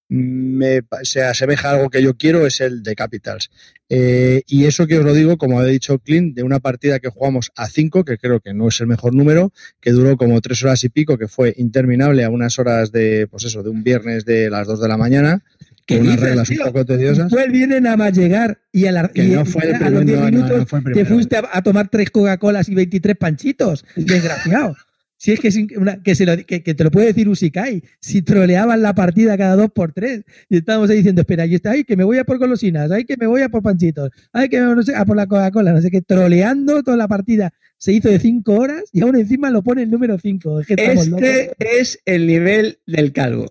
[0.10, 3.50] me se asemeja a algo que yo quiero es el de Capitals.
[3.90, 7.10] Eh, y eso que os lo digo, como ha dicho Clint, de una partida que
[7.10, 9.52] jugamos a 5, que creo que no es el mejor número,
[9.82, 13.46] que duró como tres horas y pico, que fue interminable a unas horas de, pues
[13.46, 15.44] eso, de un viernes de las 2 de la mañana,
[15.88, 17.30] ¿Qué con unas reglas un poco tediosas.
[17.32, 19.90] Fue el viernes nada más llegar y a, la, Que y- no fue el a
[19.90, 22.12] los primer- 10 no, no, minutos no fue el te fuiste a, a tomar tres
[22.12, 23.86] Coca-Colas y 23 panchitos.
[23.96, 24.76] Desgraciado.
[25.20, 27.28] Si es que, es in- una- que, se lo- que- que te lo puede decir
[27.28, 31.56] Usikai, si troleaban la partida cada dos por tres, y estábamos ahí diciendo, espera, y
[31.56, 34.12] está ahí que me voy a por golosinas, ay que me voy a por panchitos,
[34.32, 37.08] ay que me, no sé, a por la Coca-Cola, no sé qué, troleando toda la
[37.08, 37.52] partida.
[37.80, 40.60] Se hizo de cinco horas y aún encima lo pone el número cinco.
[40.60, 41.08] Es que locos.
[41.24, 43.48] Este es el nivel del calvo.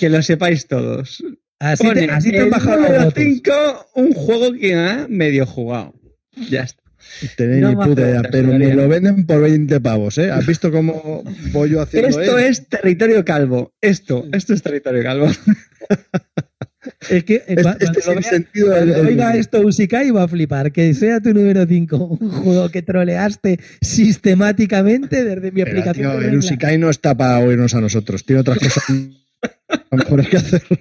[0.00, 1.22] Que lo sepáis todos.
[1.58, 3.14] Así te, así te han el bajado número votos.
[3.22, 3.52] 5,
[3.94, 5.94] un juego que ha medio jugado.
[6.50, 6.82] Ya está.
[7.36, 10.30] Tenéis No ni puta idea, pero me lo venden por 20 pavos, ¿eh?
[10.30, 11.22] ¿Has visto cómo
[11.52, 12.46] voy yo haciendo Esto él?
[12.46, 13.72] es territorio calvo.
[13.80, 15.28] Esto, esto es territorio calvo.
[17.10, 20.10] Es que eh, Este, cua- este cuando es vea- sentido Cuando del- oiga esto Usikai
[20.10, 25.62] va a flipar, que sea tu número 5, un juego que troleaste sistemáticamente desde mi
[25.62, 26.18] Pero, aplicación.
[26.18, 26.36] tío, el.
[26.38, 28.84] Usikai no está para oírnos a nosotros, tiene otras cosas
[29.92, 30.76] A lo mejor hay que hacerlo.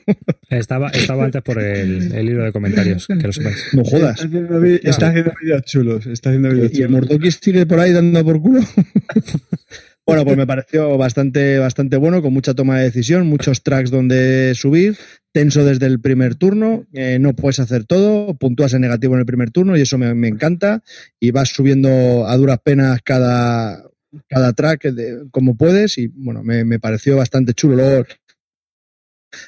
[0.49, 3.67] Estaba, estaba antes por el, el hilo de comentarios, que lo sepáis.
[3.73, 4.15] No jodas.
[4.21, 6.07] Está haciendo, vi- está haciendo vídeos chulos.
[6.07, 6.91] Está haciendo vídeos ¿Y el chulos.
[6.91, 8.61] Mordokis sigue por ahí dando por culo?
[10.05, 14.53] bueno, pues me pareció bastante, bastante bueno, con mucha toma de decisión, muchos tracks donde
[14.55, 14.97] subir,
[15.31, 19.25] tenso desde el primer turno, eh, no puedes hacer todo, puntúas en negativo en el
[19.25, 20.83] primer turno y eso me, me encanta,
[21.19, 23.83] y vas subiendo a duras penas cada,
[24.27, 27.75] cada track de- como puedes y bueno, me, me pareció bastante chulo.
[27.75, 28.05] Luego,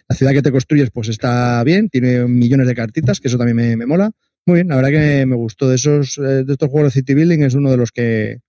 [0.07, 3.55] la ciudad que te construyes pues está bien, tiene millones de cartitas, que eso también
[3.57, 4.11] me, me mola.
[4.45, 7.13] Muy bien, la verdad que me gustó de esos eh, de estos juegos de City
[7.13, 8.39] Building es uno de los que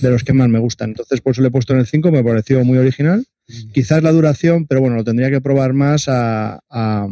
[0.00, 0.90] de los que más me gustan.
[0.90, 3.24] Entonces, por eso le he puesto en el 5, me pareció muy original.
[3.72, 7.08] Quizás la duración, pero bueno, lo tendría que probar más a, a,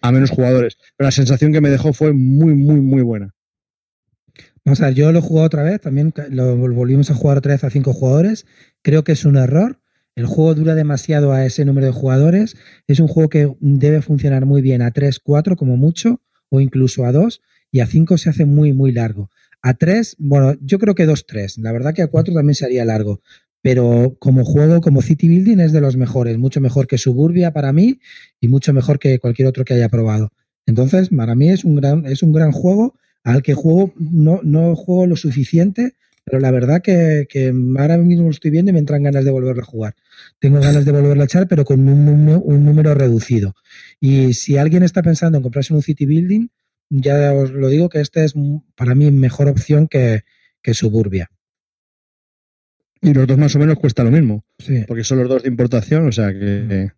[0.00, 0.78] a menos jugadores.
[0.96, 3.34] Pero la sensación que me dejó fue muy, muy, muy buena.
[4.64, 7.52] Vamos a ver, yo lo he jugado otra vez, también lo volvimos a jugar otra
[7.52, 8.46] vez a cinco jugadores.
[8.82, 9.80] Creo que es un error.
[10.14, 12.56] El juego dura demasiado a ese número de jugadores.
[12.86, 16.20] Es un juego que debe funcionar muy bien a 3, 4 como mucho,
[16.50, 17.40] o incluso a 2,
[17.70, 19.30] y a 5 se hace muy, muy largo.
[19.62, 21.58] A 3, bueno, yo creo que 2, 3.
[21.58, 23.22] La verdad que a 4 también se haría largo.
[23.62, 26.36] Pero como juego, como City Building, es de los mejores.
[26.36, 28.00] Mucho mejor que Suburbia para mí
[28.40, 30.32] y mucho mejor que cualquier otro que haya probado.
[30.66, 34.74] Entonces, para mí es un gran, es un gran juego al que juego, no, no
[34.74, 35.94] juego lo suficiente,
[36.24, 39.30] pero la verdad que, que ahora mismo lo estoy viendo y me entran ganas de
[39.30, 39.94] volverlo a jugar.
[40.38, 43.54] Tengo ganas de volverlo a echar, pero con un, número- un número reducido.
[44.00, 46.48] Y si alguien está pensando en comprarse un City Building,
[46.90, 50.22] ya os lo digo que este es m- para mí mejor opción que,
[50.62, 51.30] que Suburbia.
[53.00, 54.84] Y los dos más o menos cuesta lo mismo, Sí.
[54.86, 56.92] porque son los dos de importación, o sea que...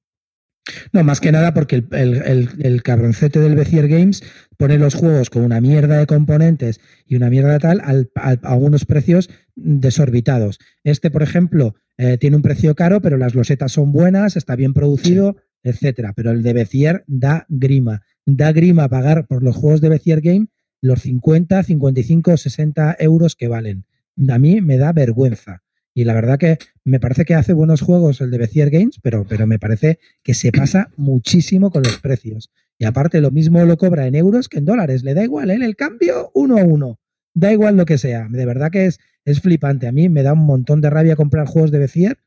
[0.93, 4.23] No, más que nada porque el, el, el, el cabroncete del Bezier Games
[4.57, 8.55] pone los juegos con una mierda de componentes y una mierda tal al- al- a
[8.55, 10.59] unos precios desorbitados.
[10.83, 14.73] Este, por ejemplo, eh, tiene un precio caro, pero las losetas son buenas, está bien
[14.73, 16.13] producido, etcétera.
[16.15, 18.03] Pero el de Bezier da grima.
[18.25, 20.47] Da grima pagar por los juegos de Bezier Game
[20.81, 23.85] los 50, 55, 60 euros que valen.
[24.29, 25.63] A mí me da vergüenza.
[25.95, 29.25] Y la verdad que me parece que hace buenos juegos el de Bezier Games, pero,
[29.27, 32.51] pero me parece que se pasa muchísimo con los precios.
[32.79, 35.05] Y aparte, lo mismo lo cobra en euros que en dólares.
[35.05, 35.59] Le da igual, ¿eh?
[35.63, 36.99] el cambio uno a uno.
[37.33, 38.27] Da igual lo que sea.
[38.29, 39.87] De verdad que es, es flipante.
[39.87, 42.19] A mí me da un montón de rabia comprar juegos de Bezier,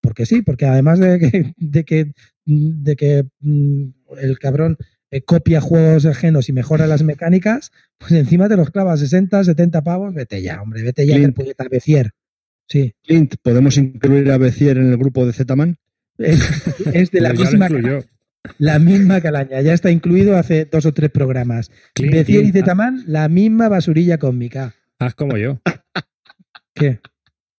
[0.00, 2.12] porque sí, porque además de que, de que,
[2.46, 4.78] de que mm, el cabrón
[5.10, 9.82] eh, copia juegos ajenos y mejora las mecánicas, pues encima te los clava 60, 70
[9.82, 10.14] pavos.
[10.14, 11.26] Vete ya, hombre, vete ya Clint.
[11.26, 12.12] del puñeta Bezier.
[12.68, 15.76] Sí, Clint, ¿podemos incluir a Becier en el grupo de Z-Man?
[16.18, 16.40] es,
[16.92, 18.00] es de la lo misma incluyó.
[18.58, 21.70] La misma calaña, ya está incluido hace dos o tres programas.
[21.94, 24.74] Clint, Bezier y Clint, Zetaman, la misma basurilla cósmica.
[24.98, 25.60] Haz como yo.
[26.74, 27.00] ¿Qué?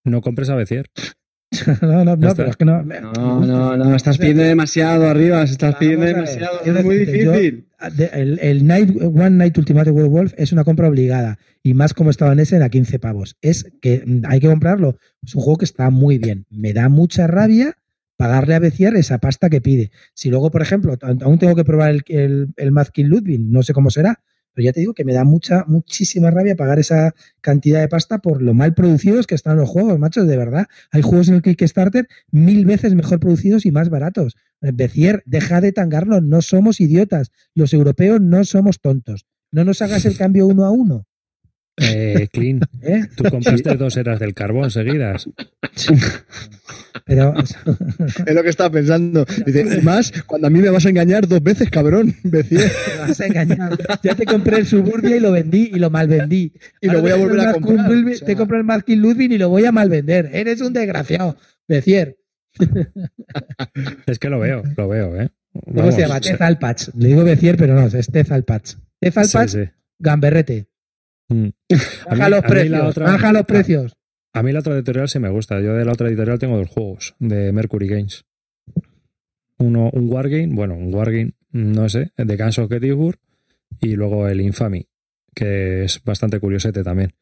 [0.03, 0.89] No compres a Becier.
[1.81, 2.81] No, no, no, pero es que no.
[2.81, 7.67] No, no, no, estás pidiendo demasiado arriba, estás pidiendo demasiado, es muy difícil.
[7.97, 11.37] El, Night, One Night Ultimate Werewolf es una compra obligada.
[11.61, 13.37] Y más como estaba en ese, a 15 pavos.
[13.41, 14.97] Es que hay que comprarlo.
[15.21, 16.45] Es un juego que está muy bien.
[16.49, 17.77] Me da mucha rabia
[18.17, 19.91] pagarle a Bezier esa pasta que pide.
[20.13, 23.89] Si luego, por ejemplo, aún tengo que probar el, el, el Ludwig, no sé cómo
[23.89, 24.19] será,
[24.53, 28.19] pero ya te digo que me da mucha, muchísima rabia pagar esa cantidad de pasta
[28.19, 30.67] por lo mal producidos que están los juegos, machos, de verdad.
[30.91, 34.35] Hay juegos en el Kickstarter mil veces mejor producidos y más baratos.
[34.63, 37.31] Eh, Bezier, deja de tangarnos, no somos idiotas.
[37.53, 39.25] Los europeos no somos tontos.
[39.51, 41.05] No nos hagas el cambio uno a uno.
[41.77, 43.07] Eh, Clint, ¿eh?
[43.17, 45.27] tú compraste dos eras del carbón seguidas.
[47.05, 47.33] Pero
[48.27, 49.25] Es lo que estaba pensando.
[49.45, 52.71] Dice, más, cuando a mí me vas a engañar dos veces, cabrón, Becier.
[52.93, 53.77] me vas a engañar.
[54.03, 56.53] Ya te compré el Suburbia y lo vendí y lo malvendí.
[56.79, 57.89] Y lo voy a volver a comprar.
[57.89, 58.27] Ludwig- O sea.
[58.27, 60.29] Te compro el Markin Ludwig y lo voy a malvender.
[60.31, 61.37] Eres un desgraciado.
[61.67, 62.17] Bezier.
[64.05, 65.29] Es que lo veo, lo veo, ¿eh?
[65.65, 66.19] ¿Cómo se llama?
[66.19, 66.89] Tez Alpach.
[66.95, 68.75] Le digo Bezier, pero no, es Tez Alpach.
[68.99, 69.69] Tez sí, Alpach, sí.
[69.99, 70.67] gamberrete.
[71.29, 71.47] Mm.
[72.09, 72.81] Baja mí- los precios.
[72.81, 73.95] otra- Baja los precios.
[74.33, 75.59] A mí la otra editorial sí me gusta.
[75.61, 78.25] Yo de la otra editorial tengo dos juegos de Mercury Games.
[79.59, 83.19] Uno, un Wargame, bueno, un Wargame, no sé, de Guns of Gettysburg,
[83.79, 84.87] y luego el Infamy,
[85.35, 87.13] que es bastante curiosete también.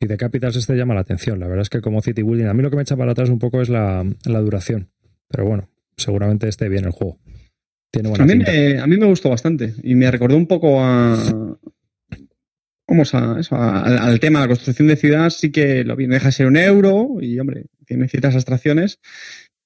[0.00, 1.38] Y de Capitals este llama la atención.
[1.38, 3.28] La verdad es que como City Building, a mí lo que me echa para atrás
[3.28, 4.88] un poco es la, la duración.
[5.28, 7.18] Pero bueno, seguramente esté bien el juego.
[7.92, 10.82] Tiene buena A mí, me, a mí me gustó bastante y me recordó un poco
[10.82, 11.18] a.
[12.88, 15.96] Vamos a, eso, a- al, al tema de la construcción de ciudad, sí que lo
[15.96, 18.98] no deja de ser un euro y, hombre, tiene ciertas abstracciones,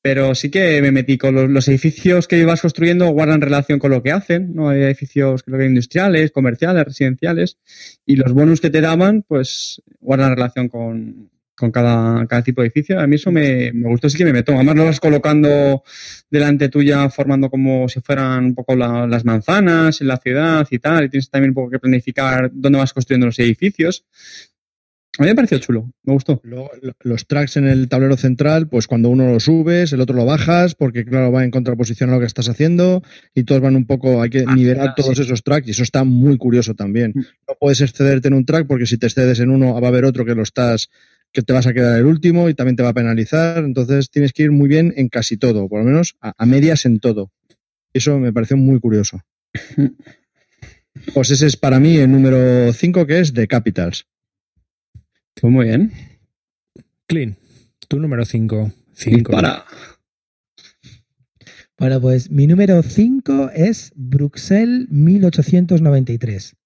[0.05, 4.03] pero sí que me metí con los, edificios que ibas construyendo, guardan relación con lo
[4.03, 4.69] que hacen, ¿no?
[4.69, 7.57] Hay edificios creo que industriales, comerciales, residenciales,
[8.05, 12.67] y los bonus que te daban, pues guardan relación con, con cada, cada tipo de
[12.67, 13.01] edificio.
[13.01, 14.53] A mí eso me, me gustó, sí que me meto.
[14.53, 15.83] Además lo vas colocando
[16.29, 20.81] delante tuya, formando como si fueran un poco la- las manzanas en la ciudad y
[20.81, 21.05] tal.
[21.07, 24.05] Y tienes también un poco que planificar dónde vas construyendo los edificios.
[25.19, 26.41] A mí me pareció chulo, me gustó.
[26.43, 26.71] Lo-
[27.03, 30.75] los tracks en el tablero central, pues cuando uno lo subes, el otro lo bajas,
[30.75, 34.21] porque claro, va en contraposición a lo que estás haciendo, y todos van un poco,
[34.23, 35.23] hay que Ah, nivelar claro, todos sí.
[35.23, 37.13] esos tracks, y eso está muy curioso también.
[37.15, 37.21] Mm.
[37.49, 40.05] No puedes excederte en un track, porque si te excedes en uno, va a haber
[40.05, 40.89] otro que lo estás,
[41.33, 44.33] que te vas a quedar el último y también te va a penalizar, entonces tienes
[44.33, 47.31] que ir muy bien en casi todo, por lo menos a, a medias en todo.
[47.93, 49.21] Eso me pareció muy curioso.
[51.13, 54.07] Pues ese es para mí el número 5, que es The Capitals.
[55.41, 55.93] Pues muy bien.
[57.07, 57.37] Clean,
[57.89, 58.73] tu número 5.
[58.93, 59.33] 5.
[59.33, 59.65] Para.
[61.79, 66.57] Bueno, pues mi número 5 es Bruxelles 1893.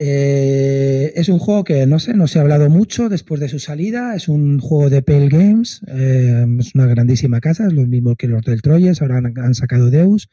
[0.00, 3.58] Eh, es un juego que no sé, no se ha hablado mucho después de su
[3.58, 4.16] salida.
[4.16, 5.82] Es un juego de Pale Games.
[5.86, 9.02] eh, es una grandísima casa, es lo mismo que los del Troyes.
[9.02, 10.28] Ahora han, han sacado Deus.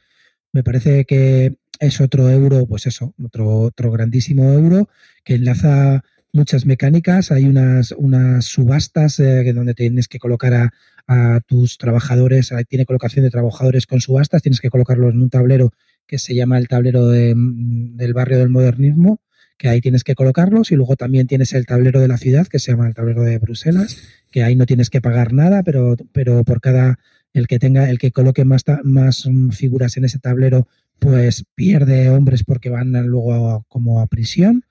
[0.53, 4.89] Me parece que es otro euro, pues eso, otro, otro grandísimo euro
[5.23, 7.31] que enlaza muchas mecánicas.
[7.31, 10.71] Hay unas, unas subastas eh, donde tienes que colocar a,
[11.07, 15.29] a tus trabajadores, ahí tiene colocación de trabajadores con subastas, tienes que colocarlos en un
[15.29, 15.71] tablero
[16.07, 19.19] que se llama el tablero de, mm, del barrio del modernismo,
[19.57, 22.59] que ahí tienes que colocarlos, y luego también tienes el tablero de la ciudad, que
[22.59, 23.97] se llama el tablero de Bruselas,
[24.31, 26.97] que ahí no tienes que pagar nada, pero, pero por cada
[27.33, 30.67] el que tenga, el que coloque más, más mm, figuras en ese tablero,
[30.99, 34.63] pues pierde hombres porque van a- luego a- como a prisión.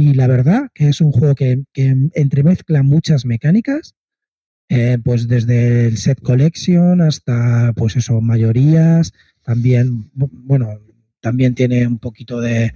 [0.00, 1.64] Y la verdad que es un juego que,
[2.14, 3.94] entremezcla muchas mecánicas,
[4.68, 9.12] eh, pues desde el set collection hasta, pues eso, mayorías,
[9.42, 10.80] también, bu- bueno,
[11.20, 12.74] también tiene un poquito de,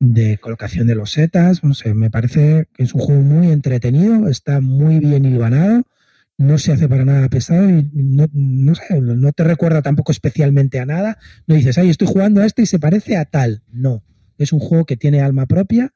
[0.00, 4.28] de colocación de los setas, no sé, me parece que es un juego muy entretenido,
[4.28, 5.84] está muy bien hilvanado,
[6.38, 10.80] no se hace para nada pesado y no, no sé, no te recuerda tampoco especialmente
[10.80, 14.02] a nada, no dices, ay, estoy jugando a esto y se parece a tal, no,
[14.38, 15.92] es un juego que tiene alma propia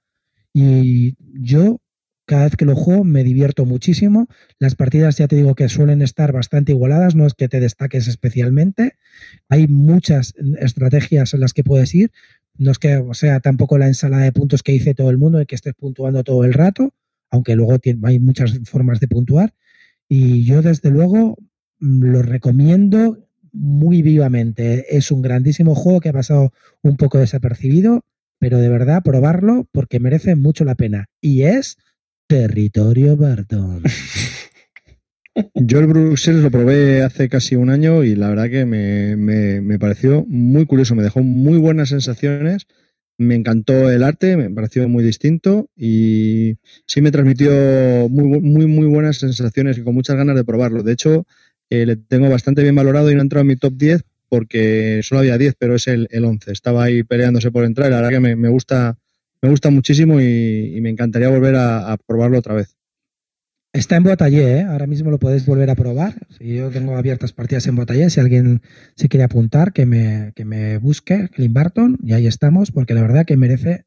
[0.53, 1.81] y yo
[2.29, 4.29] cada vez que lo juego me divierto muchísimo.
[4.59, 8.07] Las partidas ya te digo que suelen estar bastante igualadas, no es que te destaques
[8.07, 8.97] especialmente.
[9.49, 12.13] Hay muchas estrategias en las que puedes ir.
[12.59, 15.47] No es que sea tampoco la ensalada de puntos que dice todo el mundo de
[15.47, 16.93] que estés puntuando todo el rato,
[17.31, 19.55] aunque luego hay muchas formas de puntuar.
[20.07, 21.39] Y yo desde luego
[21.81, 24.97] mm, lo recomiendo muy vivamente.
[24.97, 26.53] Es un grandísimo juego que ha pasado
[26.83, 28.05] un poco desapercibido,
[28.39, 31.07] pero de verdad probarlo porque merece mucho la pena.
[31.21, 31.77] Y es
[32.29, 33.83] Territorio Barton.
[35.55, 39.61] Yo el Bruxelles lo probé hace casi un año y la verdad que me, me-
[39.61, 42.67] me pareció muy curioso, me dejó muy buenas sensaciones,
[43.19, 46.57] me encantó el arte, me pareció muy distinto y
[46.87, 47.51] sí me transmitió
[48.09, 50.83] muy, muy, muy buenas sensaciones y con muchas ganas de probarlo.
[50.83, 51.27] De hecho,
[51.71, 55.01] eh, le tengo bastante bien valorado y no ha entrado en mi top 10 porque
[55.03, 56.53] solo había 10, pero es el, el 11.
[56.53, 58.99] Estaba ahí peleándose por entrar la verdad que me, gusta,
[59.43, 62.77] me gusta muchísimo y, me encantaría volver a- probarlo otra vez.
[63.73, 64.63] Está en Botallé, ¿eh?
[64.63, 66.27] ahora mismo lo podéis volver a probar.
[66.39, 68.63] Si yo tengo abiertas partidas en Botallé, si alguien
[68.97, 73.03] se quiere apuntar, que me, que me busque, Clint Barton, y ahí estamos, porque la
[73.03, 73.85] verdad que merece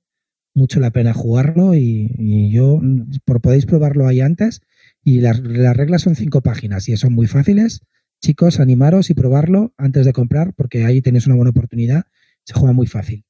[0.54, 2.80] mucho la pena jugarlo y, yo,
[3.26, 4.62] por, podéis probarlo ahí antes.
[5.04, 7.82] Y las, las reglas son cinco páginas y son muy fáciles.
[8.22, 12.06] Chicos, animaros y probarlo antes de comprar, porque ahí tenéis una buena oportunidad.
[12.44, 13.24] Se juega muy fácil.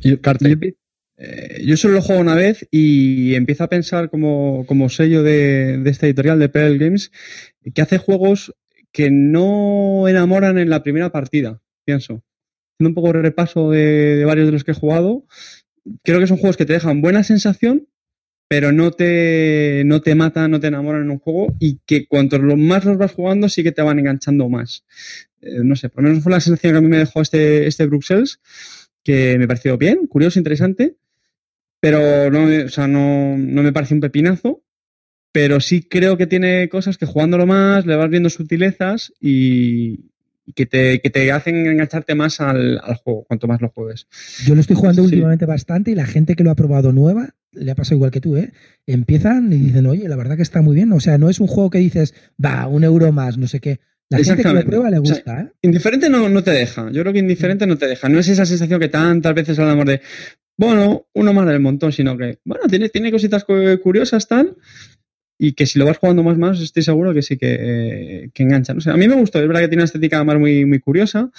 [0.00, 0.56] Yo, yo,
[1.18, 5.78] eh, yo solo lo juego una vez y empiezo a pensar como, como sello de,
[5.78, 7.10] de esta editorial de PL Games
[7.74, 8.54] que hace juegos
[8.92, 12.22] que no enamoran en la primera partida, pienso.
[12.74, 15.26] Haciendo un poco de repaso de, de varios de los que he jugado,
[16.02, 17.86] creo que son juegos que te dejan buena sensación,
[18.48, 22.38] pero no te, no te matan, no te enamoran en un juego y que cuanto
[22.38, 24.84] más los vas jugando sí que te van enganchando más.
[25.40, 27.66] Eh, no sé, por lo menos fue la sensación que a mí me dejó este,
[27.66, 28.40] este Bruxelles,
[29.02, 30.96] que me pareció bien, curioso, interesante,
[31.80, 34.62] pero no, o sea, no, no me parece un pepinazo,
[35.32, 40.06] pero sí creo que tiene cosas que jugándolo más le vas viendo sutilezas y
[40.54, 44.06] que, te, que te hacen engancharte más al, al, juego, cuanto más lo juegues.
[44.44, 45.06] Yo lo estoy jugando sí.
[45.06, 48.20] últimamente bastante y la gente que lo ha probado nueva, le ha pasado igual que
[48.20, 48.52] tú, ¿eh?
[48.86, 50.92] Empiezan y dicen, oye, la verdad que está muy bien.
[50.92, 53.80] O sea, no es un juego que dices, va, un euro más, no sé qué.
[54.08, 55.52] La gente que lo prueba le gusta, o sea, ¿eh?
[55.62, 56.90] Indiferente no, no te deja.
[56.92, 58.08] Yo creo que indiferente no te deja.
[58.08, 60.00] No es esa sensación que tantas veces hablamos de,
[60.56, 64.56] bueno, uno más del montón, sino que, bueno, tiene, tiene cositas curiosas, tal,
[65.38, 68.42] y que si lo vas jugando más, más, estoy seguro que sí que, eh, que
[68.42, 68.74] engancha.
[68.74, 70.80] No sé, a mí me gustó, es verdad que tiene una estética más muy, muy
[70.80, 71.30] curiosa.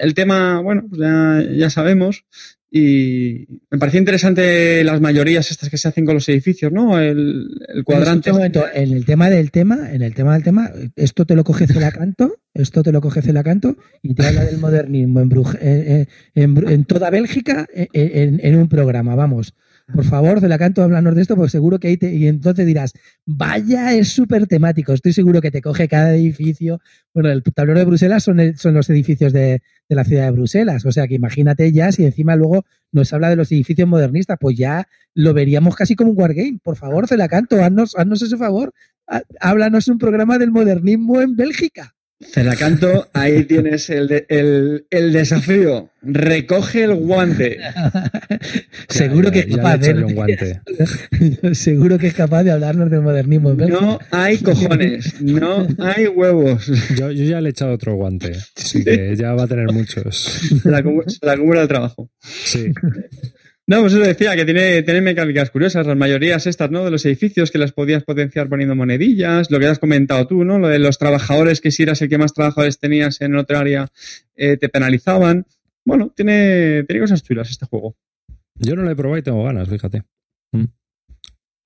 [0.00, 2.24] El tema, bueno, pues ya, ya sabemos.
[2.70, 6.98] Y me parecía interesante las mayorías estas que se hacen con los edificios, ¿no?
[7.00, 8.30] El, el cuadrante.
[8.30, 11.44] Un momento, en el tema del tema, en el tema del tema, esto te lo
[11.44, 16.06] coge Celacanto, esto te lo coge Celacanto y te habla del modernismo en, Bruj- en,
[16.34, 19.54] en toda Bélgica en, en un programa, vamos.
[19.94, 22.92] Por favor, Celacanto, háblanos de esto, porque seguro que ahí te, y entonces dirás,
[23.24, 24.92] vaya, es súper temático.
[24.92, 26.78] Estoy seguro que te coge cada edificio.
[27.14, 30.84] Bueno, el tablero de Bruselas son, son los edificios de, de la ciudad de Bruselas.
[30.84, 34.58] O sea que imagínate ya si encima luego nos habla de los edificios modernistas, pues
[34.58, 36.58] ya lo veríamos casi como un wargame.
[36.62, 38.74] Por favor, Celacanto, haznos, haznos ese favor.
[39.06, 41.94] Há- Háblanos un programa del modernismo en Bélgica.
[42.20, 45.90] Celacanto, ahí tienes el, de- el, el desafío.
[46.02, 47.58] Recoge el guante.
[48.88, 50.60] seguro que es capaz un de, guante.
[51.54, 53.54] seguro que es capaz de hablarnos del modernismo.
[53.54, 56.66] No hay cojones, no hay huevos.
[56.96, 60.50] Yo, yo ya le he echado otro guante, así que ya va a tener muchos.
[60.64, 62.10] La se la acumula el trabajo.
[62.20, 62.72] Sí.
[63.68, 66.86] No, pues eso decía, que tiene, tiene mecánicas curiosas, las mayorías estas, ¿no?
[66.86, 70.58] De los edificios que las podías potenciar poniendo monedillas, lo que has comentado tú, ¿no?
[70.58, 73.88] Lo de los trabajadores, que si eras el que más trabajadores tenías en otra área,
[74.36, 75.44] eh, te penalizaban.
[75.84, 77.94] Bueno, tiene, tiene cosas chulas este juego.
[78.54, 80.02] Yo no lo he probado y tengo ganas, fíjate.
[80.52, 80.64] Mm.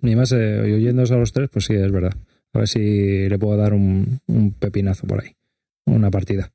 [0.01, 2.16] Ni más, eh, oyéndose a los tres, pues sí, es verdad.
[2.53, 5.37] A ver si le puedo dar un, un pepinazo por ahí.
[5.87, 6.51] Una partida.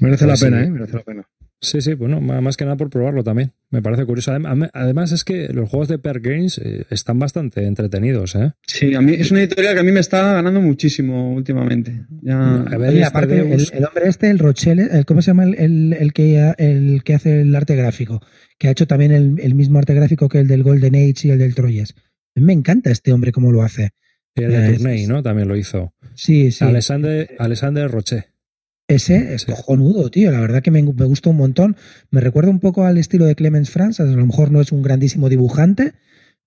[0.00, 0.46] Merece la sí.
[0.46, 0.70] pena, ¿eh?
[0.70, 1.28] Merece la pena.
[1.62, 3.52] Sí, sí, bueno, más que nada por probarlo también.
[3.70, 4.32] Me parece curioso.
[4.72, 8.52] Además, es que los juegos de Per Games eh, están bastante entretenidos, ¿eh?
[8.66, 12.06] Sí, a mí es una editorial que a mí me está ganando muchísimo últimamente.
[12.22, 15.44] Ya, A ver, Oye, este aparte, el, hombre este, el Rochelle, el, ¿cómo se llama
[15.44, 18.22] el, el- el que, el que hace el arte gráfico?
[18.58, 21.30] Que ha hecho también el, el mismo arte gráfico que el del Golden Age y
[21.30, 21.94] el del Troyes.
[22.36, 23.90] A mí me encanta este hombre cómo lo hace.
[24.34, 25.22] Y el de Eh, Tourney, sí, ¿no?
[25.22, 25.92] También lo hizo.
[26.14, 26.64] Sí, sí.
[26.64, 28.28] Alexander, Alexander Roche.
[28.90, 29.46] Ese es Sí.
[29.52, 30.30] cojonudo, tío.
[30.32, 31.76] La verdad que me, me gusta un montón.
[32.10, 34.00] Me recuerda un poco al estilo de Clemens Franz.
[34.00, 35.92] A lo mejor no es un grandísimo dibujante,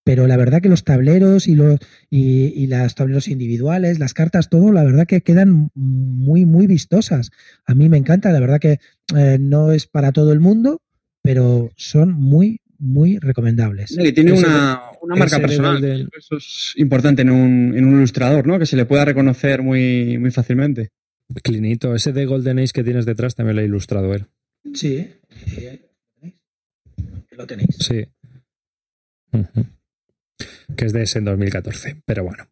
[0.03, 1.79] pero la verdad que los tableros y los
[2.09, 7.31] y, y los tableros individuales, las cartas, todo, la verdad que quedan muy, muy vistosas.
[7.65, 8.31] A mí me encanta.
[8.31, 8.79] La verdad que
[9.15, 10.81] eh, no es para todo el mundo,
[11.21, 13.97] pero son muy, muy recomendables.
[13.97, 15.79] y tiene Ese una, una marca personal.
[15.81, 18.59] del- Eso es importante en un, en un ilustrador, ¿no?
[18.59, 20.89] Que se le pueda reconocer muy, muy fácilmente.
[21.41, 24.27] Clinito, ese de Golden Age que tienes detrás también lo ha ilustrado él.
[24.73, 25.09] Sí.
[27.31, 27.75] Lo tenéis.
[27.79, 28.05] Sí.
[30.75, 32.01] Que es de ese en 2014.
[32.05, 32.47] Pero bueno,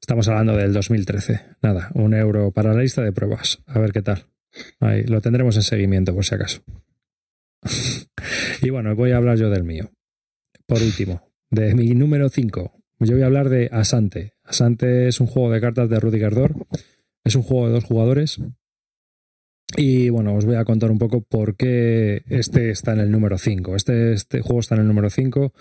[0.00, 1.40] estamos hablando del 2013.
[1.62, 3.60] Nada, un euro para la lista de pruebas.
[3.66, 4.26] A ver qué tal.
[4.80, 6.62] Ahí lo tendremos en seguimiento, por si acaso.
[8.62, 9.90] y bueno, voy a hablar yo del mío.
[10.66, 12.72] Por último, de mi número 5.
[13.00, 14.34] Yo voy a hablar de Asante.
[14.42, 16.54] Asante es un juego de cartas de Rudy Gardor.
[17.26, 18.38] Es un juego de dos jugadores.
[19.76, 23.36] Y bueno, os voy a contar un poco por qué este está en el número
[23.36, 23.74] 5.
[23.74, 25.52] Este, este juego está en el número 5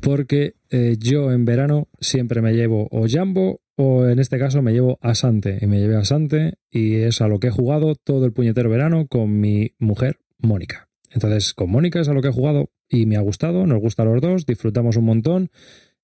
[0.00, 4.72] porque eh, yo en verano siempre me llevo o Jambo o en este caso me
[4.72, 5.58] llevo Asante.
[5.60, 9.08] Y me llevé Asante y es a lo que he jugado todo el puñetero verano
[9.08, 10.88] con mi mujer Mónica.
[11.10, 14.04] Entonces con Mónica es a lo que he jugado y me ha gustado, nos gusta
[14.04, 15.50] a los dos, disfrutamos un montón.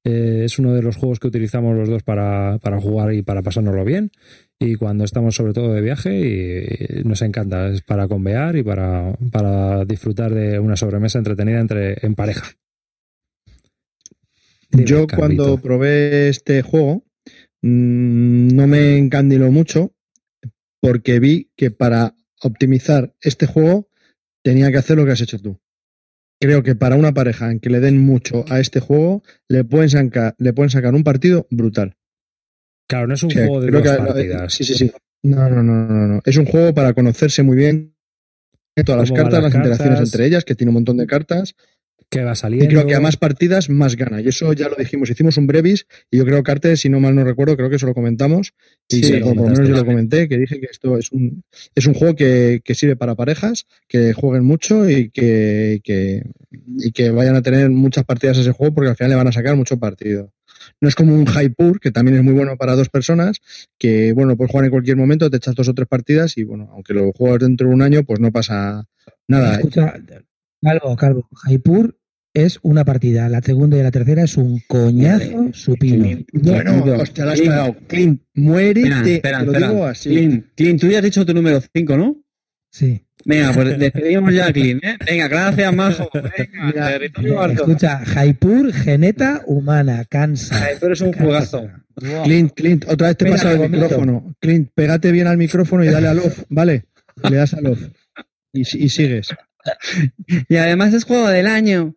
[0.03, 3.43] Eh, es uno de los juegos que utilizamos los dos para, para jugar y para
[3.43, 4.11] pasárnoslo bien.
[4.63, 7.69] Y cuando estamos sobre todo de viaje, y nos encanta.
[7.69, 12.47] Es para convear y para, para disfrutar de una sobremesa entretenida entre, en pareja.
[14.71, 15.45] Dime, Yo Carlito.
[15.45, 17.05] cuando probé este juego
[17.63, 19.95] mm, no me encandiló mucho
[20.81, 23.89] porque vi que para optimizar este juego
[24.43, 25.59] tenía que hacer lo que has hecho tú.
[26.39, 30.13] Creo que para una pareja en que le den mucho a este juego le pueden
[30.39, 31.97] le pueden sacar un partido brutal.
[32.91, 34.53] Claro, no es un juego de dos que- partidas.
[34.53, 34.93] Sí, sí, sí.
[35.23, 36.21] No, no, no, no, no.
[36.25, 37.95] Es un juego para conocerse muy bien
[38.85, 41.55] todas las cartas, las las interacciones entre ellas, que tiene un montón de cartas.
[42.09, 42.69] Que va Y saliendo.
[42.69, 44.21] creo que a más partidas, más gana.
[44.21, 45.09] Y eso ya lo dijimos.
[45.11, 47.77] Hicimos un brevis y yo creo que Arte, si no mal no recuerdo, creo que
[47.77, 48.53] eso lo comentamos.
[48.89, 51.45] Y Sí, por lo menos yo lo comenté, que dije que esto es un,
[51.77, 56.25] es un juego que, que sirve para parejas, que jueguen mucho y que, que-
[56.79, 59.29] y que vayan a tener muchas partidas a ese juego porque al final le van
[59.29, 60.33] a sacar mucho partido.
[60.81, 63.39] No es como un Hypur, que también es muy bueno para dos personas,
[63.79, 66.69] que bueno, puedes jugar en cualquier momento, te echas dos o tres partidas y bueno,
[66.73, 68.87] aunque lo juegas dentro de un año, pues no pasa
[69.29, 69.55] nada.
[69.55, 69.95] Escucha,
[70.63, 71.97] Calvo, Calvo, Jaipur
[72.33, 76.19] es una partida, la segunda y la tercera es un coñazo supino.
[76.33, 77.41] Bueno, Clint, hostia, la has
[78.35, 79.71] muérete, Espera, espera, te lo espera.
[79.71, 80.09] digo así.
[80.11, 82.23] Clint, Clint, tú ya has dicho tu número 5, ¿no?
[82.71, 83.05] Sí.
[83.25, 84.97] Venga, pues despedimos ya a Clint, ¿eh?
[85.07, 86.09] Venga, gracias, Majo.
[86.15, 87.53] Venga, Mira, territorio.
[87.53, 90.69] Escucha, Jaipur, geneta humana, cansa.
[90.79, 91.69] Tú eres un jugazo.
[92.25, 93.83] Clint, Clint, otra vez te Venga, pasa el vomito.
[93.85, 94.35] micrófono.
[94.41, 96.85] Clint, pégate bien al micrófono y dale a love, ¿vale?
[97.29, 97.91] Le das a love.
[98.53, 99.29] Y, si- y sigues.
[100.49, 101.95] Y además es juego del año.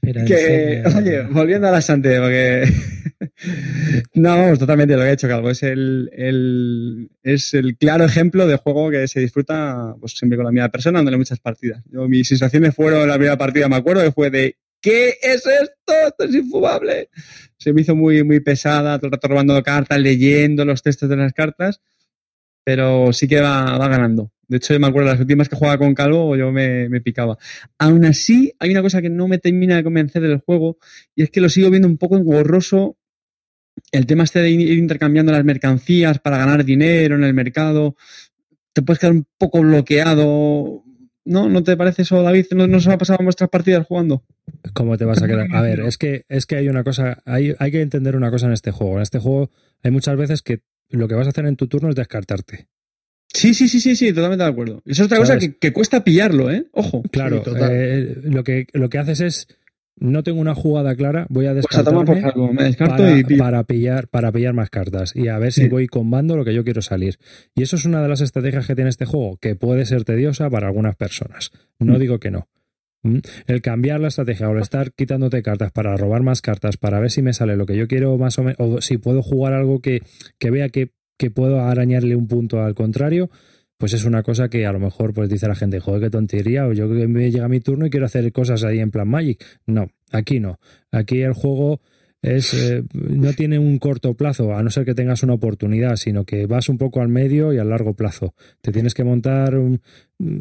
[0.00, 2.64] Pero Que, oye, volviendo a la Sante, porque.
[4.14, 5.50] no, vamos, totalmente lo que ha hecho Calvo.
[5.50, 10.44] Es el, el- es el claro ejemplo de juego que se disfruta pues, siempre con
[10.46, 11.82] la misma persona, dándole muchas partidas.
[11.90, 14.56] Yo, mis sensaciones fueron la primera partida, me acuerdo, que fue de.
[14.80, 15.94] ¿Qué es esto?
[16.06, 17.08] Esto es infumable.
[17.56, 21.16] Se me hizo muy, muy pesada, todo el rato robando cartas, leyendo los textos de
[21.16, 21.80] las cartas,
[22.64, 24.32] pero sí que va, va ganando.
[24.48, 27.38] De hecho, yo me acuerdo las últimas que jugaba con Calvo, yo me, me picaba.
[27.78, 30.78] Aún así, hay una cosa que no me termina de convencer del juego
[31.14, 32.96] y es que lo sigo viendo un poco engorroso.
[33.90, 37.96] El tema este de ir intercambiando las mercancías para ganar dinero en el mercado,
[38.72, 40.82] te puedes quedar un poco bloqueado.
[41.26, 41.48] ¿No?
[41.48, 42.46] ¿No te parece eso, David?
[42.50, 44.24] ¿No, no se ha pasado en vuestras partidas jugando?
[44.74, 45.48] ¿Cómo te vas a quedar?
[45.54, 48.46] A ver, es que, es que hay una cosa, hay, hay que entender una cosa
[48.46, 48.96] en este juego.
[48.96, 49.50] En este juego
[49.82, 50.60] hay muchas veces que
[50.94, 52.68] lo que vas a hacer en tu turno es descartarte.
[53.32, 54.82] Sí, sí, sí, sí, sí, totalmente de acuerdo.
[54.86, 56.66] Eso es otra cosa que, que cuesta pillarlo, ¿eh?
[56.72, 57.02] Ojo.
[57.10, 57.70] Claro, Sí, total.
[57.72, 59.48] eh, lo, que, lo que haces es,
[59.96, 63.18] no tengo una jugada clara, voy a Pues a descartarme por saco, me descarto para,
[63.18, 63.38] y pillo.
[63.42, 65.68] para pillar, para pillar más cartas y a ver si Sí.
[65.68, 67.18] voy combando lo que yo quiero salir.
[67.56, 70.48] Y eso es una de las estrategias que tiene este juego, que puede ser tediosa
[70.48, 71.50] para algunas personas.
[71.80, 71.98] No Mm.
[71.98, 72.46] digo que no.
[73.04, 73.18] ¿Mm?
[73.46, 77.10] El cambiar la estrategia o el estar quitándote cartas para robar más cartas, para ver
[77.10, 79.80] si me sale lo que yo quiero más o menos, o si puedo jugar algo
[79.80, 80.02] que,
[80.38, 83.30] que vea que, que puedo arañarle un punto al contrario,
[83.76, 86.66] pues es una cosa que a lo mejor pues dice la gente, joder, qué tontería,
[86.66, 89.44] o yo que me llega mi turno y quiero hacer cosas ahí en plan Magic.
[89.66, 90.58] No, aquí no.
[90.90, 91.80] Aquí el juego
[92.24, 96.24] es eh, no tiene un corto plazo, a no ser que tengas una oportunidad, sino
[96.24, 98.34] que vas un poco al medio y al largo plazo.
[98.62, 99.80] Te tienes que montar, un-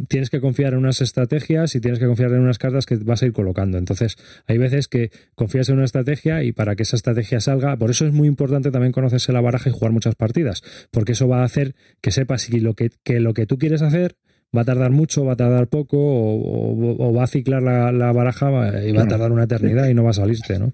[0.07, 3.22] tienes que confiar en unas estrategias y tienes que confiar en unas cartas que vas
[3.22, 3.77] a ir colocando.
[3.77, 4.15] Entonces,
[4.47, 8.05] hay veces que confías en una estrategia y para que esa estrategia salga, por eso
[8.05, 10.61] es muy importante también conocerse la baraja y jugar muchas partidas,
[10.91, 13.81] porque eso va a hacer que sepas si lo que, que lo que tú quieres
[13.81, 14.15] hacer
[14.55, 17.91] va a tardar mucho, va a tardar poco, o, o- o va a ciclar la,
[17.91, 18.47] la baraja
[18.84, 20.73] y va a tardar una eternidad y no va a salirte, ¿no?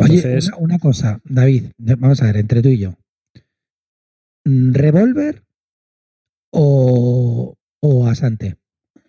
[0.00, 2.94] Oye, una, una cosa, David, vamos a ver, entre tú y yo.
[4.44, 5.42] Mm, ¿Revolver
[6.52, 8.56] o, o Asante?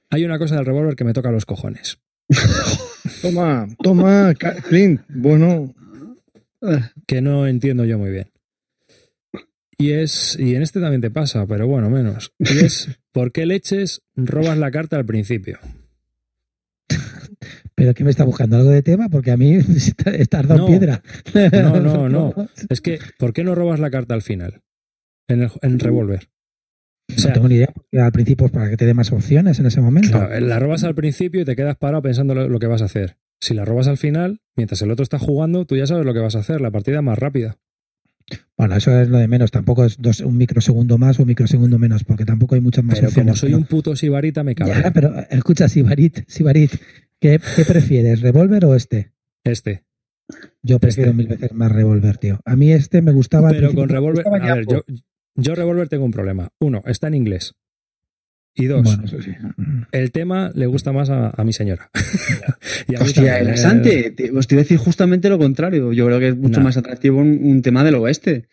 [0.09, 1.99] hay una cosa del revólver que me toca los cojones.
[3.21, 4.33] Toma, toma,
[4.69, 5.01] Clint.
[5.09, 5.73] Bueno,
[7.05, 8.31] que no entiendo yo muy bien.
[9.77, 12.31] Y es, y en este también te pasa, pero bueno, menos.
[12.39, 15.57] Y es, ¿por qué leches robas la carta al principio?
[17.75, 18.57] ¿Pero qué me está buscando?
[18.57, 19.07] ¿Algo de tema?
[19.09, 19.53] Porque a mí
[20.05, 20.67] estás dado No.
[20.67, 21.01] piedra.
[21.53, 22.33] No, no, no.
[22.69, 24.61] Es que, ¿por qué no robas la carta al final?
[25.27, 26.29] En el en revólver.
[27.09, 29.59] O No sea, tengo ni idea, porque al principio para que te dé más opciones
[29.59, 30.09] en ese momento.
[30.11, 32.85] claro, la robas al principio y te quedas parado pensando lo, lo que vas a
[32.85, 33.17] hacer.
[33.39, 36.19] Si la robas al final, mientras el otro está jugando, tú ya sabes lo que
[36.19, 37.57] vas a hacer, la partida es más rápida.
[38.57, 39.52] Bueno, eso es lo de menos.
[39.52, 42.95] Tampoco es dos, un microsegundo más o un microsegundo menos, porque tampoco hay muchas más
[42.99, 43.31] Pero opciones.
[43.31, 44.56] como soy pero- un puto sibarita, me.
[44.56, 46.72] Ya, pero escucha, Sibarit, Sibarit,
[47.19, 49.11] ¿qué, qué prefieres, revólver o este?
[49.43, 49.84] Este.
[50.64, 51.18] Yo prefiero Este.
[51.18, 52.39] mil veces más revólver, tío.
[52.45, 53.49] A mí este me gustaba.
[53.49, 54.81] Pero con revólver, a ver, yo,
[55.35, 56.49] yo revólver tengo un problema.
[56.60, 57.53] Uno, está en inglés.
[58.57, 59.32] Y dos, Bueno, eso sí.
[59.91, 61.90] el tema le gusta más a, a mi señora.
[62.88, 65.91] y a mí Hostia, también, eh, os te iba a decir justamente lo contrario.
[65.91, 68.48] Yo creo que es mucho más atractivo un, un tema del oeste.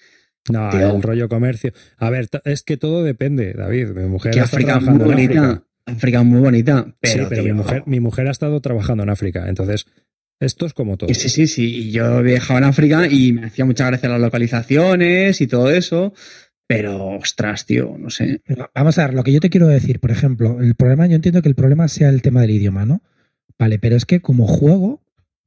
[0.50, 0.96] No, Tío.
[0.96, 1.72] el rollo comercio.
[1.98, 3.90] A ver, es que todo depende, David.
[3.90, 5.40] Mi mujer Que África es muy bonita.
[5.50, 5.64] África.
[5.86, 6.94] África es muy bonita.
[7.00, 9.48] Pero, sí, pero mi mujer, mi mujer ha estado trabajando en África.
[9.48, 9.86] Entonces,
[10.40, 11.14] esto es como todo.
[11.14, 11.64] sí, sí, sí.
[11.88, 15.70] Y yo he viajado en África y me hacía mucha gracia las localizaciones y todo
[15.70, 16.12] eso.
[16.66, 18.40] Pero, ostras, tío, no sé.
[18.74, 21.42] Vamos a ver, lo que yo te quiero decir, por ejemplo, el problema, yo entiendo
[21.42, 23.02] que el problema sea el tema del idioma, ¿no?
[23.58, 25.02] Vale, pero es que como juego,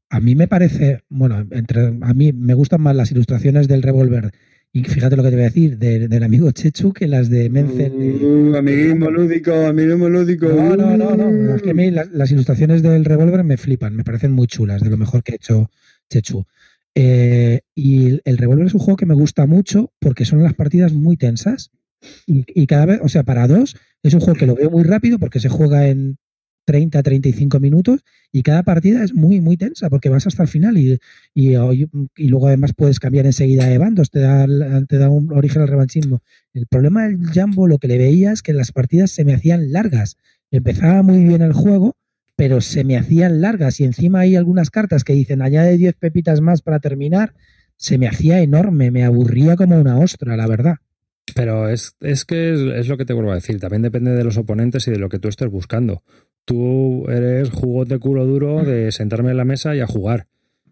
[0.09, 4.31] a mí me parece, bueno, entre, a mí me gustan más las ilustraciones del revólver,
[4.71, 7.49] y fíjate lo que te voy a decir, de- del amigo Chechu que las de
[7.49, 7.97] Menzel.
[7.97, 10.47] de- Uh, amiguismo lúdico, amiguismo lúdico.
[10.47, 11.55] No, no, no, no.
[11.55, 14.81] Es que a mí las, las ilustraciones del revólver me flipan, me parecen muy chulas,
[14.81, 15.71] de lo mejor que ha hecho
[16.09, 16.45] Chechu.
[16.95, 20.93] Eh, y el, revólver es un juego que me gusta mucho porque son las partidas
[20.93, 21.72] muy tensas.
[22.27, 25.17] Y, cada vez, o sea, para dos, es un juego que lo veo muy rápido
[25.17, 26.17] porque se juega en
[26.65, 30.77] 30, 35 minutos y cada partida es muy, muy tensa porque vas hasta el final
[30.77, 30.99] y,
[31.34, 31.55] y,
[32.15, 34.45] y luego además puedes cambiar enseguida de bandos, te da,
[34.88, 36.22] te da un origen al revanchismo.
[36.53, 39.72] El problema del Jambo, lo que le veía es que las partidas se me hacían
[39.72, 40.17] largas.
[40.51, 41.95] Empezaba muy bien el juego,
[42.35, 46.41] pero se me hacían largas y encima hay algunas cartas que dicen añade 10 pepitas
[46.41, 47.33] más para terminar.
[47.77, 50.75] Se me hacía enorme, me aburría como una ostra, la verdad.
[51.33, 53.59] Pero es, es que es, es lo que te vuelvo a decir.
[53.59, 56.03] También depende de los oponentes y de lo que tú estés buscando.
[56.45, 60.27] Tú eres jugón de culo duro de sentarme en la mesa y a jugar.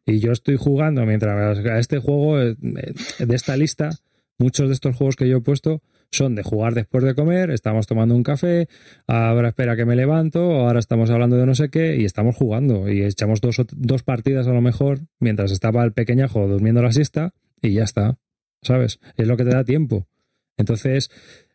[0.05, 3.89] Y yo estoy jugando mientras a este juego, eh, de esta lista,
[4.37, 5.81] muchos de estos juegos que yo he puesto
[6.13, 8.67] son de jugar después de comer, estamos tomando un café,
[9.07, 12.89] ahora espera que me levanto, ahora estamos hablando de no sé qué y estamos jugando
[12.89, 17.33] y echamos dos, dos partidas a lo mejor mientras estaba el pequeñajo durmiendo la siesta
[17.61, 18.17] y ya está,
[18.61, 18.99] ¿sabes?
[19.17, 20.07] Es lo que te da tiempo.
[20.57, 21.09] Entonces,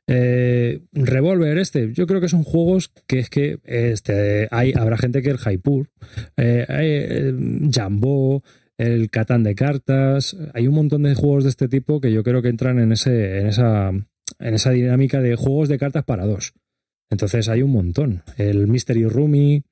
[0.07, 5.23] eh, Revolver este, yo creo que son juegos que es que este, hay, habrá gente
[5.23, 5.91] que el Jaipur,
[6.37, 7.35] eh, eh,
[7.71, 8.43] Jambo,
[8.79, 12.41] el Catán de cartas, hay un montón de juegos de este tipo que yo creo
[12.41, 13.93] que entran en ese, en esa,
[14.39, 16.55] en esa dinámica de juegos de cartas para dos.
[17.11, 18.23] Entonces hay un montón.
[18.37, 19.63] El Mystery Roomy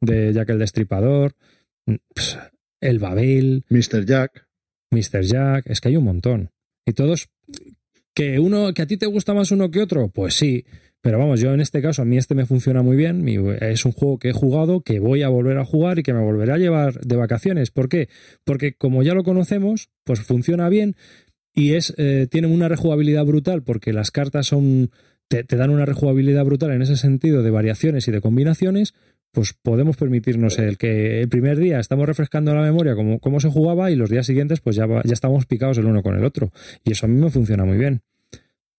[0.00, 1.34] de Jack el Destripador,
[2.80, 4.04] el Babel, Mr.
[4.04, 4.46] Jack.
[4.90, 5.22] Mr.
[5.22, 6.50] Jack, es que hay un montón.
[6.86, 7.28] Y todos
[8.16, 10.08] ¿Que uno, que a ti te gusta más uno que otro?
[10.08, 10.64] Pues sí.
[11.02, 13.28] Pero vamos, yo en este caso, a mí este me funciona muy bien.
[13.60, 16.22] Es un juego que he jugado, que voy a volver a jugar y que me
[16.22, 17.70] volveré a llevar de vacaciones.
[17.70, 18.08] ¿Por qué?
[18.42, 20.96] Porque como ya lo conocemos, pues funciona bien
[21.56, 24.90] y es eh, tiene una rejugabilidad brutal porque las cartas son
[25.26, 28.94] te, dan una rejugabilidad brutal en ese sentido de variaciones y de combinaciones,
[29.32, 33.50] pues podemos permitirnos el que el primer día estamos refrescando la memoria como cómo se
[33.50, 36.52] jugaba y los días siguientes pues ya, ya estamos picados el uno con el otro.
[36.84, 38.02] Y eso a mí me funciona muy bien.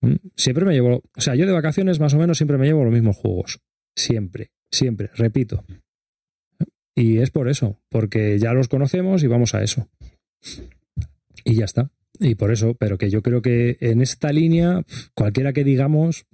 [0.02, 2.86] Mm, siempre me llevo, o sea, yo de vacaciones más o menos siempre me llevo
[2.86, 3.60] los mismos juegos.
[3.95, 5.66] Siempre, siempre, repito.
[6.95, 9.88] Y es por eso, porque ya los conocemos y vamos a eso.
[11.44, 11.91] Y ya está.
[12.19, 14.84] Y por eso, pero que yo creo que en esta línea,
[15.14, 16.26] cualquiera que digamos,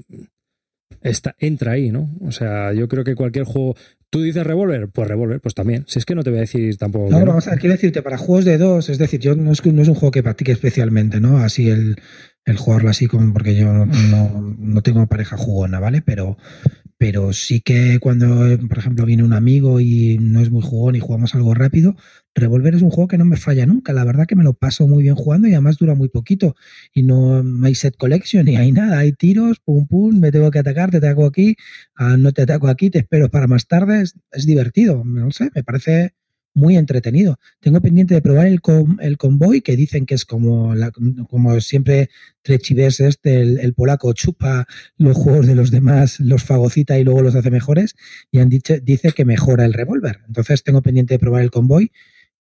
[1.01, 2.10] está, entra ahí, ¿no?
[2.22, 3.76] O sea, yo creo que cualquier juego,
[4.14, 4.89] ¿Tú dices revólver?
[4.89, 5.85] Pues revólver, pues también.
[5.88, 7.10] Si es que no te voy a decir tampoco.
[7.10, 9.65] No, vamos a ver, quiero decirte, para juegos de dos, es decir, yo no es,
[9.65, 11.39] no es un juego que practique especialmente, ¿no?
[11.39, 11.95] Así el,
[12.45, 16.03] el jugarlo así como porque yo no, no, no tengo pareja jugona, ¿vale?
[16.03, 16.38] Pero,
[16.99, 20.99] pero sí que cuando, por ejemplo, viene un amigo y no es muy jugón y
[20.99, 21.95] jugamos algo rápido,
[22.35, 23.93] Revolver es un juego que no me falla nunca.
[23.93, 26.55] La verdad que me lo paso muy bien jugando y además dura muy poquito.
[26.93, 28.99] Y no, hay set collection ni hay nada.
[28.99, 31.55] Hay tiros, pum, pum, me tengo que atacar, te ataco aquí,
[31.95, 34.01] ah, no te ataco aquí, te espero para más tarde.
[34.01, 36.14] Es, divertido, no sé, me parece
[36.55, 37.38] muy entretenido.
[37.60, 38.61] Tengo pendiente de probar el,
[38.99, 40.73] el convoy, que dicen que es como,
[41.30, 42.10] como siempre
[42.43, 47.35] Trechives este, el, polaco chupa los juegos de los demás, los fagocita y luego los
[47.35, 47.95] hace mejores,
[48.31, 50.22] y han dicho, dice que mejora el revólver.
[50.27, 51.91] Entonces tengo pendiente de probar el convoy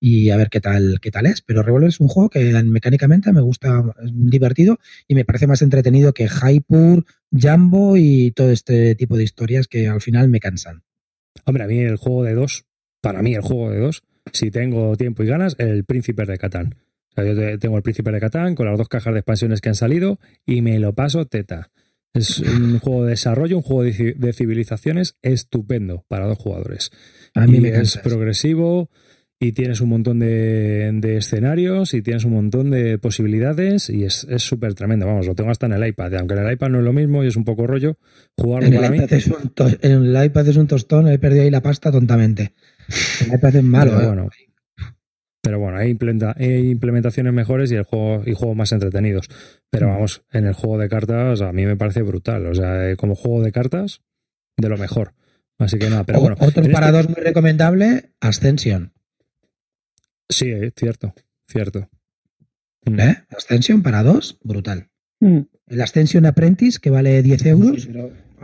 [0.05, 1.41] y a ver qué tal, qué tal es.
[1.41, 4.77] Pero Revolver es un juego que mecánicamente me gusta, es divertido
[5.07, 9.87] y me parece más entretenido que Hypur, Jumbo y todo este tipo de historias que
[9.87, 10.83] al final me cansan.
[11.45, 12.65] Hombre, a mí el juego de dos
[12.99, 14.03] para mí el juego de dos,
[14.33, 16.75] si tengo tiempo y ganas, el Príncipe de Catán.
[17.11, 19.69] O sea, yo tengo el Príncipe de Catán con las dos cajas de expansiones que
[19.69, 21.71] han salido y me lo paso teta.
[22.13, 26.91] Es un juego de desarrollo, un juego de civilizaciones estupendo para dos jugadores.
[27.35, 28.89] A mí me es progresivo
[29.43, 34.73] y tienes un montón de, escenarios y tienes un montón de posibilidades y es súper
[34.73, 35.05] tremendo.
[35.05, 37.23] Vamos, lo tengo hasta en el iPad, aunque en el iPad no es lo mismo
[37.23, 37.97] y es un poco rollo
[38.37, 38.99] jugarlo para mí.
[39.81, 42.53] en el iPad es un tostón, he perdido ahí la pasta tontamente.
[43.29, 43.91] Me parece malo.
[43.91, 44.07] Pero, ¿eh?
[44.07, 44.29] bueno,
[45.41, 45.89] pero bueno, hay,
[46.69, 49.27] implementaciones mejores y el juego y juegos más entretenidos.
[49.69, 49.91] Pero mm.
[49.91, 52.47] vamos, en el juego de cartas a mí me parece brutal.
[52.47, 54.01] O sea, eh, como juego de cartas,
[54.57, 55.13] de lo mejor.
[55.59, 56.37] Así que nada, pero bueno.
[56.39, 58.93] Otro para este dos muy recomendable, Ascension.
[60.29, 61.13] Sí, es eh, cierto,
[61.47, 61.89] cierto.
[62.85, 62.99] Mm.
[62.99, 63.23] ¿Eh?
[63.35, 64.89] Ascension para dos, brutal.
[65.19, 65.39] Mm.
[65.67, 67.89] El Ascension Apprentice, que vale 10 euros.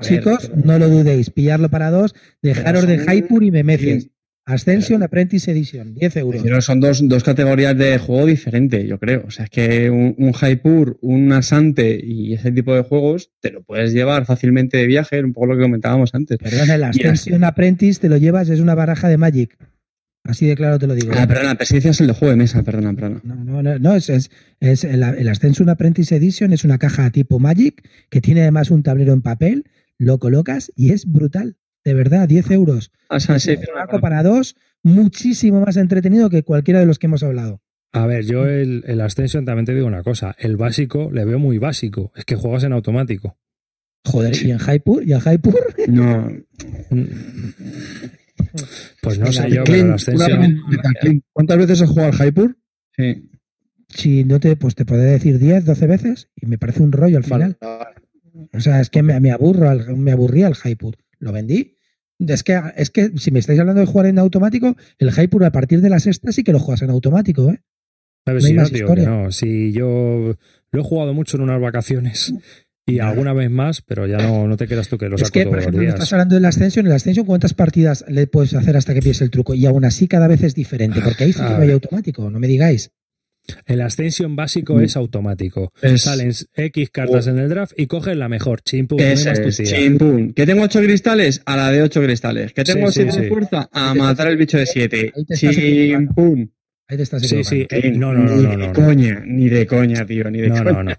[0.01, 4.09] Chicos, no lo dudéis, pillarlo para dos, dejaros de Hypur y Memeces.
[4.45, 6.41] Ascension Apprentice Edition, 10 euros.
[6.41, 9.25] Pero son dos, dos, categorías de juego diferentes, yo creo.
[9.27, 13.51] O sea, es que un, un Hypur, un Asante y ese tipo de juegos te
[13.51, 16.39] lo puedes llevar fácilmente de viaje, un poco lo que comentábamos antes.
[16.39, 19.55] Perdón, el Ascension Apprentice te lo llevas, es una baraja de Magic.
[20.23, 21.13] Así de claro te lo digo.
[21.17, 23.21] Ah, perdona, Persicia es el de juego de mesa, perdona, perdona.
[23.23, 27.09] No, no, no, no es, es, es el, el Ascension Apprentice Edition es una caja
[27.09, 29.65] tipo Magic que tiene además un tablero en papel,
[29.97, 32.91] lo colocas y es brutal de verdad, 10 euros.
[33.09, 33.57] O sea, sí,
[34.01, 37.61] para dos, muchísimo más entretenido que cualquiera de los que hemos hablado.
[37.91, 40.35] A ver, yo el, el Ascension también te digo una cosa.
[40.37, 42.11] El básico le veo muy básico.
[42.15, 43.37] Es que juegas en automático.
[44.05, 45.03] Joder, ¿y en Hypur?
[45.03, 45.75] ¿Y en Hypur?
[45.87, 46.31] No.
[49.01, 50.63] Pues no sé yo, pero el Ascension...
[51.33, 52.57] ¿Cuántas veces has jugado al Hypur?
[52.95, 53.29] Sí.
[53.89, 57.17] Si no te, pues te puedo decir 10, 12 veces y me parece un rollo
[57.17, 57.57] al final.
[58.53, 61.75] O sea, es que me, me aburro, me aburría el Hypur lo vendí.
[62.19, 65.51] Es que, es que si me estáis hablando de jugar en automático, el Hyper a
[65.51, 67.61] partir de la sexta sí que lo juegas en automático, ¿eh?
[68.25, 70.35] No si no, Si yo
[70.71, 72.33] lo he jugado mucho en unas vacaciones
[72.89, 75.31] y alguna vez más, pero ya no, no te quedas tú que lo saco es
[75.31, 76.85] que, por ejemplo, Estás hablando de la Ascension.
[76.85, 79.53] En la Ascension, ¿cuántas partidas le puedes hacer hasta que pides el truco?
[79.55, 82.39] Y aún así cada vez es diferente, porque ahí sí que no hay automático, no
[82.39, 82.91] me digáis.
[83.65, 84.81] El Ascension básico Mm.
[84.83, 85.71] es automático.
[85.81, 88.61] Es- Salen X cartas en el draft y coges la mejor.
[88.61, 89.27] Chimpum, es,
[89.63, 90.33] chimpún.
[90.33, 92.53] Que tengo 8 cristales, a la de 8 cristales.
[92.53, 95.13] Que tengo Sí, sí, 7 de fuerza, a matar el bicho de 7.
[96.89, 97.49] Ahí te estás equivocando.
[97.49, 97.87] Sí, sí.
[97.87, 100.49] eh, no, no, no, Ni no, de no, coña, ni de coña, tío, ni de
[100.49, 100.71] No, coña.
[100.73, 100.95] no, no.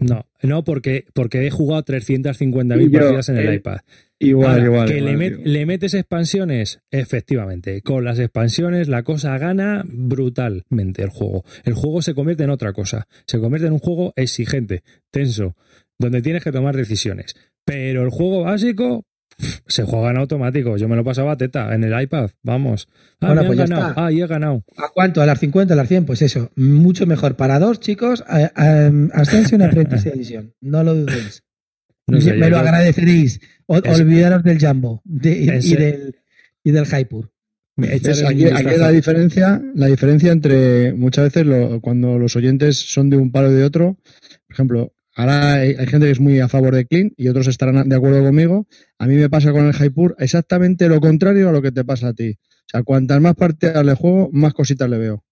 [0.00, 3.78] No, no porque, porque he jugado 350.000 Y yo, partidas en el eh, iPad.
[4.20, 4.88] Igual, Ahora, igual.
[4.88, 6.80] ¿Que igual, le, met- le metes expansiones?
[6.90, 7.82] Efectivamente.
[7.82, 11.44] Con las expansiones la cosa gana brutalmente el juego.
[11.64, 13.06] El juego se convierte en otra cosa.
[13.26, 15.56] Se convierte en un juego exigente, tenso,
[15.98, 17.34] donde tienes que tomar decisiones.
[17.64, 19.04] Pero el juego básico
[19.66, 20.76] se juega en automático.
[20.76, 22.30] Yo me lo pasaba a teta en el iPad.
[22.42, 22.88] Vamos.
[23.20, 23.88] Ah, Bueno, me pues ya ganado.
[23.90, 24.06] está.
[24.06, 24.64] Ah, y he ganado.
[24.76, 25.22] ¿A cuánto?
[25.22, 26.04] ¿A las 50, a las 100?
[26.06, 28.24] Pues eso, mucho mejor para dos, chicos.
[28.26, 30.52] A- a- Ascension Apprentice Edition.
[30.60, 31.44] No lo dudéis.
[32.06, 33.40] No sé, Me yo lo agradeceréis.
[33.66, 36.16] O- Es- olvidaros del Jumbo de- y, Ese- del,
[36.64, 37.30] y del Hypur.
[37.80, 38.44] Aquí,
[38.76, 43.52] la diferencia, la diferencia entre muchas veces lo- cuando los oyentes son de un palo
[43.52, 43.98] y de otro,
[44.48, 47.88] por ejemplo, ahora hay, gente que es muy a favor de Clean y otros estarán
[47.88, 48.66] de acuerdo conmigo.
[48.98, 52.08] A mí me pasa con el Hypur exactamente lo contrario a lo que te pasa
[52.08, 52.38] a ti.
[52.40, 55.24] O sea, cuantas más partidas le juego, más cositas le veo.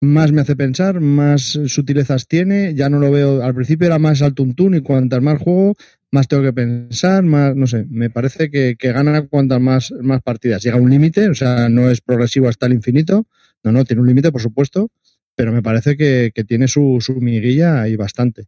[0.00, 2.74] Más me hace pensar, más sutilezas tiene.
[2.74, 3.42] Ya no lo veo.
[3.42, 5.74] Al principio era más al tuntún y cuantas más juego,
[6.10, 10.62] más tengo que pensar, más, no sé, me parece que, que gana cuantas más, partidas.
[10.62, 13.26] Llega un límite, o sea, no es progresivo hasta el infinito,
[13.64, 14.90] no, no, tiene un límite, por supuesto,
[15.34, 18.46] pero me parece que, que tiene su, su miguilla y bastante.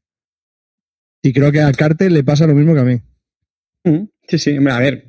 [1.23, 3.00] Y creo que a Carte le pasa lo mismo que a mí.
[3.84, 5.08] Mm, Sí, sí, hombre, a ver.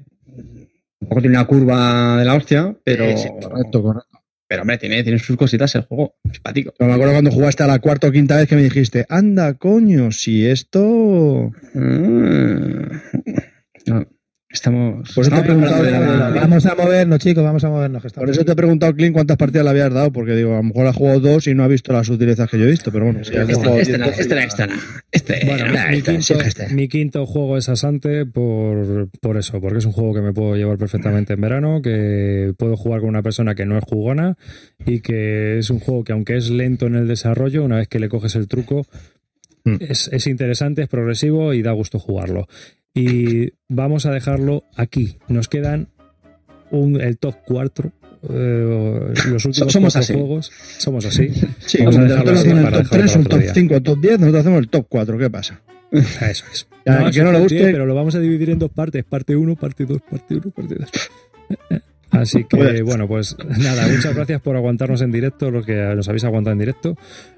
[1.00, 3.06] Tampoco tiene una curva de la hostia, pero.
[3.18, 4.20] Sí, sí, correcto, correcto.
[4.48, 6.16] Pero, hombre, tiene, tiene sus cositas el juego.
[6.32, 6.74] Simpático.
[6.78, 9.54] Pero me acuerdo cuando jugaste a la cuarta o quinta vez que me dijiste, anda,
[9.54, 11.52] coño, si esto...
[11.74, 12.82] Mm.
[13.88, 14.08] No,
[14.54, 15.12] estamos.
[15.14, 17.44] Por eso te he estamos preguntado hablando de de la- la- Vamos a movernos, chicos,
[17.44, 18.04] vamos a movernos.
[18.04, 20.58] que Por eso te he preguntado, Clint, cuántas partidas le habías dado, porque digo, a
[20.58, 22.92] lo mejor ha jugado dos y no ha visto las sutilezas que yo he visto,
[22.92, 23.98] pero bueno, Este, este, no, veces, este,
[24.36, 24.74] no, este, no.
[25.12, 26.68] Este, Bueno, no, mi, este, quinto, este.
[26.74, 30.56] mi quinto juego es Asante por, por eso, porque es un juego que me puedo
[30.56, 34.38] llevar perfectamente en verano, que puedo jugar con una persona que no es jugona
[34.86, 38.00] y que es un juego que aunque es lento en el desarrollo, una vez que
[38.00, 38.86] le coges el truco,
[39.64, 39.76] Mm.
[39.80, 42.48] es, es interesante, es progresivo y da gusto jugarlo.
[42.94, 45.18] Y vamos a dejarlo aquí.
[45.28, 45.88] Nos quedan
[46.72, 47.92] un- el top 4.
[48.24, 50.14] los últimos Somos así.
[50.14, 51.30] juegos somos así
[51.66, 53.54] Sí, Vamos a dejarlo nosotros así hacemos el top dejarlo 3, para un top día.
[53.56, 55.62] 5, top 10, nosotros hacemos el top 4, ¿qué pasa?
[55.92, 56.68] Eso es.
[56.86, 58.70] Ya, No, que no un le guste- 10, pero lo vamos a dividir en dos
[58.72, 60.90] partes, parte 1, parte 2, parte 1, parte 2.
[62.12, 66.26] Así que, bueno, pues nada, muchas gracias por aguantarnos en directo, los que nos habéis
[66.26, 66.98] aguantado en directo.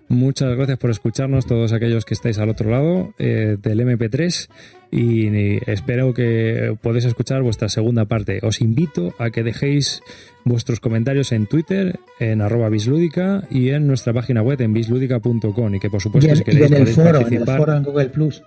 [0.09, 4.49] Muchas gracias por escucharnos, todos aquellos que estáis al otro lado eh, del MP3.
[4.91, 8.39] Y, y espero que podáis escuchar vuestra segunda parte.
[8.43, 10.01] Os invito a que dejéis
[10.43, 15.75] vuestros comentarios en Twitter, en arroba bislúdica y en nuestra página web en bislúdica.com.
[15.75, 17.83] Y que por supuesto, si queréis, en el podéis foro, en el participar foro en
[17.83, 18.43] Google Plus.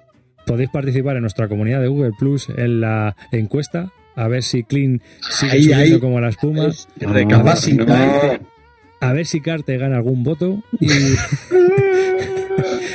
[0.46, 3.92] podéis participar en nuestra comunidad de Google Plus en la encuesta.
[4.16, 6.00] A ver si Clean sigue Ahí, subiendo ahí.
[6.00, 6.68] como la espuma.
[6.98, 8.40] Recapacita.
[9.00, 10.62] A ver si Carte gana algún voto.
[10.80, 10.88] Y,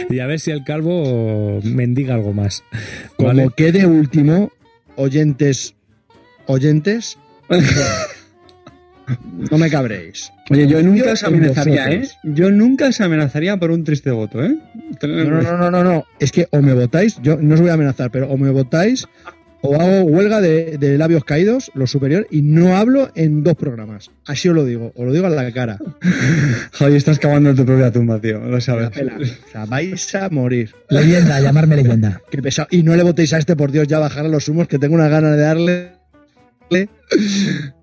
[0.16, 2.64] y a ver si el calvo mendiga algo más.
[3.18, 3.48] Como ¿Vale?
[3.56, 4.52] quede último,
[4.96, 5.76] oyentes,
[6.48, 7.18] oyentes,
[9.52, 10.32] no me cabréis.
[10.50, 12.08] Oye, yo nunca os amenazaría, ¿eh?
[12.24, 14.58] Yo nunca os amenazaría por un triste voto, ¿eh?
[15.02, 16.06] No, no, no, no, no, no.
[16.20, 19.08] Es que o me votáis, yo no os voy a amenazar, pero o me votáis
[19.64, 24.10] o hago huelga de, de labios caídos, lo superior, y no hablo en dos programas.
[24.26, 25.78] Así os lo digo, os lo digo a la cara.
[26.72, 28.40] Javi, estás cavando en tu propia tumba, tío.
[28.40, 28.90] Lo La sabes.
[28.90, 29.18] pela.
[29.18, 30.74] O sea, vais a morir.
[30.90, 32.22] Leyenda, llamarme leyenda.
[32.32, 32.68] Qué pesado.
[32.72, 34.96] Y no le votéis a este, por Dios, ya bajar a los humos, que tengo
[34.96, 35.92] una gana de darle.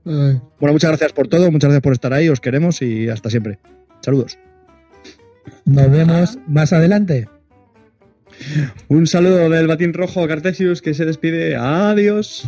[0.05, 3.59] Bueno, muchas gracias por todo, muchas gracias por estar ahí, os queremos y hasta siempre.
[4.01, 4.39] Saludos.
[5.67, 7.29] Nos vemos más adelante.
[8.89, 11.57] Un saludo del batín rojo Cartesius que se despide.
[11.57, 12.47] Adiós.